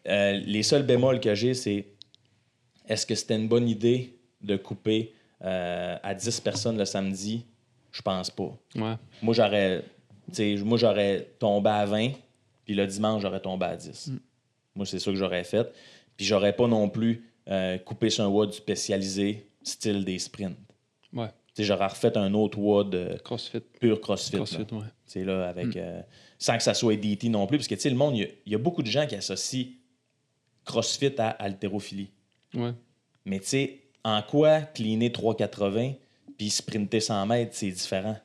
Euh, 0.07 0.33
les 0.46 0.62
seuls 0.62 0.85
bémols 0.85 1.20
que 1.20 1.35
j'ai, 1.35 1.54
c'est 1.54 1.85
est-ce 2.88 3.04
que 3.04 3.14
c'était 3.14 3.37
une 3.37 3.48
bonne 3.48 3.68
idée 3.68 4.14
de 4.40 4.57
couper 4.57 5.12
euh, 5.44 5.96
à 6.02 6.14
10 6.14 6.40
personnes 6.40 6.78
le 6.78 6.85
samedi? 6.85 7.44
Je 7.92 8.00
pense 8.00 8.31
pas. 8.31 8.57
Ouais. 8.76 8.94
Moi, 9.22 9.35
j'aurais 9.35 9.83
moi 10.64 10.78
j'aurais 10.78 11.26
tombé 11.38 11.70
à 11.70 11.85
20, 11.85 12.11
puis 12.64 12.74
le 12.74 12.87
dimanche, 12.87 13.22
j'aurais 13.22 13.40
tombé 13.40 13.66
à 13.66 13.76
10. 13.76 14.09
Mm. 14.09 14.18
Moi, 14.76 14.87
c'est 14.87 14.98
ça 14.98 15.11
que 15.11 15.16
j'aurais 15.16 15.42
fait. 15.44 15.70
Puis 16.18 16.26
j'aurais 16.26 16.52
pas 16.54 16.66
non 16.68 16.90
plus 16.90 17.24
euh, 17.48 17.78
coupé 17.78 18.11
sur 18.11 18.24
un 18.24 18.28
WOD 18.28 18.52
spécialisé. 18.52 19.46
Style 19.62 20.04
des 20.04 20.18
sprints. 20.18 20.57
Ouais. 21.14 21.28
J'aurais 21.59 21.87
refait 21.88 22.16
un 22.16 22.33
autre 22.35 22.59
WOD 22.59 22.94
euh, 22.94 23.16
CrossFit. 23.18 23.61
pur 23.81 24.00
CrossFit. 24.00 24.37
CrossFit, 24.37 24.66
là. 24.70 24.78
ouais. 24.78 25.24
Là, 25.24 25.48
avec, 25.48 25.66
Mm. 25.68 25.72
euh, 25.78 26.02
sans 26.38 26.57
que 26.57 26.62
ça 26.62 26.74
soit 26.74 26.96
DT 26.96 27.28
non 27.31 27.46
plus. 27.46 27.57
Parce 27.59 27.66
que, 27.68 27.74
tu 27.74 27.81
sais, 27.81 27.90
le 27.90 27.96
monde, 27.96 28.16
il 28.16 28.20
y 28.20 28.24
a- 28.24 28.28
il 28.46 28.52
y, 28.52 28.54
a 28.54 28.59
beaucoup 28.59 28.83
de 28.83 28.87
gens 28.87 29.07
qui 29.07 29.14
associent 29.16 29.66
CrossFit 30.64 31.14
à 31.18 31.31
haltérophilie. 31.31 32.11
Ouais. 32.54 32.72
Mais, 33.24 33.40
tu 33.40 33.46
sais, 33.46 33.81
en 34.04 34.22
quoi 34.22 34.61
cleaner 34.61 35.11
380 35.11 35.92
puis 36.37 36.50
sprinter 36.50 37.00
100 37.00 37.26
mètres, 37.26 37.52
c'est 37.54 37.70
différent? 37.70 38.16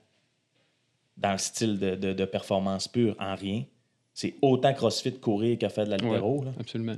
Dans 1.17 1.32
le 1.32 1.38
style 1.38 1.79
de, 1.79 1.95
de- 1.95 2.13
de 2.13 2.25
performance 2.25 2.88
pure, 2.88 3.15
en 3.19 3.36
rien. 3.36 3.63
C'est 4.13 4.36
autant 4.41 4.73
CrossFit 4.73 5.13
courir 5.19 5.58
que 5.58 5.67
faire 5.69 5.86
de 5.86 5.91
l'haltéro. 5.91 6.43
là. 6.43 6.51
Absolument. 6.60 6.95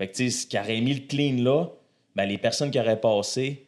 Fait 0.00 0.08
que, 0.08 0.14
tu 0.16 0.30
sais, 0.30 0.30
ce 0.30 0.46
qui 0.46 0.58
aurait 0.58 0.80
mis 0.80 0.94
le 0.94 1.00
clean 1.06 1.42
là, 1.44 1.66
ben, 2.16 2.24
les 2.24 2.38
personnes 2.38 2.70
qui 2.70 2.80
auraient 2.80 3.00
passé, 3.00 3.66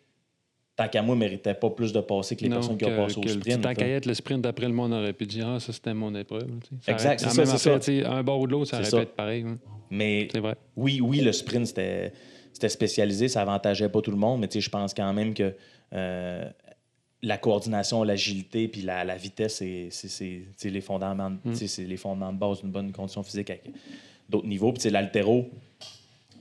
tant 0.75 0.89
qu'à 0.89 1.03
moi, 1.03 1.15
ne 1.15 1.21
méritaient 1.21 1.53
pas 1.55 1.69
plus 1.71 1.93
de 1.93 2.01
passer 2.01 2.35
que 2.37 2.43
les 2.43 2.49
non, 2.49 2.57
personnes 2.57 2.79
qui 2.79 2.85
que, 2.87 2.91
ont 2.91 2.97
passé 2.97 3.19
au 3.19 3.29
sprint. 3.29 3.61
tant 3.61 3.75
qu'à 3.75 3.87
être, 3.87 4.07
le 4.07 4.15
sprint, 4.15 4.47
après 4.47 4.67
le 4.67 4.73
monde 4.73 4.93
aurait 4.95 5.13
pu 5.13 5.27
dire 5.27 5.47
Ah, 5.47 5.61
ça, 5.61 5.73
c'était 5.75 5.93
mon 5.95 6.15
épreuve. 6.15 6.49
Ça 6.81 6.93
Exact, 6.93 7.21
c'est 7.21 7.45
ça, 7.47 7.59
ça. 7.59 8.11
Un 8.11 8.23
bord 8.23 8.41
ou 8.41 8.47
de 8.47 8.53
l'autre, 8.53 8.71
ça 8.71 8.81
aurait 8.81 8.91
pu 8.91 8.97
être 8.97 9.15
pareil. 9.15 9.45
hein. 9.47 9.59
Mais 9.91 10.27
C'est 10.33 10.41
vrai. 10.41 10.55
oui, 10.75 11.01
oui, 11.03 11.21
le 11.21 11.33
sprint, 11.33 11.67
c'était 11.67 12.13
c'était 12.55 12.69
spécialisé, 12.71 13.29
ça 13.29 13.43
avantageait 13.43 13.89
pas 13.91 14.01
tout 14.01 14.11
le 14.11 14.17
monde, 14.17 14.41
mais 14.41 14.61
je 14.61 14.71
pense 14.71 14.95
quand 14.95 15.13
même 15.13 15.35
que 15.35 15.55
euh, 15.95 16.45
la 17.23 17.39
coordination, 17.39 18.03
l'agilité 18.05 18.69
puis 18.69 18.83
la, 18.83 19.05
la 19.05 19.17
vitesse, 19.17 19.63
c'est- 19.91 20.71
les 20.71 20.81
fondements, 20.81 21.31
de- 21.31 21.51
Mm. 21.51 21.87
les 21.89 21.97
fondements 21.97 22.33
de 22.33 22.39
base 22.39 22.61
d'une 22.63 22.71
bonne 22.71 22.91
condition 22.93 23.23
physique 23.23 23.53
d'autres 24.29 24.47
niveaux. 24.47 24.73
Puis 24.73 24.89
l'altéro, 24.91 25.49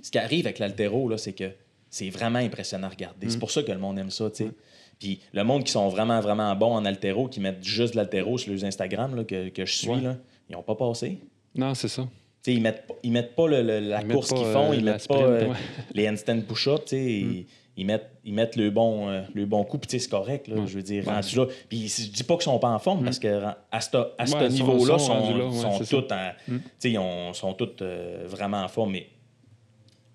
ce 0.01 0.11
qui 0.11 0.17
arrive 0.17 0.45
avec 0.45 0.59
l'altéro, 0.59 1.07
là, 1.09 1.17
c'est 1.17 1.33
que 1.33 1.51
c'est 1.89 2.09
vraiment 2.09 2.39
impressionnant 2.39 2.87
à 2.87 2.89
regarder. 2.91 3.29
C'est 3.29 3.37
Mm. 3.37 3.39
pour 3.39 3.51
ça 3.51 3.63
que 3.63 3.71
le 3.71 3.77
monde 3.79 3.99
aime 3.99 4.11
ça, 4.11 4.29
tu 4.29 4.45
sais. 4.45 4.51
Puis 4.99 5.19
le 5.33 5.43
monde 5.43 5.63
qui 5.63 5.71
sont 5.71 5.89
vraiment, 5.89 6.19
vraiment 6.21 6.55
bons 6.55 6.73
en 6.73 6.85
altéro, 6.85 7.27
qui 7.27 7.39
mettent 7.39 7.63
juste 7.63 7.93
de 7.93 7.97
l'altéro 7.97 8.37
sur 8.37 8.53
leurs 8.53 8.63
Instagram 8.65 9.15
là, 9.15 9.23
que, 9.23 9.49
que 9.49 9.65
je 9.65 9.73
suis, 9.73 9.89
Ouais. 9.89 9.99
là, 10.01 10.15
ils 10.49 10.53
n'ont 10.53 10.61
pas 10.63 10.75
passé. 10.75 11.17
Non, 11.55 11.73
c'est 11.73 11.87
ça. 11.87 12.03
Tu 12.43 12.51
sais, 12.51 12.53
ils 12.57 12.61
mettent, 12.61 12.87
pas- 12.87 12.95
ils 13.03 13.11
mettent 13.11 13.35
pas 13.35 13.47
le- 13.47 13.61
le- 13.61 13.79
la 13.79 14.01
Ils 14.01 14.07
course 14.07 14.29
qu'ils 14.29 14.45
font, 14.45 14.71
euh, 14.71 14.75
ils 14.75 14.83
mettent 14.83 15.07
pas 15.07 15.15
euh, 15.21 15.47
ouais. 15.49 15.55
les 15.93 16.09
handstand 16.09 16.41
push-ups, 16.47 16.85
tu 16.85 16.89
sais, 16.95 17.03
ils, 17.03 17.45
ils 17.77 17.85
mettent, 17.85 18.09
ils 18.23 18.33
mettent 18.33 18.55
le 18.55 18.69
bon, 18.71 19.09
euh, 19.09 19.21
le 19.33 19.45
bon 19.45 19.63
coup, 19.63 19.77
puis 19.77 19.99
c'est 19.99 20.09
correct, 20.09 20.47
là, 20.47 20.55
Ouais. 20.55 20.67
je 20.67 20.75
veux 20.75 20.81
dire, 20.83 21.05
Ouais. 21.07 21.13
rendu 21.13 21.35
là. 21.35 21.45
Puis 21.69 21.87
je 21.87 22.09
dis 22.09 22.23
pas 22.23 22.35
qu'ils 22.35 22.43
sont 22.43 22.57
pas 22.59 22.69
en 22.69 22.79
forme, 22.79 23.03
parce 23.03 23.19
que 23.19 23.27
à 23.71 23.81
ce 23.81 23.89
à 24.17 24.25
ce 24.25 24.33
Ouais, 24.35 24.45
ils 24.47 24.57
sont- 24.57 24.65
niveau-là, 24.65 24.95
tous 24.97 25.09
en- 25.09 25.31
Mm. 25.31 26.29
tu 26.47 26.59
sais, 26.79 26.91
ils 26.91 26.97
ont- 26.99 27.33
sont 27.33 27.53
tous 27.53 27.69
euh, 27.81 28.23
vraiment 28.27 28.61
en 28.63 28.67
forme, 28.67 28.91
mais 28.93 29.07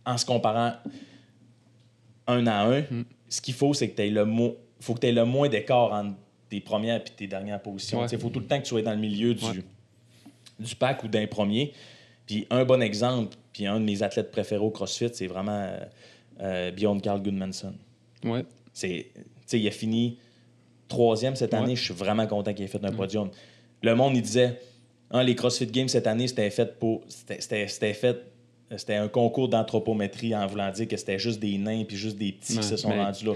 en 0.07 0.17
se 0.17 0.25
comparant 0.25 0.73
un 2.27 2.47
à 2.47 2.65
un, 2.65 2.81
Mm. 2.83 3.05
ce 3.29 3.41
qu'il 3.41 3.55
faut, 3.55 3.75
c'est 3.75 3.89
que 3.91 3.97
tu 3.97 4.03
aies 4.03 4.11
le 4.11 4.25
mo- 4.25 4.57
faut 4.81 4.95
que 4.95 5.01
tu 5.01 5.07
aies 5.09 5.13
le 5.13 5.25
moins 5.25 5.49
d'écart 5.49 5.93
entre 5.93 6.17
tes 6.49 6.61
premières 6.61 7.01
et 7.01 7.05
tes 7.05 7.27
dernières 7.27 7.61
positions. 7.61 8.01
Ouais. 8.01 8.07
Il 8.11 8.19
faut 8.19 8.31
tout 8.31 8.41
le 8.41 8.47
temps 8.47 8.59
que 8.59 8.63
tu 8.65 8.69
sois 8.71 8.83
dans 8.83 8.93
le 8.93 8.99
milieu 8.99 9.35
du, 9.35 9.45
Ouais. 9.45 9.63
du 10.61 10.75
pack 10.77 11.03
ou 11.05 11.09
d'un 11.09 11.27
premier. 11.27 11.73
Puis 12.27 12.47
un 12.51 12.65
bon 12.65 12.83
exemple, 12.83 13.37
puis 13.53 13.67
un 13.67 13.79
de 13.81 13.85
mes 13.85 14.03
athlètes 14.03 14.31
préférés 14.31 14.63
au 14.65 14.71
CrossFit, 14.71 15.11
c'est 15.13 15.27
vraiment 15.27 15.53
euh, 15.61 15.79
euh, 16.41 16.71
Bjorn 16.73 17.01
Carl 17.01 17.23
Goodmanson. 17.23 17.75
Ouais. 18.25 18.45
C'est, 18.73 19.11
tu 19.15 19.21
sais, 19.47 19.61
il 19.61 19.67
a 19.69 19.71
fini 19.71 20.19
troisième 20.89 21.35
cette 21.37 21.53
Ouais. 21.53 21.59
année. 21.59 21.77
Je 21.77 21.83
suis 21.85 21.95
vraiment 21.95 22.27
content 22.27 22.53
qu'il 22.53 22.65
ait 22.65 22.69
fait 22.69 22.85
un 22.85 22.93
podium. 22.93 23.31
Le 23.83 23.95
monde, 23.95 24.17
il 24.17 24.23
disait, 24.23 24.61
Ah, 25.11 25.23
les 25.23 25.37
CrossFit 25.37 25.67
Games 25.69 25.87
cette 25.89 26.09
année, 26.09 26.27
c'était 26.27 26.51
fait 26.51 26.81
pour, 26.81 27.03
c'était, 27.07 27.41
c'était- 27.41 27.69
c'était 27.69 27.95
fait, 27.95 28.17
c'était 28.77 28.95
un 28.97 29.09
concours 29.09 29.49
d'anthropométrie 29.49 30.35
en 30.35 30.47
voulant 30.47 30.71
dire 30.71 30.89
que 30.89 30.97
c'était 30.97 31.19
juste 31.19 31.41
des 31.41 31.57
nains 31.59 31.85
puis 31.87 31.97
juste 31.97 32.17
des 32.19 32.33
petits 32.33 32.55
Ouais, 32.55 32.61
qui 32.61 32.67
se 32.67 32.77
sont 32.77 32.89
mais, 32.91 33.03
rendus 33.05 33.25
là. 33.27 33.33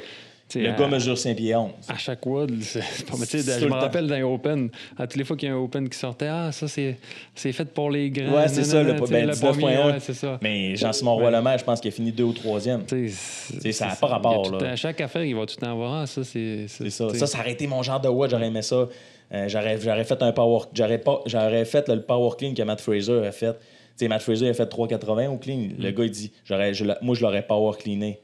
Le 0.52 0.68
à- 0.68 0.72
gars 0.72 0.88
mesure 0.88 1.16
5 1.16 1.36
pieds 1.36 1.54
11. 1.54 1.70
À 1.88 1.96
chaque 1.96 2.26
WOD, 2.26 2.50
je 2.60 3.66
me 3.66 3.72
rappelle 3.72 4.08
d'un 4.08 4.24
Open, 4.24 4.68
à 4.98 5.06
toutes 5.06 5.14
les 5.18 5.22
fois 5.24 5.36
qu'il 5.36 5.48
y 5.48 5.52
a 5.52 5.54
un 5.54 5.58
Open 5.58 5.88
qui 5.88 5.96
sortait, 5.96 6.26
ah, 6.26 6.50
ça, 6.50 6.66
c'est 6.66 6.96
c'est 7.36 7.52
fait 7.52 7.66
pour 7.66 7.88
les 7.88 8.10
grands. 8.10 8.34
Ouais, 8.34 8.48
c'est 8.48 8.64
ça, 8.64 8.82
le- 8.82 8.94
ben, 8.94 9.26
le 9.28 9.32
19.1. 9.32 9.52
premier, 9.52 9.76
ouais, 9.78 10.00
c'est 10.00 10.12
ça. 10.14 10.40
Mais 10.42 10.74
Jean-Simon 10.74 11.14
Roy. 11.14 11.30
Lemaire, 11.30 11.56
je 11.56 11.62
pense 11.64 11.80
qu'il 11.80 11.90
a 11.90 11.92
fini 11.94 12.10
deux 12.10 12.24
ou 12.24 12.32
troisième. 12.32 12.84
Tu 12.84 13.08
sais, 13.10 13.52
Tu 13.54 13.60
sais, 13.60 13.70
ça 13.72 13.86
a 13.86 13.90
c'est- 13.90 14.00
pas 14.00 14.08
rapport, 14.08 14.50
là. 14.50 14.70
À 14.70 14.74
chaque 14.76 15.00
affaire, 15.00 15.22
il 15.22 15.36
va 15.36 15.46
tout 15.46 15.54
le 15.56 15.64
temps 15.66 15.70
avoir, 15.72 15.94
ah, 16.02 16.06
ça, 16.08 16.24
c'est. 16.24 16.66
Ça. 16.66 17.14
Ça, 17.14 17.26
ça 17.28 17.38
aurait 17.38 17.52
été 17.52 17.68
mon 17.68 17.84
genre 17.84 18.00
de 18.00 18.08
WOD. 18.08 18.30
J'aurais 18.30 18.48
aimé 18.48 18.62
ça. 18.62 18.88
Euh, 19.32 19.46
j'aurais, 19.46 19.78
j'aurais 19.80 20.02
fait 20.04 20.20
un 20.20 20.32
power. 20.32 20.62
J'aurais, 20.74 20.98
pas, 20.98 21.20
j'aurais 21.26 21.64
fait 21.64 21.88
le 21.88 22.02
power 22.02 22.30
clean 22.36 22.54
que 22.54 22.62
Matt 22.62 22.80
Fraser 22.80 23.24
a 23.24 23.30
fait. 23.30 23.54
Tu 24.00 24.06
sais, 24.06 24.08
Matt 24.08 24.22
Fraser 24.22 24.48
a 24.48 24.54
fait 24.54 24.64
3,80 24.64 25.28
au 25.28 25.36
clean. 25.36 25.56
Mm. 25.58 25.74
Le 25.78 25.90
gars, 25.90 26.04
il 26.04 26.10
dit 26.10 26.32
je 26.44 27.04
Moi, 27.04 27.14
je 27.14 27.20
l'aurais 27.20 27.46
power 27.46 27.72
cleané. 27.78 28.18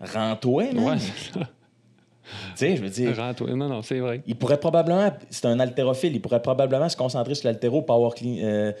Rends-toi, 0.00 0.72
man. 0.74 0.84
Ouais, 0.84 0.96
Tu 0.98 1.06
c'est 1.06 1.38
ça. 1.40 1.48
sais, 2.54 2.76
je 2.76 2.82
veux 2.82 2.88
dire. 2.88 3.16
Rentre- 3.16 3.48
Non, 3.50 3.68
non, 3.68 3.82
c'est 3.82 3.98
vrai. 3.98 4.22
Il 4.28 4.36
pourrait 4.36 4.60
probablement, 4.60 5.10
c'est 5.28 5.46
un 5.46 5.58
haltérophile, 5.58 6.14
il 6.14 6.20
pourrait 6.20 6.40
probablement 6.40 6.88
se 6.88 6.96
concentrer 6.96 7.34
sur 7.34 7.48
l'haltéro, 7.48 7.82
power 7.82 8.10
clean, 8.14 8.36
euh, 8.42 8.72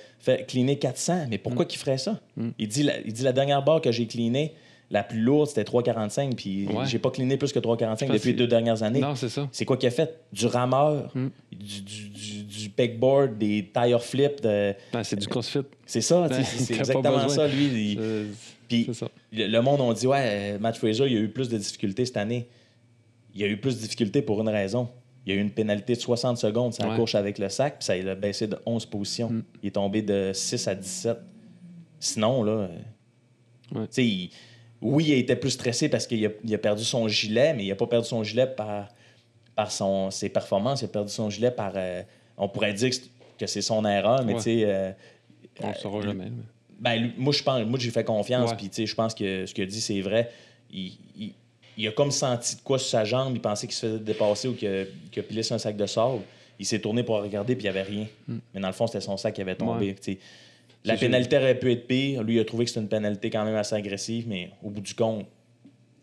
cleaner 0.46 0.78
400. 0.78 1.26
Mais 1.28 1.38
pourquoi 1.38 1.64
qu'il 1.64 1.80
ferait 1.80 1.98
ça? 1.98 2.20
Mm. 2.36 2.48
Il, 2.56 2.68
dit 2.68 2.82
la, 2.84 3.00
il 3.00 3.12
dit 3.12 3.24
la 3.24 3.32
dernière 3.32 3.64
barre 3.64 3.80
que 3.80 3.90
j'ai 3.90 4.06
cleané, 4.06 4.54
la 4.90 5.02
plus 5.02 5.20
lourde, 5.20 5.48
c'était 5.48 5.64
3,45. 5.64 6.34
Puis 6.34 6.66
Ouais. 6.66 6.86
j'ai 6.86 6.98
pas 6.98 7.10
cleané 7.10 7.36
plus 7.36 7.52
que 7.52 7.58
3,45 7.58 8.06
Parce 8.08 8.18
depuis 8.20 8.30
les 8.30 8.36
deux 8.38 8.46
dernières 8.46 8.82
années. 8.82 9.00
Non, 9.00 9.14
c'est 9.14 9.28
ça. 9.28 9.48
C'est 9.52 9.64
quoi 9.64 9.76
qu'il 9.76 9.88
a 9.88 9.90
fait? 9.90 10.20
Du 10.32 10.46
rameur, 10.46 11.10
Mm. 11.14 11.28
du, 11.52 11.80
du, 11.82 12.08
du, 12.08 12.42
du 12.44 12.70
pegboard, 12.70 13.36
des 13.38 13.70
tire 13.72 14.02
flips. 14.02 14.40
de- 14.40 14.74
Ben, 14.92 15.04
c'est 15.04 15.16
du 15.16 15.26
CrossFit. 15.26 15.60
C'est 15.84 16.00
ça, 16.00 16.26
Ben, 16.28 16.42
c'est 16.44 16.74
exactement 16.74 17.28
ça, 17.28 17.46
lui. 17.46 17.92
il- 17.92 18.26
Puis 18.68 18.90
le, 19.32 19.60
monde 19.60 19.80
on 19.80 19.92
dit, 19.92 20.06
ouais, 20.06 20.22
euh, 20.54 20.58
Matt 20.58 20.76
Fraser, 20.76 21.06
il 21.06 21.16
a 21.16 21.20
eu 21.20 21.28
plus 21.28 21.48
de 21.48 21.56
difficultés 21.58 22.04
cette 22.06 22.16
année. 22.18 22.48
Il 23.34 23.42
a 23.44 23.46
eu 23.46 23.56
plus 23.58 23.76
de 23.76 23.80
difficultés 23.80 24.22
pour 24.22 24.40
une 24.40 24.48
raison. 24.48 24.88
Il 25.26 25.32
a 25.32 25.34
eu 25.36 25.40
une 25.40 25.50
pénalité 25.50 25.94
de 25.94 26.00
60 26.00 26.38
secondes 26.38 26.72
sur 26.72 26.84
la 26.84 26.90
Ouais. 26.90 26.96
course 26.96 27.14
avec 27.14 27.38
le 27.38 27.50
sac, 27.50 27.78
puis 27.78 27.84
ça 27.84 27.96
il 27.96 28.08
a 28.08 28.14
baissé 28.14 28.46
de 28.46 28.56
11 28.64 28.86
positions. 28.86 29.28
Mm. 29.30 29.42
Il 29.62 29.66
est 29.68 29.72
tombé 29.72 30.00
de 30.02 30.30
6 30.32 30.66
à 30.68 30.74
17. 30.74 31.18
Sinon, 32.00 32.42
là, 32.42 32.52
euh, 32.52 32.68
Ouais. 33.74 33.86
tu 33.92 34.02
sais, 34.30 34.36
oui, 34.80 35.04
il 35.08 35.14
était 35.14 35.36
plus 35.36 35.50
stressé 35.50 35.88
parce 35.88 36.06
qu'il 36.06 36.24
a, 36.26 36.30
il 36.44 36.54
a 36.54 36.58
perdu 36.58 36.84
son 36.84 37.08
gilet, 37.08 37.52
mais 37.54 37.64
il 37.64 37.68
n'a 37.68 37.74
pas 37.74 37.86
perdu 37.86 38.06
son 38.06 38.22
gilet 38.22 38.46
par, 38.46 38.88
par 39.54 39.72
son, 39.72 40.10
ses 40.10 40.28
performances. 40.28 40.82
Il 40.82 40.86
a 40.86 40.88
perdu 40.88 41.10
son 41.12 41.28
gilet 41.30 41.50
par. 41.50 41.72
euh, 41.76 42.02
on 42.36 42.48
pourrait 42.48 42.72
dire 42.74 42.90
que 43.38 43.46
c'est- 43.46 43.62
son 43.62 43.84
erreur, 43.84 44.24
mais 44.24 44.34
Ouais. 44.34 44.38
tu 44.38 44.44
sais. 44.44 44.62
euh, 44.64 44.92
On 45.60 45.68
le 45.68 45.74
saura 45.74 45.98
euh, 45.98 46.02
jamais. 46.02 46.26
mais- 46.26 46.30
ben, 46.78 46.94
lui- 46.96 47.12
moi, 47.18 47.32
je 47.32 47.42
pense, 47.42 47.64
moi, 47.66 47.78
j'ai 47.80 47.90
fait 47.90 48.04
confiance, 48.04 48.52
puis 48.56 48.68
tu 48.68 48.76
sais, 48.76 48.86
je 48.86 48.94
pense 48.94 49.12
que 49.14 49.44
ce 49.46 49.52
qu'il 49.52 49.64
a 49.64 49.66
dit, 49.66 49.80
c'est 49.80 50.00
vrai. 50.00 50.30
Il, 50.70 50.92
il- 51.18 51.32
il 51.76 51.88
a 51.88 51.92
comme 51.92 52.10
senti 52.12 52.56
de 52.56 52.60
quoi 52.60 52.78
sur 52.78 52.88
sa 52.88 53.04
jambe, 53.04 53.32
il 53.34 53.40
pensait 53.40 53.66
qu'il 53.66 53.74
se 53.76 53.86
faisait 53.86 53.98
dépasser 53.98 54.46
ou 54.48 54.54
qu'il 54.54 54.68
a, 54.68 54.84
qu'il 55.10 55.20
a 55.20 55.22
pilé 55.24 55.42
sur 55.42 55.54
un 55.56 55.58
sac 55.58 55.76
de 55.76 55.86
sable. 55.86 56.20
Il 56.60 56.66
s'est 56.66 56.80
tourné 56.80 57.02
pour 57.04 57.16
regarder, 57.20 57.54
puis 57.56 57.66
il 57.66 57.70
n'y 57.72 57.76
avait 57.78 57.88
rien. 57.88 58.06
Mm. 58.26 58.36
Mais 58.54 58.60
dans 58.60 58.66
le 58.68 58.72
fond, 58.74 58.86
c'était 58.88 59.00
son 59.00 59.16
sac 59.16 59.34
qui 59.34 59.40
avait 59.40 59.54
tombé. 59.56 59.96
Ouais. 60.06 60.18
La 60.84 60.96
pénalité 60.96 61.36
aurait 61.36 61.58
pu 61.58 61.72
être 61.72 61.86
pire. 61.86 62.22
Lui, 62.22 62.36
il 62.36 62.40
a 62.40 62.44
trouvé 62.44 62.64
que 62.64 62.70
c'était 62.70 62.80
une 62.80 62.88
pénalité 62.88 63.30
quand 63.30 63.44
même 63.44 63.56
assez 63.56 63.74
agressive, 63.74 64.26
mais 64.28 64.50
au 64.62 64.70
bout 64.70 64.80
du 64.80 64.94
compte, 64.94 65.26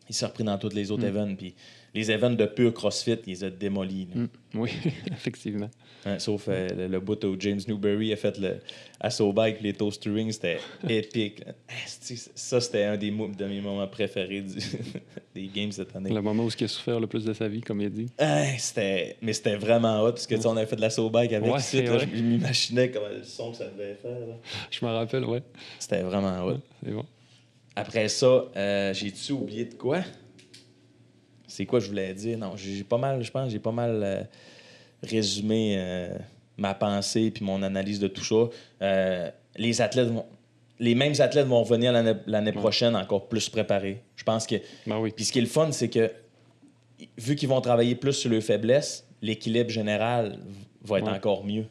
il 0.10 0.14
s'est 0.16 0.26
repris 0.26 0.44
dans 0.44 0.58
tous 0.58 0.70
les 0.74 0.92
autres 0.92 1.04
Mm. 1.04 1.08
events. 1.18 1.36
Puis 1.36 1.56
les 1.96 2.12
events 2.12 2.30
de 2.36 2.46
pur 2.46 2.74
CrossFit, 2.74 3.18
il 3.26 3.30
les 3.34 3.44
a 3.46 3.50
démolis. 3.50 4.08
là. 4.14 4.22
Mm. 4.22 4.28
Oui, 4.56 4.72
effectivement. 5.12 5.70
Hein, 6.08 6.20
sauf 6.20 6.46
euh, 6.50 6.68
le, 6.70 6.88
le 6.88 7.00
bout 7.00 7.24
où 7.26 7.36
James 7.40 7.60
Newberry 7.68 8.14
a 8.14 8.16
fait 8.16 8.38
le 8.38 8.58
assaut 9.00 9.34
bike, 9.34 9.60
les 9.62 9.74
toaster 9.74 10.12
rings, 10.12 10.32
c'était 10.32 10.60
épique. 10.88 11.42
Ça, 11.88 12.62
c'était 12.62 12.84
un 12.84 12.96
des 12.96 13.10
de 13.10 13.46
mes 13.46 13.60
moments 13.60 13.88
préférés 13.88 14.42
du- 14.42 14.54
des 15.36 15.48
games 15.48 15.72
cette 15.72 15.96
année. 15.96 16.12
Le 16.14 16.22
moment 16.22 16.44
où 16.46 16.50
il 16.60 16.64
a 16.64 16.68
souffert 16.68 17.00
le 17.00 17.08
plus 17.08 17.26
de 17.26 17.34
sa 17.34 17.48
vie, 17.48 17.62
comme 17.62 17.82
il 17.82 17.88
a 17.88 17.90
dit. 17.90 18.06
Hein, 18.20 18.46
c'était, 18.60 19.18
mais 19.22 19.34
c'était 19.34 19.56
vraiment 19.56 20.02
hot, 20.04 20.12
parce 20.12 20.28
que 20.28 20.36
on 20.48 20.56
avait 20.56 20.68
fait 20.68 20.76
de 20.76 20.82
l'assaut 20.82 21.10
bike 21.10 21.34
avec 21.34 21.52
Ouais, 21.52 21.58
là, 21.84 21.98
je 21.98 22.22
m'imaginais 22.22 22.92
comment 22.92 23.08
le 23.10 23.24
son 23.24 23.52
que 23.52 23.58
ça 23.58 23.66
devait 23.68 23.96
faire. 23.96 24.12
là. 24.12 24.36
Je 24.70 24.86
me 24.86 24.92
rappelle, 24.92 25.26
ouais. 25.26 25.42
C'était 25.80 26.02
vraiment 26.04 26.46
hot. 26.46 26.60
C'est 26.84 26.92
bon. 26.92 27.06
Après 27.76 28.08
ça, 28.10 28.46
euh, 28.56 28.94
j'ai-tu 28.94 29.32
oublié 29.34 29.66
de 29.66 29.74
quoi? 29.74 30.02
C'est 31.56 31.66
quoi 31.66 31.80
je 31.80 31.88
voulais 31.88 32.14
dire? 32.14 32.38
Non, 32.38 32.54
j'ai 32.58 32.84
pas 32.84 32.98
mal, 32.98 33.24
je 33.24 33.32
pense, 33.32 33.50
j'ai 33.52 33.60
pas 33.60 33.72
mal 33.72 34.02
euh, 34.04 34.22
résumé 35.04 35.76
euh, 35.78 36.10
ma 36.58 36.74
pensée 36.74 37.32
puis 37.32 37.46
mon 37.46 37.64
analyse 37.64 38.00
de 38.00 38.08
tout 38.08 38.24
ça. 38.24 38.50
Euh, 38.82 39.30
les 39.56 39.82
athlètes 39.82 40.08
vont, 40.10 40.26
les 40.80 40.96
mêmes 40.96 41.14
athlètes 41.20 41.48
vont 41.48 41.64
revenir 41.64 41.94
l'année 42.28 42.52
prochaine 42.52 42.96
encore 42.96 43.28
plus 43.30 43.48
préparés. 43.50 44.02
Je 44.18 44.24
pense 44.24 44.46
que. 44.46 44.56
Ben 44.86 45.00
oui. 45.00 45.12
Puis 45.16 45.26
ce 45.26 45.32
qui 45.32 45.38
est 45.40 45.44
le 45.44 45.48
fun, 45.48 45.72
c'est 45.72 45.90
que 45.90 46.12
vu 47.18 47.36
qu'ils 47.36 47.50
vont 47.50 47.62
travailler 47.62 47.96
plus 47.96 48.14
sur 48.14 48.30
leurs 48.30 48.44
faiblesses, 48.44 49.08
l'équilibre 49.22 49.70
général 49.70 50.38
va 50.84 51.00
être 51.00 51.06
Ouais. 51.08 51.14
encore 51.14 51.46
mieux. 51.46 51.66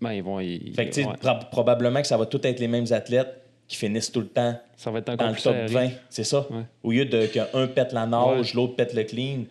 Ben, 0.00 0.12
ils 0.12 0.22
vont. 0.22 0.38
ils- 0.38 0.74
Fait 0.74 0.88
que, 0.88 1.00
ouais. 1.00 1.16
pro- 1.20 1.44
probablement 1.50 2.00
que 2.00 2.06
ça 2.06 2.16
va 2.16 2.26
tout 2.26 2.44
être 2.46 2.60
les 2.60 2.68
mêmes 2.68 2.86
athlètes 2.92 3.34
qui 3.68 3.76
finissent 3.76 4.10
tout 4.10 4.20
le 4.20 4.28
temps 4.28 4.58
Ça 4.76 4.90
va 4.90 4.98
être 5.00 5.14
dans 5.14 5.26
le 5.28 5.34
top 5.34 5.42
serré. 5.42 5.66
20, 5.66 5.90
c'est 6.10 6.24
ça? 6.24 6.46
Ouais. 6.50 6.62
Au 6.82 6.90
lieu 6.90 7.04
de 7.04 7.26
qu'un 7.26 7.46
pète 7.68 7.92
la 7.92 8.06
nage, 8.06 8.54
l'autre 8.54 8.74
pète 8.76 8.94
le 8.94 9.04
clean, 9.04 9.44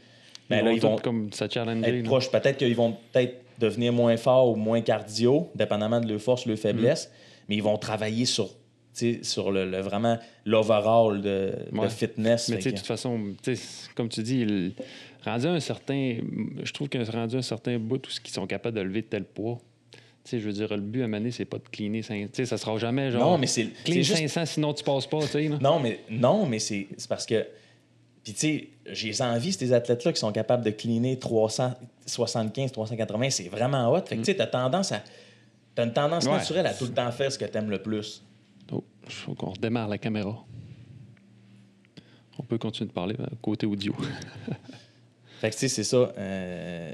ben 0.50 0.60
ils 0.60 0.64
là, 0.66 0.70
vont 0.72 0.76
ils 0.76 0.82
vont 0.82 0.96
comme 0.98 1.30
challenger. 1.34 2.00
être 2.00 2.04
proches. 2.06 2.32
Peut-être 2.32 2.58
qu'ils 2.58 2.76
vont 2.76 2.96
peut-être 3.14 3.36
devenir 3.60 3.94
moins 3.94 4.18
forts 4.18 4.50
ou 4.52 4.56
moins 4.56 4.82
cardio, 4.82 5.50
dépendamment 5.56 6.00
de 6.02 6.10
leur 6.12 6.20
force, 6.22 6.46
leur 6.46 6.58
faiblesse, 6.58 7.08
Mm. 7.08 7.12
mais 7.50 7.56
ils 7.58 7.64
vont 7.64 7.78
travailler 7.78 8.26
sur 8.26 8.50
sur 9.22 9.52
le, 9.52 9.70
le- 9.70 9.82
vraiment 9.82 10.18
l'overall 10.44 11.22
de, 11.22 11.54
fitness. 11.88 12.50
Mais 12.50 12.58
de 12.58 12.64
que- 12.64 12.70
toute 12.70 12.80
façon, 12.88 13.20
comme 13.94 14.10
tu 14.10 14.24
dis, 14.24 14.40
il- 14.40 14.74
rendu 15.24 15.46
un 15.46 15.60
certain. 15.60 16.16
Je 16.64 16.72
trouve 16.74 16.90
qu'un 16.90 17.04
rendu 17.04 17.36
un 17.36 17.42
certain 17.44 17.78
bout, 17.78 18.04
ce 18.10 18.20
qu'ils 18.20 18.34
sont 18.34 18.48
capables 18.48 18.76
de 18.76 18.82
lever 18.82 19.04
tel 19.04 19.24
poids. 19.24 19.60
Tu 20.28 20.32
sais, 20.32 20.40
je 20.42 20.48
veux 20.48 20.52
dire, 20.54 20.68
le 20.76 20.82
but 20.82 21.04
à 21.04 21.08
mener, 21.08 21.32
c'est 21.32 21.46
pas 21.46 21.58
de 21.58 21.64
cleaner 21.72 22.02
500. 22.02 22.26
Tu 22.28 22.30
sais, 22.34 22.46
ça 22.46 22.58
sera 22.58 22.78
jamais 22.78 23.12
genre. 23.12 23.22
non, 23.32 23.38
mais 23.38 23.48
c'est 23.48 23.68
Clean 23.86 23.94
c'est 23.96 24.04
juste 24.04 24.28
500, 24.28 24.46
sinon 24.46 24.74
tu 24.74 24.84
passes 24.84 25.08
pas, 25.08 25.22
tu 25.22 25.28
sais. 25.28 25.48
là. 25.48 25.58
Non, 25.62 25.80
mais, 25.80 26.02
non, 26.10 26.46
mais 26.46 26.60
c'est 26.60 26.88
parce 27.08 27.26
que. 27.26 27.46
Puis, 28.26 28.34
tu 28.34 28.40
sais, 28.40 28.68
j'ai 28.92 29.24
envie, 29.24 29.54
ces 29.54 29.72
athlètes-là 29.72 30.12
qui 30.12 30.20
sont 30.20 30.34
capables 30.34 30.66
de 30.66 30.72
cleaner 30.72 31.18
375, 31.18 32.74
380, 32.74 33.30
c'est 33.30 33.48
vraiment 33.48 33.90
hot. 33.94 34.02
Fait 34.06 34.16
que, 34.18 34.22
tu 34.22 34.26
sais, 34.26 34.36
t'as 34.36 34.48
tendance 34.48 34.92
à. 34.92 35.02
T'as 35.76 35.86
une 35.86 35.94
tendance 35.94 36.26
Ouais. 36.26 36.32
naturelle 36.32 36.66
à 36.68 36.74
tout 36.74 36.86
le 36.86 36.92
temps 36.94 37.10
faire 37.14 37.32
ce 37.32 37.38
que 37.38 37.46
t'aimes 37.46 37.70
le 37.70 37.82
plus. 37.82 38.22
Oh, 38.74 38.84
il 39.06 39.12
faut 39.14 39.34
qu'on 39.34 39.52
redémarre 39.52 39.88
la 39.88 39.98
caméra. 39.98 40.44
On 42.38 42.44
peut 42.44 42.58
continuer 42.58 42.90
de 42.90 42.94
parler 42.94 43.16
euh, 43.20 43.26
côté 43.42 43.66
audio. 43.66 43.96
Fait 45.40 45.50
que, 45.52 45.54
tu 45.56 45.60
sais, 45.62 45.68
c'est 45.70 45.84
ça. 45.84 46.12
euh, 46.18 46.94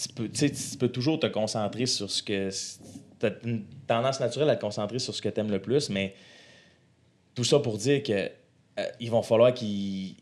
tu, 0.00 0.08
peux, 0.14 0.28
tu 0.28 0.38
sais, 0.38 0.50
tu 0.50 0.76
peux 0.78 0.88
toujours 0.88 1.18
te 1.20 1.26
concentrer 1.26 1.86
sur 1.86 2.10
ce 2.10 2.22
que. 2.22 2.48
T'as 3.18 3.30
une 3.44 3.64
tendance 3.86 4.18
naturelle 4.20 4.50
à 4.50 4.56
te 4.56 4.60
concentrer 4.60 4.98
sur 4.98 5.14
ce 5.14 5.22
que 5.22 5.28
t'aimes 5.28 5.50
le 5.50 5.62
plus, 5.62 5.88
mais 5.90 6.14
tout 7.34 7.44
ça 7.44 7.60
pour 7.60 7.78
dire 7.78 8.02
que 8.02 8.12
euh, 8.12 8.86
il 9.00 9.10
va 9.10 9.22
falloir 9.22 9.54
qu'ils. 9.54 10.16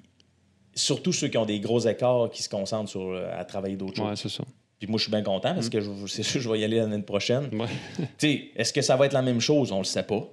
Surtout 0.74 1.12
ceux 1.12 1.28
qui 1.28 1.36
ont 1.38 1.46
des 1.46 1.60
gros 1.60 1.80
écarts, 1.80 2.30
qui 2.30 2.42
se 2.42 2.48
concentrent 2.48 2.90
sur, 2.90 3.00
euh, 3.08 3.28
à 3.36 3.44
travailler 3.44 3.76
d'autres 3.76 3.96
choses. 3.96 4.06
ouais, 4.08 4.16
c'est 4.16 4.28
ça. 4.28 4.44
Puis 4.78 4.88
moi, 4.88 4.96
je 4.98 5.02
suis 5.04 5.10
bien 5.10 5.22
content 5.22 5.52
parce 5.54 5.68
que 5.68 5.80
je- 5.80 6.06
c'est 6.06 6.22
sûr 6.22 6.34
que 6.34 6.40
je 6.44 6.48
vais 6.50 6.60
y 6.60 6.64
aller 6.64 6.76
l'année 6.78 7.02
prochaine. 7.02 7.48
Ouais. 7.52 7.66
Tu 7.98 8.06
sais, 8.18 8.44
est-ce 8.56 8.72
que 8.72 8.80
ça 8.80 8.96
va 8.96 9.06
être 9.06 9.12
la 9.12 9.20
même 9.22 9.40
chose? 9.40 9.72
On 9.72 9.78
le 9.78 9.84
sait 9.84 10.02
pas. 10.04 10.26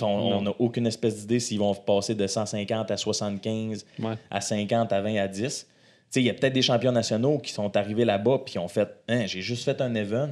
On 0.00 0.42
n'a 0.42 0.52
aucune 0.60 0.86
espèce 0.86 1.16
d'idée 1.20 1.40
s'ils 1.40 1.58
vont 1.58 1.74
passer 1.74 2.14
de 2.14 2.26
150 2.26 2.90
à 2.90 2.96
75, 2.96 3.84
Ouais. 3.98 4.14
à 4.30 4.40
50, 4.40 4.92
à 4.92 5.00
20, 5.00 5.16
à 5.16 5.26
10. 5.26 5.66
Il 6.16 6.22
y 6.22 6.30
a 6.30 6.34
peut-être 6.34 6.52
des 6.54 6.62
champions 6.62 6.92
nationaux 6.92 7.38
qui 7.38 7.52
sont 7.52 7.76
arrivés 7.76 8.04
là-bas 8.04 8.38
puis 8.44 8.52
qui 8.52 8.58
ont 8.58 8.68
fait 8.68 8.88
Hein, 9.08 9.26
j'ai 9.26 9.40
juste 9.42 9.64
fait 9.64 9.80
un 9.80 9.94
event. 9.94 10.30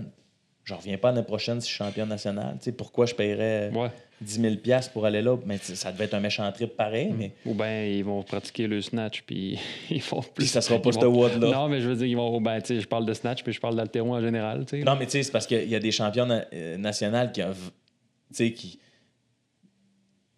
Je 0.65 0.75
reviens 0.75 0.99
pas 0.99 1.13
l'année 1.13 1.25
prochaine 1.25 1.61
si 1.61 1.69
je 1.69 1.75
suis 1.75 1.85
champion 1.85 2.07
national. 2.07 2.57
Pourquoi 2.77 3.07
je 3.07 3.15
paierais 3.15 3.71
Ouais. 3.73 3.89
10 4.21 4.41
000 4.41 4.55
pour 4.93 5.07
aller 5.07 5.23
là? 5.23 5.37
Mais 5.47 5.59
ça 5.59 5.93
devait 5.93 6.07
être 6.07 6.15
un 6.15 6.21
méchant 6.21 6.51
trip 6.51 6.75
pareil, 6.77 7.15
mais 7.17 7.31
Ou 7.45 7.55
bien 7.55 7.85
ils 7.85 8.03
vont 8.05 8.23
pratiquer 8.25 8.67
le 8.67 8.81
snatch, 8.83 9.23
puis 9.23 9.61
ils 9.91 10.01
font 10.03 10.23
plus. 10.23 10.31
Puis 10.35 10.47
ça 10.49 10.61
sera 10.61 10.81
pas 10.83 10.91
ce 10.91 10.99
vont- 10.99 11.07
WOD-là. 11.23 11.53
Non, 11.53 11.69
mais 11.69 11.81
je 11.81 11.89
veux 11.89 11.95
dire, 11.95 12.07
ils 12.07 12.17
vont. 12.17 12.41
Ben, 12.41 12.61
je 12.69 12.85
parle 12.87 13.07
de 13.07 13.13
snatch, 13.15 13.45
puis 13.45 13.53
je 13.53 13.61
parle 13.61 13.77
d'altéro 13.77 14.13
en 14.17 14.21
général. 14.21 14.65
Non, 14.85 14.97
mais 14.97 15.05
tu 15.05 15.13
sais, 15.13 15.23
c'est 15.23 15.31
parce 15.33 15.47
qu'il 15.47 15.69
y 15.69 15.75
a 15.77 15.79
des 15.79 15.93
champions 15.93 16.27
na- 16.27 16.47
euh, 16.53 16.77
nationaux 16.79 17.31
qui, 17.33 17.43
ont 17.45 17.51
v- 17.51 17.55
tu 18.31 18.35
sais, 18.35 18.53
qui, 18.53 18.81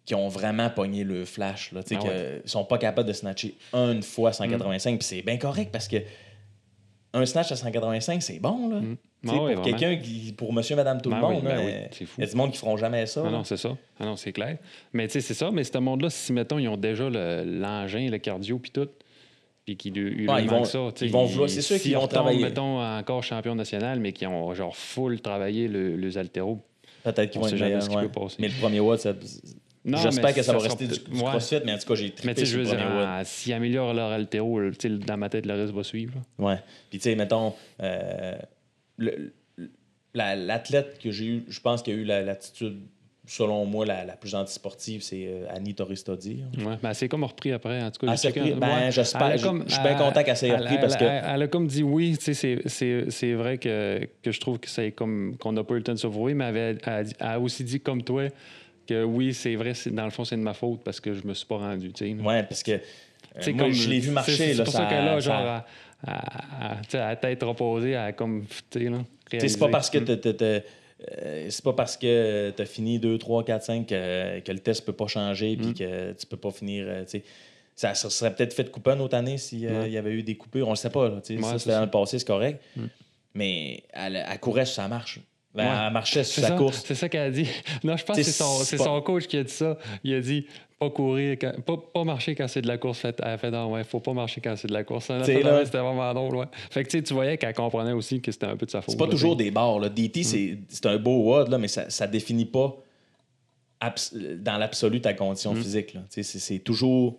qui 0.09 0.15
ont 0.15 0.27
vraiment 0.27 0.71
pogné 0.71 1.03
le 1.03 1.23
flash. 1.23 1.71
Là, 1.71 1.81
Ah 1.85 1.95
que- 1.95 2.03
ouais. 2.07 2.41
Ils 2.43 2.49
sont 2.49 2.65
pas 2.65 2.79
capables 2.79 3.07
de 3.07 3.13
snatcher 3.13 3.53
une 3.75 4.01
fois 4.01 4.33
185. 4.33 4.97
Puis 4.97 5.07
c'est 5.07 5.21
bien 5.21 5.37
correct 5.37 5.69
parce 5.71 5.87
que 5.87 5.97
un 7.13 7.23
snatch 7.27 7.51
à 7.51 7.55
185, 7.55 8.23
c'est 8.23 8.39
bon. 8.39 8.69
Là. 8.69 8.79
Mm. 8.81 8.97
Ah 9.27 9.35
ouais, 9.43 9.53
pour 9.53 9.63
quelqu'un 9.65 9.97
qui, 9.97 10.33
pour 10.35 10.51
monsieur, 10.51 10.75
madame, 10.75 10.99
tout 10.99 11.11
le 11.11 11.15
Ben 11.15 11.27
oui, 11.27 11.33
monde, 11.35 11.43
ben 11.43 11.55
là, 11.57 11.61
oui, 11.63 11.73
c'est 11.91 12.05
fou. 12.05 12.15
il 12.17 12.21
y 12.21 12.27
a 12.27 12.29
du 12.31 12.35
monde 12.35 12.51
qui 12.51 12.57
feront 12.57 12.75
jamais 12.75 13.05
ça. 13.05 13.21
Ah 13.23 13.29
non, 13.29 13.43
c'est 13.43 13.57
ça. 13.57 13.77
Ah 13.99 14.05
non, 14.05 14.15
c'est 14.15 14.31
clair. 14.31 14.57
Mais 14.93 15.05
tu 15.07 15.13
sais, 15.13 15.21
c'est 15.21 15.33
ça. 15.35 15.51
Mais 15.51 15.63
ce 15.63 15.77
monde-là, 15.77 16.09
si, 16.09 16.33
mettons, 16.33 16.57
ils 16.57 16.67
ont 16.69 16.77
déjà 16.77 17.07
le- 17.07 17.43
l'engin, 17.45 18.09
le, 18.09 18.17
cardio, 18.17 18.57
puis 18.57 18.71
tout, 18.71 18.87
puis 19.63 19.77
qu'ils 19.77 19.93
lui 19.93 20.27
Ouais, 20.27 20.41
ils 20.43 20.49
vont- 20.49 20.63
ça, 20.65 20.79
ils 21.01 21.11
vont 21.11 21.25
vouloir- 21.25 21.49
c'est 21.49 21.61
sûr 21.61 21.79
qu'ils 21.79 21.95
vont 21.95 22.07
travailler. 22.07 22.41
mettons, 22.41 22.81
encore 22.81 23.21
champion 23.23 23.53
national, 23.53 23.99
mais 23.99 24.11
qui 24.11 24.25
ont 24.25 24.51
genre 24.55 24.75
full 24.75 25.21
travaillé 25.21 25.67
le, 25.67 25.95
les 25.97 26.17
altéros. 26.17 26.63
Peut-être 27.03 27.29
qu'ils 27.31 27.39
On 27.39 27.43
vont 27.43 27.49
être 27.49 27.57
jamais 27.57 27.75
meilleurs. 27.77 27.95
ouais. 27.95 28.27
Mais 28.39 28.47
le 28.49 28.59
premier 28.59 28.79
WOD, 28.79 28.99
j'espère 29.85 30.23
mais 30.25 30.33
que 30.33 30.41
ça, 30.41 30.53
va 30.53 30.59
rester 30.59 30.87
du, 30.87 30.99
du 30.99 31.11
ouais. 31.17 31.23
crossfit, 31.23 31.59
mais 31.65 31.73
en 31.73 31.77
tout 31.77 31.87
cas, 31.87 31.95
j'ai 31.95 32.05
Mais 32.05 32.11
trippé 32.11 32.33
tu 32.35 32.39
sais, 32.41 32.45
je 32.45 32.49
sur 32.51 32.57
veux 32.59 32.63
le 32.63 32.69
dire, 32.77 32.85
premier 32.87 33.03
ah, 33.07 33.21
s'ils 33.23 33.53
améliorent 33.53 33.93
leur 33.93 34.11
altéro, 34.11 34.59
dans 35.05 35.17
ma 35.17 35.29
tête, 35.29 35.45
le 35.45 35.53
reste 35.53 35.73
va 35.73 35.83
suivre. 35.83 36.13
Ouais. 36.37 36.57
Puis, 36.89 36.99
tu 36.99 37.03
sais, 37.03 37.15
mettons, 37.15 37.53
euh, 37.81 38.35
la- 40.13 40.35
l'athlète 40.35 40.97
que 41.01 41.11
j'ai 41.11 41.25
eu, 41.25 41.43
je 41.47 41.59
pense 41.59 41.81
qu'il 41.81 41.93
a 41.93 41.97
eu 41.97 42.03
la- 42.03 42.21
l'attitude, 42.23 42.79
selon 43.27 43.63
moi, 43.65 43.85
la, 43.85 44.05
la 44.05 44.15
plus 44.17 44.33
antisportive, 44.33 45.03
c'est 45.03 45.27
euh, 45.27 45.45
Annie 45.51 45.75
Toristodi. 45.75 46.43
Ouais, 46.57 46.77
ben, 46.81 46.93
c'est 46.95 47.07
comme 47.07 47.23
repris 47.23 47.51
après. 47.51 47.81
En 47.83 47.91
tout 47.91 48.05
cas, 48.05 48.11
Ah, 48.11 48.15
repris? 48.27 48.51
Ben, 48.53 48.89
j'espère. 48.89 49.37
Je- 49.37 49.47
suis 49.71 49.81
bien 49.83 49.95
content 49.95 50.23
qu'elle 50.23 50.35
s'est 50.37 50.55
repris 50.55 50.77
parce 50.79 50.95
que- 50.97 51.03
Elle, 51.05 51.43
a 51.43 51.47
comme 51.47 51.67
dit 51.67 51.83
oui. 51.83 52.17
tu 52.17 52.33
sais, 52.33 52.59
C'est, 52.65 53.33
vrai 53.33 53.59
que, 53.59 54.07
que 54.23 54.31
je 54.31 54.39
trouve 54.39 54.59
que 54.59 54.67
c'est 54.69 54.91
comme 54.91 55.37
qu'on 55.37 55.51
n'a 55.51 55.63
pas 55.63 55.75
eu 55.75 55.77
le 55.77 55.83
temps 55.83 55.93
de 55.93 55.97
se 55.99 56.07
mais 56.33 56.45
elle 56.85 57.07
a 57.19 57.39
aussi 57.39 57.63
dit 57.63 57.79
comme 57.79 58.01
toi 58.03 58.23
que 58.89 59.03
oui, 59.03 59.33
c'est 59.33 59.55
vrai, 59.55 59.73
dans 59.91 60.05
le 60.05 60.11
fond, 60.11 60.23
c'est 60.25 60.35
de 60.37 60.41
ma 60.41 60.53
faute 60.53 60.81
parce 60.83 60.99
que 60.99 61.13
je 61.13 61.25
me 61.25 61.33
suis 61.33 61.45
pas 61.47 61.57
rendu. 61.57 61.91
tu 61.93 62.05
sais. 62.17 62.21
Ouais, 62.21 62.43
parce 62.43 62.63
que 62.63 62.71
euh, 62.73 62.77
Tu 63.41 63.53
moi, 63.53 63.65
comme- 63.65 63.73
je 63.73 63.89
l'ai 63.89 63.99
vu 63.99 64.11
marcher. 64.11 64.31
C'est, 64.35 64.53
là, 64.53 64.63
pour 64.63 64.73
ça- 64.73 64.79
ça 64.79 64.87
a, 64.87 65.05
ça- 65.13 65.19
genre, 65.19 65.45
à, 65.45 65.65
à- 66.05 66.71
à- 66.73 66.81
tu 66.89 66.97
à 66.97 67.15
tête 67.15 67.43
reposée, 67.43 67.95
à 67.95 68.11
comme, 68.11 68.45
tu 68.69 68.89
là, 68.89 68.99
Tu 69.29 69.39
c'est 69.49 69.57
pas 69.59 69.69
parce 69.69 69.89
que 69.89 69.97
t'as- 69.99 70.45
euh, 70.45 71.47
c'est 71.49 71.63
pas 71.63 71.73
parce 71.73 71.95
que 71.97 72.51
tu 72.55 72.61
as 72.61 72.65
fini 72.65 72.99
2, 72.99 73.17
3, 73.17 73.43
4, 73.45 73.63
5 73.63 73.87
que, 73.87 74.39
que 74.39 74.51
le 74.51 74.59
test 74.59 74.85
peut 74.85 74.93
pas 74.93 75.07
changer 75.07 75.55
puis 75.55 75.67
Mm. 75.67 75.73
que 75.73 76.11
tu 76.13 76.25
peux 76.27 76.37
pas 76.37 76.51
finir. 76.51 76.85
euh, 76.87 77.05
tu 77.05 77.21
ça, 77.75 77.93
ça 77.93 78.09
serait 78.09 78.35
peut-être 78.35 78.53
fait 78.53 78.69
couper 78.69 78.91
une 78.91 78.99
autre 79.01 79.15
année 79.15 79.37
s'il 79.37 79.65
Ouais. 79.65 79.89
y 79.89 79.97
avait 79.97 80.11
eu 80.11 80.21
des 80.23 80.35
coupures. 80.35 80.67
On 80.67 80.71
le 80.71 80.75
sait 80.75 80.89
pas. 80.89 81.07
là, 81.07 81.21
tu. 81.25 81.37
Ouais, 81.37 81.41
ça, 81.43 81.51
c'est 81.53 81.59
c'était 81.59 81.71
dans 81.71 81.77
ça. 81.79 81.85
le 81.85 81.91
passé, 81.91 82.19
c'est 82.19 82.27
correct. 82.27 82.61
Mm. 82.75 82.85
Mais 83.35 83.83
courait 84.41 84.65
sur 84.65 84.75
sa 84.75 84.87
marche. 84.89 85.19
Ben, 85.63 85.69
Ouais. 85.71 85.85
Elle 85.87 85.93
marchait 85.93 86.23
sur 86.23 86.41
sa 86.41 86.49
ça, 86.49 86.55
course. 86.55 86.83
c'est 86.85 86.95
ça 86.95 87.09
qu'elle 87.09 87.21
a 87.21 87.31
dit. 87.31 87.47
Non, 87.83 87.95
je 87.97 88.03
pense 88.05 88.17
que 88.17 88.23
c'est 88.23 88.77
son, 88.77 88.83
pas- 88.85 89.01
coach 89.01 89.27
qui 89.27 89.37
a 89.37 89.43
dit 89.43 89.51
ça. 89.51 89.77
Il 90.03 90.13
a 90.13 90.19
dit 90.21 90.45
pas 90.79 90.89
courir, 90.89 91.37
quand- 91.39 91.59
pas, 91.61 91.75
pas 91.93 92.03
marcher 92.05 92.35
quand 92.35 92.47
c'est 92.47 92.61
de 92.61 92.67
la 92.67 92.77
course. 92.77 92.99
Fait, 92.99 93.15
elle 93.21 93.27
a 93.31 93.37
fait 93.37 93.51
non, 93.51 93.71
ouais, 93.73 93.83
faut 93.83 93.99
pas 93.99 94.13
marcher 94.13 94.39
quand 94.39 94.55
c'est 94.55 94.69
de 94.69 94.73
la 94.73 94.83
course. 94.85 95.11
C'était 95.25 95.41
vraiment 95.41 96.13
drôle, 96.13 96.35
ouais. 96.37 96.45
Fait 96.71 96.83
que 96.85 96.97
tu 96.97 97.13
voyais 97.13 97.37
qu'elle 97.37 97.53
comprenait 97.53 97.91
aussi 97.91 98.21
que 98.21 98.31
c'était 98.31 98.45
un 98.45 98.55
peu 98.55 98.65
de 98.65 98.71
sa 98.71 98.81
faute. 98.81 98.91
C'est 98.91 98.97
pas 98.97 99.05
là, 99.05 99.11
toujours 99.11 99.35
des 99.35 99.51
bars. 99.51 99.77
Là. 99.79 99.89
DT, 99.89 100.23
c'est- 100.23 100.57
c'est 100.69 100.85
un 100.85 100.97
beau 100.97 101.17
WOD, 101.23 101.49
là, 101.49 101.57
mais 101.57 101.67
ça, 101.67 101.89
ça 101.89 102.07
définit 102.07 102.45
pas 102.45 102.75
dans 104.37 104.57
l'absolu 104.57 105.01
ta 105.01 105.13
condition 105.13 105.53
Mm. 105.53 105.61
physique. 105.61 105.97
c'est 106.09 106.59
toujours 106.59 107.17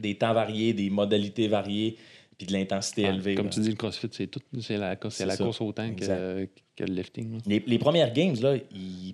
des 0.00 0.16
temps 0.16 0.34
variés, 0.34 0.72
des 0.72 0.90
modalités 0.90 1.46
variées, 1.48 1.96
puis 2.36 2.46
de 2.46 2.52
l'intensité 2.52 3.02
élevée. 3.02 3.34
Comme 3.34 3.46
là. 3.46 3.52
tu 3.52 3.60
dis, 3.60 3.68
le 3.70 3.76
CrossFit, 3.76 4.08
c'est 4.12 4.26
tout. 4.26 4.40
C'est 4.60 4.76
la, 4.76 4.96
course- 4.96 5.14
c'est 5.14 5.22
C'est 5.22 5.26
la 5.28 5.36
ça. 5.36 5.44
course 5.44 5.60
autant 5.60 5.86
que, 5.88 5.92
Exact. 5.92 6.50
que 6.76 6.84
le 6.84 6.94
lifting. 6.94 7.40
Les, 7.46 7.62
les 7.66 7.78
premières 7.78 8.12
games, 8.12 8.36
là, 8.42 8.56
il, 8.74 9.08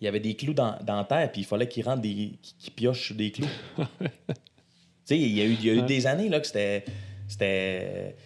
il 0.00 0.04
y 0.04 0.08
avait 0.08 0.20
des 0.20 0.34
clous 0.34 0.54
dans, 0.54 0.76
dans 0.84 0.96
la 0.96 1.04
terre, 1.04 1.30
puis 1.32 1.42
il 1.42 1.44
fallait 1.44 1.68
qu'ils 1.68 1.84
rentrent 1.84 2.02
des. 2.02 2.32
qu'ils 2.58 2.72
piochent 2.74 3.12
des 3.12 3.30
clous. 3.32 3.46
tu 3.78 3.84
sais, 5.04 5.18
il 5.18 5.36
y 5.36 5.40
a 5.40 5.44
eu, 5.44 5.52
il 5.52 5.64
y 5.64 5.70
a 5.70 5.74
eu 5.74 5.80
Ouais. 5.80 5.86
des 5.86 6.06
années 6.06 6.28
là, 6.28 6.40
que 6.40 6.46
c'était. 6.46 6.84
C'était 7.28 8.16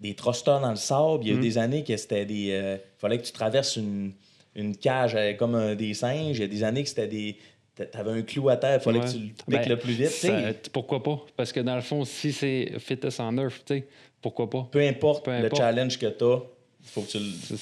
des 0.00 0.14
thrusters 0.14 0.60
dans 0.60 0.70
le 0.70 0.76
sable. 0.76 1.24
Il 1.24 1.28
y 1.28 1.30
a 1.30 1.34
eu 1.34 1.38
Mm. 1.38 1.42
des 1.42 1.58
années 1.58 1.84
que 1.84 1.96
c'était 1.96 2.24
des. 2.26 2.50
euh, 2.52 2.76
Il 2.76 3.00
fallait 3.00 3.18
que 3.18 3.24
tu 3.24 3.32
traverses 3.32 3.76
une, 3.76 4.12
une 4.54 4.76
cage 4.76 5.14
euh, 5.16 5.32
comme 5.34 5.54
un- 5.54 5.74
des 5.74 5.94
singes. 5.94 6.38
Il 6.38 6.42
y 6.42 6.44
a 6.44 6.48
des 6.48 6.62
années 6.64 6.82
que 6.82 6.88
c'était 6.88 7.08
des. 7.08 7.36
T'a- 7.74 7.86
T'avais 7.86 8.10
un 8.12 8.22
clou 8.22 8.48
à 8.48 8.56
terre, 8.56 8.78
il 8.80 8.82
fallait 8.82 8.98
Ouais. 9.00 9.04
que 9.06 9.10
tu 9.10 9.18
le 9.18 9.24
piques 9.28 9.44
Ben, 9.48 9.68
le 9.68 9.78
plus 9.78 9.92
vite. 9.92 10.08
Ça- 10.08 10.52
pourquoi 10.72 11.02
pas? 11.02 11.20
Parce 11.36 11.52
que 11.52 11.60
dans 11.60 11.74
le 11.76 11.82
fond, 11.82 12.04
si 12.04 12.32
c'est 12.32 12.72
fitness 12.78 13.20
en 13.20 13.34
sais, 13.66 13.86
pourquoi 14.22 14.48
pas? 14.48 14.68
Peu 14.70 14.80
importe 14.80 15.24
Peu 15.24 15.38
le 15.40 15.48
challenge 15.54 15.98
que 15.98 16.06
tu 16.06 16.24
as, 16.24 16.38
il 16.82 16.88
faut 16.88 17.02
que 17.02 17.08
tu 17.10 17.18
le. 17.18 17.56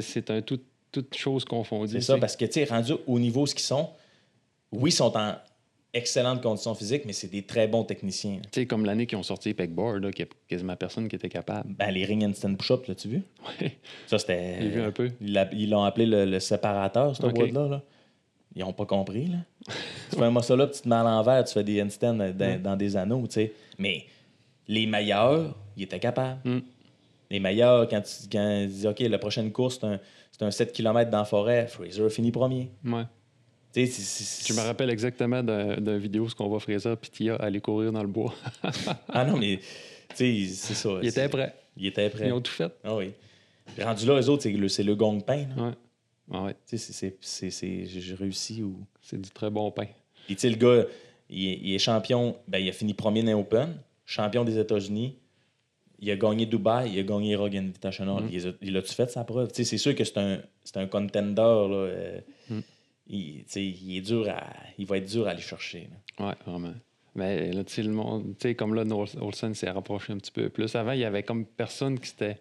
C'est, 0.00 0.30
un 0.30 0.40
tout, 0.42 0.60
toute 0.92 1.16
chose 1.16 1.44
confondue. 1.44 1.92
C'est 1.92 2.00
ça, 2.00 2.18
parce 2.18 2.36
que, 2.36 2.44
tu 2.44 2.52
sais, 2.52 2.64
rendu 2.64 2.92
au 3.06 3.18
niveau 3.18 3.46
ce 3.46 3.54
qu'ils 3.54 3.64
sont, 3.64 3.90
oui, 4.72 4.90
ils 4.90 4.92
sont 4.92 5.16
en 5.16 5.34
excellentes 5.94 6.42
conditions 6.42 6.74
physiques, 6.74 7.04
mais 7.06 7.12
c'est 7.14 7.28
des 7.28 7.42
très 7.42 7.66
bons 7.68 7.82
techniciens. 7.84 8.38
Tu 8.52 8.60
sais, 8.60 8.66
comme 8.66 8.84
l'année 8.84 9.06
qu'ils 9.06 9.16
ont 9.16 9.22
sorti 9.22 9.54
Pegboard, 9.54 10.02
là, 10.04 10.10
qu'il 10.12 10.26
y 10.26 10.28
a 10.28 10.32
quasiment 10.46 10.76
personne 10.76 11.08
qui 11.08 11.16
était 11.16 11.28
capable. 11.30 11.72
Ben, 11.74 11.90
les 11.90 12.04
ring 12.04 12.22
handstand 12.22 12.54
push-up, 12.56 12.84
l'as-tu 12.86 13.08
vu? 13.08 13.22
Ouais. 13.60 13.78
Ça, 14.06 14.18
c'était. 14.18 14.60
J'ai 14.60 14.68
vu 14.68 14.82
un 14.82 14.90
peu. 14.92 15.10
Ils 15.20 15.70
l'ont 15.70 15.84
appelé 15.84 16.04
le, 16.06 16.24
le 16.26 16.38
séparateur, 16.40 17.16
ce 17.16 17.22
Ok. 17.24 17.38
word-là. 17.38 17.68
Là. 17.68 17.82
Ils 18.56 18.64
n'ont 18.64 18.72
pas 18.72 18.86
compris. 18.86 19.26
Là. 19.26 19.36
tu 20.10 20.16
fais 20.16 20.22
un 20.24 20.30
muscle 20.30 20.60
up, 20.60 20.72
tu 20.72 20.80
te 20.80 20.88
mets 20.88 20.94
à 20.96 21.02
l'envers, 21.02 21.44
tu 21.44 21.52
fais 21.52 21.62
des 21.62 21.82
handstands 21.82 22.14
dans, 22.14 22.76
des 22.76 22.96
anneaux, 22.96 23.22
tu 23.26 23.34
sais. 23.34 23.52
Mais 23.78 24.06
les 24.66 24.86
meilleurs, 24.86 25.54
ils 25.76 25.82
étaient 25.84 26.00
capables. 26.00 26.40
Mm. 26.44 26.58
Les 27.30 27.40
meilleurs, 27.40 27.86
quand, 27.88 28.00
tu, 28.00 28.28
quand 28.32 28.60
ils 28.62 28.68
disent 28.68 28.86
OK, 28.86 29.00
la 29.00 29.18
prochaine 29.18 29.52
course, 29.52 29.78
c'est 29.80 29.86
un, 29.86 30.00
c'est 30.32 30.44
un 30.44 30.50
7 30.50 30.72
km 30.72 31.10
dans 31.10 31.18
la 31.18 31.24
forêt, 31.24 31.66
Fraser 31.66 32.04
a 32.04 32.08
fini 32.08 32.32
premier. 32.32 32.70
Ouais. 32.84 33.04
Tu 33.74 33.82
me 34.54 34.66
rappelle 34.66 34.88
exactement 34.88 35.42
d'un- 35.42 35.76
d'une 35.76 35.98
vidéo 35.98 36.26
ce 36.30 36.34
qu'on 36.34 36.48
voit 36.48 36.60
Fraser 36.60 36.94
puis 36.98 37.10
Tia 37.10 37.36
aller 37.36 37.60
courir 37.60 37.92
dans 37.92 38.00
le 38.02 38.08
bois. 38.08 38.32
Ah 39.10 39.24
non, 39.26 39.36
mais 39.36 39.58
tu 40.16 40.46
sais, 40.46 40.46
c'est 40.54 40.74
ça. 40.74 40.90
Ils 41.02 41.08
étaient 41.08 41.28
prêts. 41.28 41.54
Ils 41.76 41.88
étaient 41.88 42.08
prêts. 42.08 42.28
Ils 42.28 42.32
ont 42.32 42.40
tout 42.40 42.52
fait. 42.52 42.72
Ah 42.82 42.96
oui. 42.96 43.12
Rendu 43.78 44.06
là, 44.06 44.18
eux 44.18 44.28
autres, 44.30 44.44
c'est 44.44 44.50
le, 44.52 44.68
c'est 44.68 44.82
le 44.82 44.94
gong-pain. 44.94 45.46
Ouais. 45.58 45.72
Ah 46.32 46.42
ouais. 46.44 46.54
Tu 46.68 46.76
sais, 46.78 47.12
c'est- 47.50 47.86
j'ai 47.86 48.14
réussi 48.14 48.62
ou. 48.62 48.84
C'est 49.00 49.20
du 49.20 49.30
très 49.30 49.50
bon 49.50 49.70
pain. 49.70 49.86
Puis, 50.26 50.34
tu 50.34 50.40
sais, 50.40 50.50
le 50.50 50.56
gars, 50.56 50.84
il 51.30 51.48
est, 51.48 51.58
il 51.62 51.74
est 51.74 51.78
champion. 51.78 52.36
Ben, 52.48 52.58
il 52.58 52.68
a 52.68 52.72
fini 52.72 52.94
premier 52.94 53.22
dans 53.22 53.38
Open, 53.38 53.76
champion 54.04 54.44
des 54.44 54.58
États-Unis. 54.58 55.16
Il 55.98 56.10
a 56.10 56.16
gagné 56.16 56.44
Dubaï, 56.46 56.92
il 56.92 56.98
a 56.98 57.02
gagné 57.04 57.36
Rogue 57.36 57.56
Invitational. 57.56 58.24
Mhm. 58.24 58.28
Il 58.32 58.46
a- 58.48 58.52
Il 58.60 58.76
a-tu 58.76 58.92
fait 58.92 59.10
sa 59.10 59.24
preuve? 59.24 59.48
Tu 59.48 59.56
sais, 59.56 59.64
c'est 59.64 59.78
sûr 59.78 59.94
que 59.94 60.04
c'est 60.04 60.18
un, 60.18 60.40
un 60.74 60.86
contender. 60.86 61.40
Là, 61.40 61.74
euh, 61.74 62.20
Mhm. 62.50 62.62
il, 63.08 63.36
tu 63.38 63.44
sais, 63.46 63.64
il 63.64 63.96
est 63.96 64.00
dur 64.02 64.28
à, 64.28 64.52
il 64.78 64.86
va 64.86 64.98
être 64.98 65.06
dur 65.08 65.26
à 65.26 65.30
aller 65.30 65.40
chercher. 65.40 65.88
là. 66.18 66.26
Ouais, 66.28 66.34
vraiment. 66.46 66.74
Mais 67.14 67.50
là, 67.52 67.64
tu 67.64 67.72
sais, 67.72 67.82
le 67.82 67.92
monde, 67.92 68.34
tu 68.38 68.48
sais, 68.48 68.54
comme 68.54 68.74
là, 68.74 68.84
Olsen 69.22 69.54
s'est 69.54 69.70
rapproché 69.70 70.12
un 70.12 70.18
petit 70.18 70.32
peu 70.32 70.50
plus. 70.50 70.74
Avant, 70.76 70.92
il 70.92 70.98
y 71.00 71.04
avait 71.04 71.22
comme 71.22 71.46
personne 71.46 71.98
qui 71.98 72.08
s'était. 72.10 72.38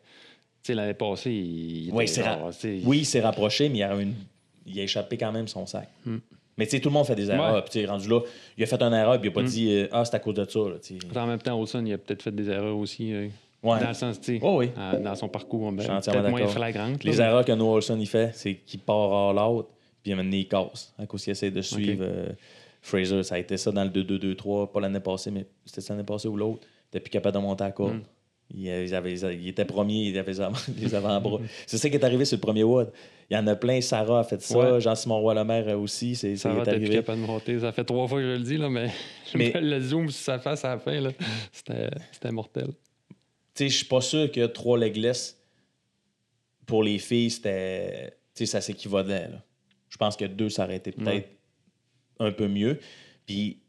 Tu 0.66 0.72
sais, 0.72 0.74
l'année 0.74 0.96
passée, 0.96 1.32
il, 1.32 1.90
il 1.90 1.94
était 1.94 2.08
c'est 2.08 2.24
ra- 2.24 2.50
Oui, 2.86 3.00
il 3.00 3.06
s'est 3.06 3.22
rapproché, 3.22 3.70
mais 3.70 3.78
il 3.80 3.84
a, 3.84 3.94
une... 4.02 4.16
il 4.66 4.80
a 4.80 4.84
échappé 4.84 5.16
quand 5.16 5.32
même 5.32 5.48
son 5.48 5.68
sac. 5.68 5.88
Hmm. 6.06 6.18
Mais 6.58 6.66
tu 6.66 6.72
sais, 6.72 6.80
tout 6.80 6.90
le 6.90 6.94
monde 6.94 7.06
fait 7.06 7.14
des 7.16 7.30
erreurs. 7.30 7.54
Ouais. 7.54 7.62
Puis, 7.70 7.86
rendu 7.86 8.08
là, 8.10 8.22
il 8.58 8.64
a 8.64 8.66
fait 8.66 8.82
une 8.82 8.94
erreur, 8.94 9.20
puis 9.20 9.30
il 9.30 9.32
a 9.32 9.34
pas 9.36 9.42
Hmm. 9.44 9.46
dit 9.46 9.72
euh, 9.72 9.88
Ah, 9.92 10.04
c'est 10.06 10.16
à 10.16 10.20
cause 10.20 10.34
de 10.34 10.44
ça. 10.50 10.60
Là, 10.60 10.76
tu 10.82 10.98
sais. 11.00 11.18
En 11.20 11.28
même 11.28 11.40
temps, 11.42 11.60
Olsen, 11.60 11.86
il 11.86 11.94
a 11.94 11.98
peut-être 12.00 12.24
fait 12.24 12.32
des 12.32 12.50
erreurs 12.50 12.78
aussi. 12.78 13.14
euh, 13.14 13.28
Ouais. 13.62 13.80
Dans 13.80 13.90
le 13.90 13.94
sens, 13.94 14.20
tu 14.20 14.38
sais, 14.38 14.40
Oh, 14.44 14.58
oui. 14.60 14.70
euh, 14.78 15.00
dans 15.00 15.14
son 15.16 15.28
parcours, 15.28 15.72
ben, 15.72 15.78
Je 15.80 15.84
suis 15.84 15.92
entièrement 15.92 16.22
peut-être 16.22 16.32
moins 16.32 16.40
d'accord. 16.40 16.56
flagrante. 16.56 17.04
Les 17.04 17.14
là, 17.14 17.26
erreurs 17.28 17.46
que 17.46 17.52
Noah 17.52 17.76
Olson 17.76 17.98
il 18.00 18.08
fait, 18.08 18.32
c'est 18.34 18.56
qu'il 18.66 18.80
part 18.80 19.14
all 19.30 19.38
out, 19.40 19.68
puis 20.02 20.12
à 20.12 20.16
un 20.16 20.18
moment 20.18 20.30
donné, 20.30 20.40
il 20.42 20.48
casse. 20.48 20.94
À 20.98 21.06
cause 21.06 21.24
qu'il 21.24 21.32
essaie 21.32 21.52
de 21.52 21.62
suivre 21.62 22.04
euh, 22.08 22.30
Fraser. 22.82 23.22
Ça 23.24 23.36
a 23.36 23.38
été 23.40 23.58
ça 23.58 23.72
dans 23.72 23.84
le 23.84 23.90
2-2-2-3, 23.92 24.72
pas 24.72 24.80
l'année 24.80 25.00
passée, 25.00 25.30
mais 25.32 25.46
c'était 25.66 25.82
l'année 25.90 26.04
passée 26.04 26.28
ou 26.28 26.38
l'autre. 26.38 26.62
Il 26.64 26.98
était 26.98 27.00
plus 27.02 27.10
capable 27.12 27.36
de 27.36 27.42
monter 27.42 27.64
à 27.64 27.68
la 27.68 27.72
corde. 27.74 27.96
Mm. 27.96 28.02
Il, 28.54 28.70
avait- 28.94 29.14
il 29.16 29.48
était 29.48 29.66
premier, 29.66 30.04
il 30.10 30.18
avait 30.18 30.32
les 30.32 30.42
avant- 30.42 30.58
les 30.78 30.94
avant-bras. 30.96 31.40
c'est 31.66 31.78
ça 31.78 31.90
qui 31.90 31.96
est 31.96 32.04
arrivé 32.06 32.26
sur 32.26 32.38
le 32.38 32.42
premier 32.42 32.64
WOD. 32.64 32.92
Il 33.30 33.34
y 33.34 33.38
en 33.38 33.48
a 33.48 33.56
plein. 33.56 33.82
Sarah 33.82 34.20
a 34.20 34.24
fait 34.24 34.40
ça. 34.42 34.58
Ouais. 34.76 34.80
Jean-Simon 34.80 35.20
Roy-Lemaire 35.20 35.80
aussi. 35.80 36.16
C'est, 36.16 36.36
Ça 36.38 36.52
ça 36.54 36.72
est 36.72 36.76
arrivé. 36.76 36.96
capable 36.96 37.22
de 37.22 37.26
monter. 37.26 37.60
Ça 37.60 37.72
fait 37.72 37.84
trois 37.84 38.08
fois 38.08 38.20
que 38.20 38.24
je 38.26 38.38
le 38.38 38.44
dis, 38.44 38.58
là, 38.58 38.70
mais, 38.70 38.92
Mais- 39.36 39.52
le 39.60 39.80
zoom 39.82 40.10
sur 40.12 40.24
sa 40.24 40.40
face 40.40 40.64
à 40.64 40.70
la 40.76 40.80
fin, 40.80 41.02
là, 41.02 41.10
c'était, 41.52 41.90
c'était 42.12 42.32
mortel. 42.32 42.68
Tu 43.56 43.64
sais, 43.64 43.70
je 43.70 43.76
suis 43.78 43.86
pas 43.86 44.02
sûr 44.02 44.32
que 44.32 44.46
trois 44.46 44.78
legless 44.78 45.40
pour 46.68 46.84
les 46.84 47.00
filles, 47.00 47.32
c'était. 47.32 48.12
Tu 48.36 48.46
sais, 48.46 48.46
ça 48.46 48.62
s'équivalait. 48.62 49.30
Je 49.90 49.98
pense 49.98 50.16
que 50.16 50.26
deux, 50.26 50.50
ça 50.50 50.66
aurait 50.66 50.76
été 50.78 50.92
peut-être 50.92 51.30
un 52.20 52.32
peu 52.32 52.48
mieux. 52.48 52.80
Puis, 53.26 53.60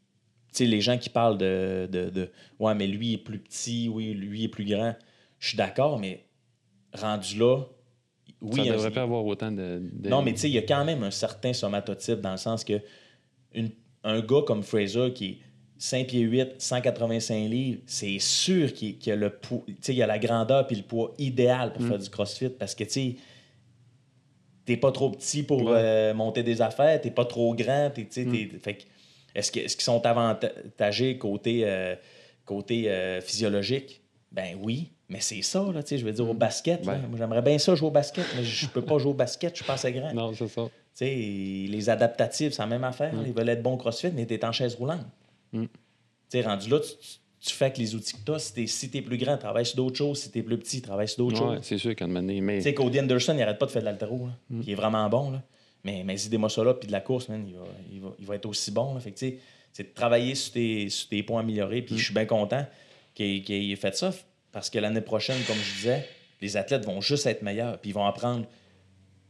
sais, 0.57 0.65
les 0.65 0.81
gens 0.81 0.97
qui 0.97 1.09
parlent 1.09 1.37
de, 1.37 1.87
de, 1.91 2.09
de, 2.09 2.29
Ouais, 2.59 2.73
mais 2.75 2.87
lui 2.87 3.13
est 3.13 3.17
plus 3.17 3.39
petit, 3.39 3.89
oui, 3.89 4.13
lui 4.13 4.43
est 4.45 4.47
plus 4.49 4.65
grand. 4.65 4.95
Je 5.39 5.49
suis 5.49 5.57
d'accord, 5.57 5.99
mais 5.99 6.25
rendu 6.93 7.37
là. 7.37 7.63
Oui, 8.41 8.55
ça 8.57 8.61
il 8.63 8.67
y 8.67 8.69
a- 8.69 8.73
devrait 8.73 8.91
pas 8.91 9.01
avoir 9.03 9.25
autant 9.25 9.51
de. 9.51 9.81
de- 9.93 10.09
non, 10.09 10.21
mais 10.21 10.33
tu 10.33 10.39
sais, 10.39 10.49
il 10.49 10.53
y 10.53 10.57
a 10.59 10.61
quand 10.63 10.83
même 10.85 11.03
un 11.03 11.11
certain 11.11 11.53
somatotype 11.53 12.21
dans 12.21 12.31
le 12.31 12.37
sens 12.37 12.63
que 12.63 12.81
une- 13.53 13.71
un 14.03 14.21
gars 14.21 14.41
comme 14.45 14.63
Fraser 14.63 15.11
qui 15.13 15.25
est 15.25 15.37
5 15.79 16.07
pieds 16.07 16.21
8, 16.21 16.55
185 16.59 17.47
livres, 17.49 17.81
c'est 17.85 18.19
sûr 18.19 18.73
qu'il 18.73 18.97
qu'il 18.97 19.13
a 19.13 19.15
le 19.15 19.31
sais, 19.81 19.93
il 19.93 20.01
a 20.01 20.07
la 20.07 20.17
grandeur 20.19 20.65
puis 20.67 20.75
le 20.75 20.83
poids 20.83 21.13
idéal 21.17 21.73
pour 21.73 21.83
faire 21.83 21.99
du 21.99 22.09
CrossFit 22.09 22.49
parce 22.49 22.73
que 22.75 22.83
tu 22.83 22.89
sais, 22.91 23.15
t'es 24.65 24.77
pas 24.77 24.91
trop 24.91 25.09
petit 25.11 25.43
pour 25.43 25.63
Ouais. 25.63 25.73
euh, 25.77 26.13
monter 26.13 26.43
des 26.43 26.61
affaires, 26.61 26.99
t'es 26.99 27.11
pas 27.11 27.25
trop 27.25 27.53
grand, 27.55 27.89
t'es, 27.93 28.03
tu 28.05 28.23
sais, 28.23 28.25
t'es- 28.25 28.57
fait 28.59 28.73
que 28.75 28.83
est-ce 29.37 29.51
qu'ils 29.51 29.69
sont 29.81 30.03
avantagés 30.05 31.17
côté, 31.17 31.61
euh, 31.63 31.95
côté 32.45 32.89
euh, 32.89 33.21
physiologique? 33.21 34.01
Ben 34.31 34.57
oui, 34.61 34.91
mais 35.09 35.21
c'est 35.21 35.41
ça, 35.43 35.63
là, 35.71 35.83
tu 35.83 35.89
sais, 35.89 35.97
je 35.99 36.05
veux 36.05 36.11
dire, 36.11 36.27
au 36.27 36.33
basket, 36.33 36.85
là. 36.85 36.95
Ben. 36.95 37.07
Moi, 37.07 37.17
j'aimerais 37.17 37.41
bien 37.43 37.57
ça 37.59 37.75
jouer 37.75 37.87
au 37.87 37.91
basket, 37.91 38.25
mais 38.35 38.43
je 38.43 38.67
peux 38.67 38.81
pas 38.81 38.97
jouer 38.97 39.11
au 39.11 39.15
basket, 39.15 39.51
je 39.51 39.57
suis 39.57 39.65
pas 39.65 39.73
assez 39.73 39.91
grand. 39.91 40.11
Non, 40.13 40.33
c'est 40.33 40.47
ça. 40.47 40.63
Tu 40.65 40.71
sais, 41.05 41.15
les 41.15 41.89
adaptatifs, 41.89 42.53
c'est 42.53 42.61
la 42.61 42.67
même 42.67 42.83
affaire. 42.83 43.13
Ils 43.25 43.31
veulent 43.31 43.49
être 43.49 43.61
bons 43.61 43.77
CrossFit, 43.77 44.11
mais 44.11 44.25
t'es 44.25 44.43
en 44.43 44.51
chaise 44.51 44.75
roulante. 44.75 45.05
Mm. 45.53 45.65
Tu 45.65 45.69
sais, 46.29 46.41
rendu 46.41 46.69
là, 46.69 46.79
tu, 47.39 47.53
fais 47.53 47.65
avec 47.65 47.77
les 47.77 47.93
outils 47.93 48.13
que 48.13 48.25
tu 48.25 48.31
as. 48.31 48.39
Si 48.39 48.53
t'es, 48.53 48.65
si 48.65 48.89
t'es 48.89 49.03
plus 49.03 49.17
grand, 49.17 49.37
travaille 49.37 49.65
sur 49.67 49.77
d'autres 49.77 49.97
choses. 49.97 50.19
Si 50.19 50.31
t'es 50.31 50.41
plus 50.41 50.57
petit, 50.57 50.81
travaille 50.81 51.07
sur 51.07 51.19
d'autres 51.19 51.41
Ouais, 51.41 51.57
choses. 51.57 51.63
c'est 51.63 51.77
sûr 51.77 51.95
qu'à 51.95 52.05
un 52.05 52.07
moment 52.07 52.21
donné, 52.21 52.41
mais 52.41 52.57
Tu 52.57 52.63
sais, 52.63 52.73
Cody 52.73 52.99
Anderson, 52.99 53.35
il 53.37 53.41
arrête 53.43 53.59
pas 53.59 53.67
de 53.67 53.71
faire 53.71 53.83
de 53.83 53.85
l'altéro. 53.85 54.27
Mm. 54.49 54.61
Il 54.63 54.69
est 54.71 54.75
vraiment 54.75 55.07
bon. 55.07 55.29
Là. 55.29 55.43
Mais, 55.87 56.03
mais 56.03 56.17
ça 56.17 56.63
là, 56.63 56.73
puis 56.73 56.87
de 56.87 56.91
la 56.91 57.01
course, 57.01 57.29
man, 57.29 57.43
il, 57.47 57.55
va, 57.55 57.63
il, 57.91 58.01
va, 58.01 58.09
il 58.19 58.25
va 58.25 58.35
être 58.35 58.45
aussi 58.45 58.71
bon. 58.71 58.93
Là. 58.93 58.99
Fait 58.99 59.11
que, 59.11 59.17
tu 59.17 59.27
sais, 59.29 59.39
c'est 59.71 59.83
de 59.83 59.93
travailler 59.93 60.35
sur 60.35 60.53
tes, 60.53 60.89
sur 60.89 61.07
tes 61.09 61.23
points 61.23 61.39
améliorés. 61.41 61.81
Mm. 61.81 61.85
Puis 61.85 61.97
je 61.97 62.03
suis 62.05 62.13
bien 62.13 62.25
content 62.25 62.65
qu'il, 63.15 63.43
qu'il 63.43 63.71
ait 63.71 63.75
fait 63.75 63.95
ça. 63.95 64.13
Parce 64.51 64.69
que 64.69 64.79
l'année 64.79 65.01
prochaine, 65.01 65.37
comme 65.47 65.55
je 65.57 65.75
disais, 65.75 66.07
les 66.41 66.57
athlètes 66.57 66.85
vont 66.85 66.99
juste 67.01 67.25
être 67.25 67.41
meilleurs. 67.41 67.79
Puis 67.79 67.91
ils 67.91 67.93
vont 67.93 68.05
apprendre 68.05 68.45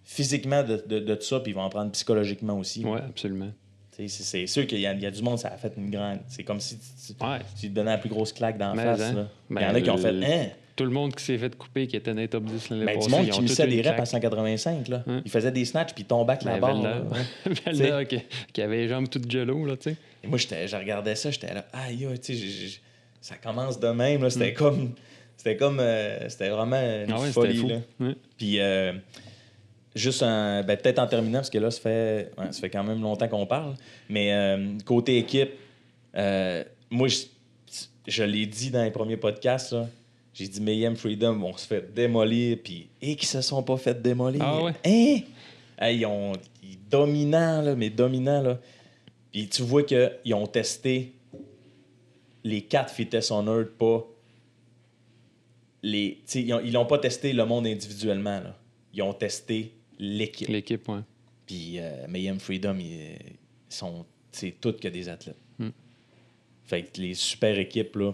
physiquement 0.04 0.64
de, 0.64 0.84
de, 0.88 1.00
de 1.00 1.22
ça, 1.22 1.40
puis 1.42 1.52
ils 1.52 1.56
vont 1.56 1.66
apprendre 1.66 1.92
psychologiquement 1.92 2.58
aussi. 2.58 2.84
ouais, 2.86 3.00
absolument. 3.02 3.52
C'est, 3.92 4.08
c'est 4.10 4.46
sûr 4.48 4.68
qu'il 4.68 4.80
y 4.80 4.86
a, 4.86 4.94
il 4.94 5.02
y 5.02 5.06
a 5.08 5.12
du 5.12 5.24
monde, 5.24 5.40
ça 5.40 5.48
a 5.50 5.58
fait 5.58 5.74
une 5.76 5.90
grande. 5.90 6.20
C'est 6.28 6.44
comme 6.44 6.60
si 6.60 6.78
tu, 6.78 7.14
tu- 7.16 7.24
Ouais. 7.26 7.40
tu 7.60 7.68
te 7.70 7.74
donnais 7.74 7.92
la 7.92 7.98
plus 7.98 8.10
grosse 8.10 8.32
claque 8.32 8.58
dans 8.58 8.74
la 8.74 8.76
Mais, 8.76 8.84
face. 8.84 9.02
hein. 9.02 9.14
là. 9.14 9.28
Il 9.50 9.62
y 9.62 9.66
en 9.66 9.76
a 9.76 9.82
qui 9.82 9.90
ont 9.90 9.98
fait 9.98 10.10
Hein? 10.24 10.50
Tout 10.78 10.84
le 10.86 10.92
monde 10.92 11.14
qui 11.16 11.24
s'est 11.24 11.38
fait 11.38 11.54
couper, 11.58 11.88
qui 11.88 11.96
était 11.98 12.14
dans 12.14 12.20
les 12.22 12.28
top 12.30 12.46
10 12.46 12.70
l'année 12.70 12.86
Ben, 12.86 12.96
passée, 12.96 13.08
du 13.08 13.14
monde 13.16 13.26
ils 13.28 13.32
qui 13.32 13.42
missait 13.42 13.68
des 13.68 13.78
reps 13.78 13.88
à 13.90 13.94
claque. 13.96 14.08
185. 14.08 14.88
Là. 14.88 15.04
Hein? 15.08 15.22
Il 15.26 15.32
faisait 15.32 15.52
des 15.52 15.66
snatchs 15.66 15.94
puis 15.94 16.04
il 16.04 16.08
tombait 16.08 16.34
avec 16.34 16.44
la 16.46 16.54
Ben, 16.54 16.60
barre. 16.62 16.76
Velda, 16.82 16.90
là. 17.00 17.04
Ouais. 17.46 17.54
Velda, 17.74 18.06
qui, 18.06 18.20
qui 18.54 18.62
avait 18.62 18.78
les 18.78 18.88
jambes 18.88 19.10
toutes 19.10 19.30
jello, 19.30 19.66
là, 19.66 19.76
tu 19.76 19.90
sais. 19.90 19.98
Et 20.24 20.28
moi, 20.28 20.38
j'étais- 20.38 20.68
je 20.68 20.76
regardais 20.78 21.16
ça, 21.16 21.32
j'étais 21.32 21.54
là, 21.54 21.66
aïe, 21.74 22.08
j'ai- 22.30 22.80
ça 23.20 23.36
commence 23.36 23.80
de 23.80 23.88
même. 23.90 24.22
là. 24.24 24.30
C'était 24.30 24.54
comme. 24.54 24.94
C'était 25.36 25.58
comme. 25.58 25.80
euh, 25.80 26.30
c'était 26.30 26.50
vraiment 26.50 26.78
une 26.80 27.12
Ah 27.12 27.20
ouais, 27.20 27.32
folie. 27.32 27.58
fou. 27.58 27.68
Là. 27.68 28.14
Puis, 28.38 28.60
euh, 28.60 28.94
juste 29.96 30.22
un- 30.24 30.62
ben, 30.64 30.78
peut-être 30.78 31.00
en 31.00 31.08
terminant, 31.08 31.40
parce 31.40 31.50
que 31.50 31.58
là, 31.58 31.72
ça 31.72 31.82
fait, 31.82 32.32
ouais, 32.38 32.46
ça 32.52 32.60
fait 32.62 32.70
quand 32.70 32.84
même 32.84 33.02
longtemps 33.02 33.28
qu'on 33.28 33.46
parle. 33.48 33.74
Mais 34.10 34.32
euh, 34.34 34.78
côté 34.86 35.18
équipe, 35.18 35.52
euh, 36.16 36.64
moi, 36.92 37.08
je, 37.08 37.18
je 38.08 38.24
l'ai 38.24 38.46
dit 38.46 38.70
dans 38.72 38.84
les 38.84 38.92
premiers 38.92 39.18
podcasts, 39.18 39.72
là, 39.74 39.88
j'ai 40.38 40.48
dit 40.48 40.62
Mayhem 40.62 40.96
Freedom 40.96 41.34
vont 41.40 41.58
se 41.58 41.66
faire 41.66 41.82
démolir, 41.96 42.58
puis 42.64 42.90
et 43.02 43.16
qui 43.16 43.26
se 43.26 43.42
sont 43.42 43.64
pas 43.64 43.78
fait 43.78 44.00
démolir? 44.00 44.42
Ah 44.44 44.62
ouais? 44.64 44.74
Hein? 44.86 45.22
Hey, 45.80 45.98
ils 46.00 46.06
ont 46.06 46.34
ils 46.62 46.78
dominants, 46.90 47.62
là, 47.62 47.76
mais 47.76 47.90
dominants. 47.90 48.42
Là. 48.44 48.60
Puis 49.32 49.48
tu 49.48 49.64
vois 49.64 49.82
qu'ils 49.84 50.34
ont 50.36 50.46
testé 50.46 51.14
les 52.44 52.62
quatre 52.62 52.94
Fitness 52.94 53.32
on 53.32 53.46
Earth, 53.48 53.72
pas 53.78 54.06
les. 55.82 56.20
Ils 56.36 56.54
ont- 56.54 56.60
ils 56.60 56.72
l'ont 56.74 56.86
pas 56.86 57.00
testé 57.00 57.34
le 57.34 57.46
monde 57.46 57.66
individuellement. 57.68 58.40
Là. 58.40 58.56
Ils 58.94 59.02
ont 59.02 59.14
testé 59.14 59.74
l'équipe. 60.00 60.48
L'équipe, 60.50 60.88
ouais. 60.90 61.00
Puis 61.46 61.80
euh, 61.80 62.06
Mayhem 62.08 62.40
Freedom, 62.40 62.78
ils, 62.80 63.14
ils 63.14 63.18
sont 63.70 64.06
c'est 64.32 64.56
toutes 64.62 64.80
que 64.80 64.88
des 64.88 65.10
athlètes. 65.10 65.40
Hmm. 65.58 65.70
Fait 66.64 66.84
que 66.84 67.02
les 67.02 67.14
super 67.16 67.58
équipes, 67.58 67.96
là, 67.96 68.14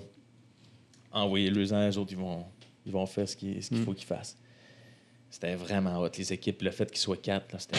envoyez-les 1.13 1.73
en, 1.73 1.85
les 1.87 1.97
autres, 1.97 2.11
ils 2.11 2.17
vont, 2.17 2.43
ils 2.85 2.91
vont 2.91 3.05
faire 3.05 3.27
ce 3.29 3.35
qu'il 3.35 3.59
qu'il 3.59 3.77
Hmm. 3.79 3.83
faut 3.85 3.93
qu'ils 3.93 4.05
fassent. 4.07 4.37
C'était 5.29 5.55
vraiment 5.55 5.99
hot. 5.99 6.09
Les 6.17 6.31
équipes, 6.33 6.61
le 6.61 6.71
fait 6.71 6.89
qu'ils 6.91 6.99
soient 6.99 7.17
quatre, 7.17 7.59
c'était 7.59 7.77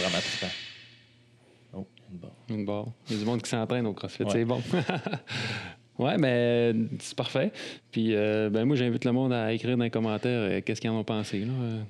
vraiment 0.00 0.18
trippant. 0.18 0.52
Oh, 1.74 1.86
une 2.10 2.18
barre. 2.18 2.30
Une 2.48 2.64
barre. 2.64 2.86
Il 3.08 3.12
y 3.12 3.16
a 3.16 3.18
du 3.20 3.26
monde 3.26 3.42
qui 3.42 3.50
s'entraîne 3.50 3.86
au 3.86 3.92
CrossFit, 3.92 4.22
Ouais. 4.24 4.30
c'est 4.32 4.44
bon. 4.46 4.62
ouais, 5.98 6.16
mais 6.16 6.72
c'est 7.00 7.14
parfait. 7.16 7.52
Puis, 7.90 8.14
euh, 8.14 8.48
ben 8.50 8.64
moi, 8.64 8.76
j'invite 8.76 9.04
le 9.04 9.12
monde 9.12 9.32
à 9.34 9.52
écrire 9.52 9.76
dans 9.76 9.84
les 9.84 9.90
commentaires 9.90 10.50
euh, 10.50 10.60
qu'est-ce 10.62 10.80
qu'ils 10.80 10.88
en 10.90 10.98
ont 10.98 11.04
pensé. 11.04 11.46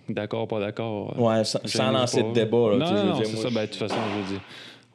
D'accord, 0.09 0.49
pas 0.49 0.59
d'accord. 0.61 1.14
euh, 1.16 1.22
Ouais, 1.22 1.45
sans, 1.45 1.93
lancer 1.93 2.22
pas. 2.22 2.29
de 2.29 2.33
débat. 2.35 2.76
Là, 2.76 3.05
non, 3.05 3.20
c'est 3.24 3.37
ça. 3.37 3.51
Ben, 3.51 3.62
de 3.62 3.66
toute 3.66 3.76
façon, 3.76 3.97
je 4.14 4.20
veux 4.20 4.29
dire, 4.33 4.41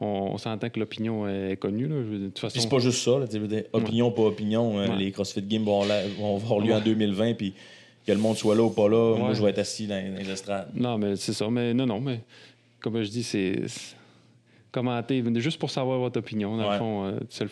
on, 0.04 0.34
on 0.34 0.38
s'entend 0.38 0.70
que 0.70 0.80
l'opinion 0.80 1.28
est 1.28 1.58
connue. 1.58 1.88
Là. 1.88 1.96
Je 2.10 2.18
de 2.18 2.26
toute 2.26 2.34
Puis 2.34 2.42
façon, 2.42 2.60
c'est 2.60 2.70
pas 2.70 2.80
juste 2.80 3.04
ça, 3.04 3.12
là, 3.20 3.26
opinion, 3.74 4.12
pas 4.12 4.24
opinion. 4.24 4.78
Ouais. 4.78 4.96
Les 4.98 5.12
CrossFit 5.12 5.42
Games 5.42 5.64
vont, 5.64 5.86
la- 5.86 6.08
vont 6.20 6.36
avoir 6.38 6.60
lieu 6.60 6.74
en 6.74 6.78
Ouais. 6.78 6.84
2020, 6.84 7.34
puis 7.36 7.54
que 8.06 8.12
le 8.12 8.18
monde 8.18 8.36
soit 8.38 8.56
là 8.56 8.64
ou 8.64 8.70
pas 8.70 8.90
là, 8.90 9.16
moi 9.18 9.34
je 9.34 9.42
vais 9.42 9.50
être 9.52 9.60
assis 9.60 9.88
dans, 9.88 9.96
dans 9.96 10.18
les 10.20 10.30
estrades. 10.30 10.68
Non, 10.76 10.98
mais 10.98 11.16
c'est 11.16 11.34
ça. 11.34 11.50
Mais 11.50 11.74
non, 11.74 11.86
non, 11.86 12.00
mais 12.02 12.20
comme 12.82 13.02
je 13.02 13.10
dis, 13.10 13.24
c'est. 13.24 13.62
c'est- 13.68 13.96
Commenter, 14.74 15.24
juste 15.36 15.60
pour 15.60 15.70
savoir 15.70 16.00
votre 16.00 16.18
opinion. 16.20 16.58
Dans 16.58 16.66
Ouais. 16.66 16.72
le 16.74 16.78
fond, 16.80 17.06
euh, 17.06 17.20
c'est 17.30 17.44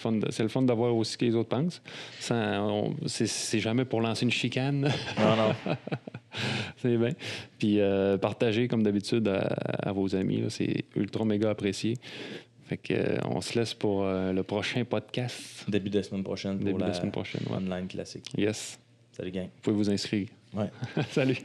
le 0.42 0.50
fun 0.50 0.62
d'avoir 0.64 0.94
aussi 0.96 1.14
ce 1.14 1.18
que 1.20 1.26
les 1.26 1.36
autres 1.36 1.50
pensent. 1.50 1.82
C'est- 2.20 3.60
jamais 3.60 3.86
pour 3.86 4.02
lancer 4.02 4.26
une 4.26 4.32
chicane. 4.32 4.82
Non, 5.20 5.36
non. 5.38 5.54
c'est 6.78 6.98
bien. 6.98 7.12
Puis 7.60 7.80
euh, 7.80 8.18
partager, 8.18 8.68
comme 8.68 8.82
d'habitude, 8.84 9.28
à, 9.28 9.42
à 9.88 9.92
vos 9.92 10.16
amis. 10.16 10.44
C'est 10.50 10.84
ultra 10.96 11.24
méga 11.24 11.52
apprécié. 11.52 11.94
Fait 12.66 12.78
que, 12.78 12.94
euh, 12.94 13.18
on 13.30 13.40
se 13.42 13.58
laisse 13.60 13.74
pour 13.76 14.04
euh, 14.04 14.34
le 14.34 14.42
prochain 14.44 14.84
podcast. 14.84 15.66
Début 15.70 15.90
de 15.92 15.98
la 16.00 16.04
semaine 16.04 16.24
prochaine 16.24 16.56
pour 16.58 16.66
Début 16.66 16.82
de 16.82 16.88
la 16.88 16.94
semaine 16.94 17.12
prochaine. 17.12 17.42
ouais. 17.50 17.58
online 17.58 17.88
classique. 17.88 18.26
Yes. 18.36 18.80
Salut 19.12 19.30
gang. 19.32 19.46
Vous 19.46 19.62
pouvez 19.62 19.76
vous 19.76 19.90
inscrire. 19.92 20.28
Ouais. 20.56 20.70
Salut. 21.12 21.38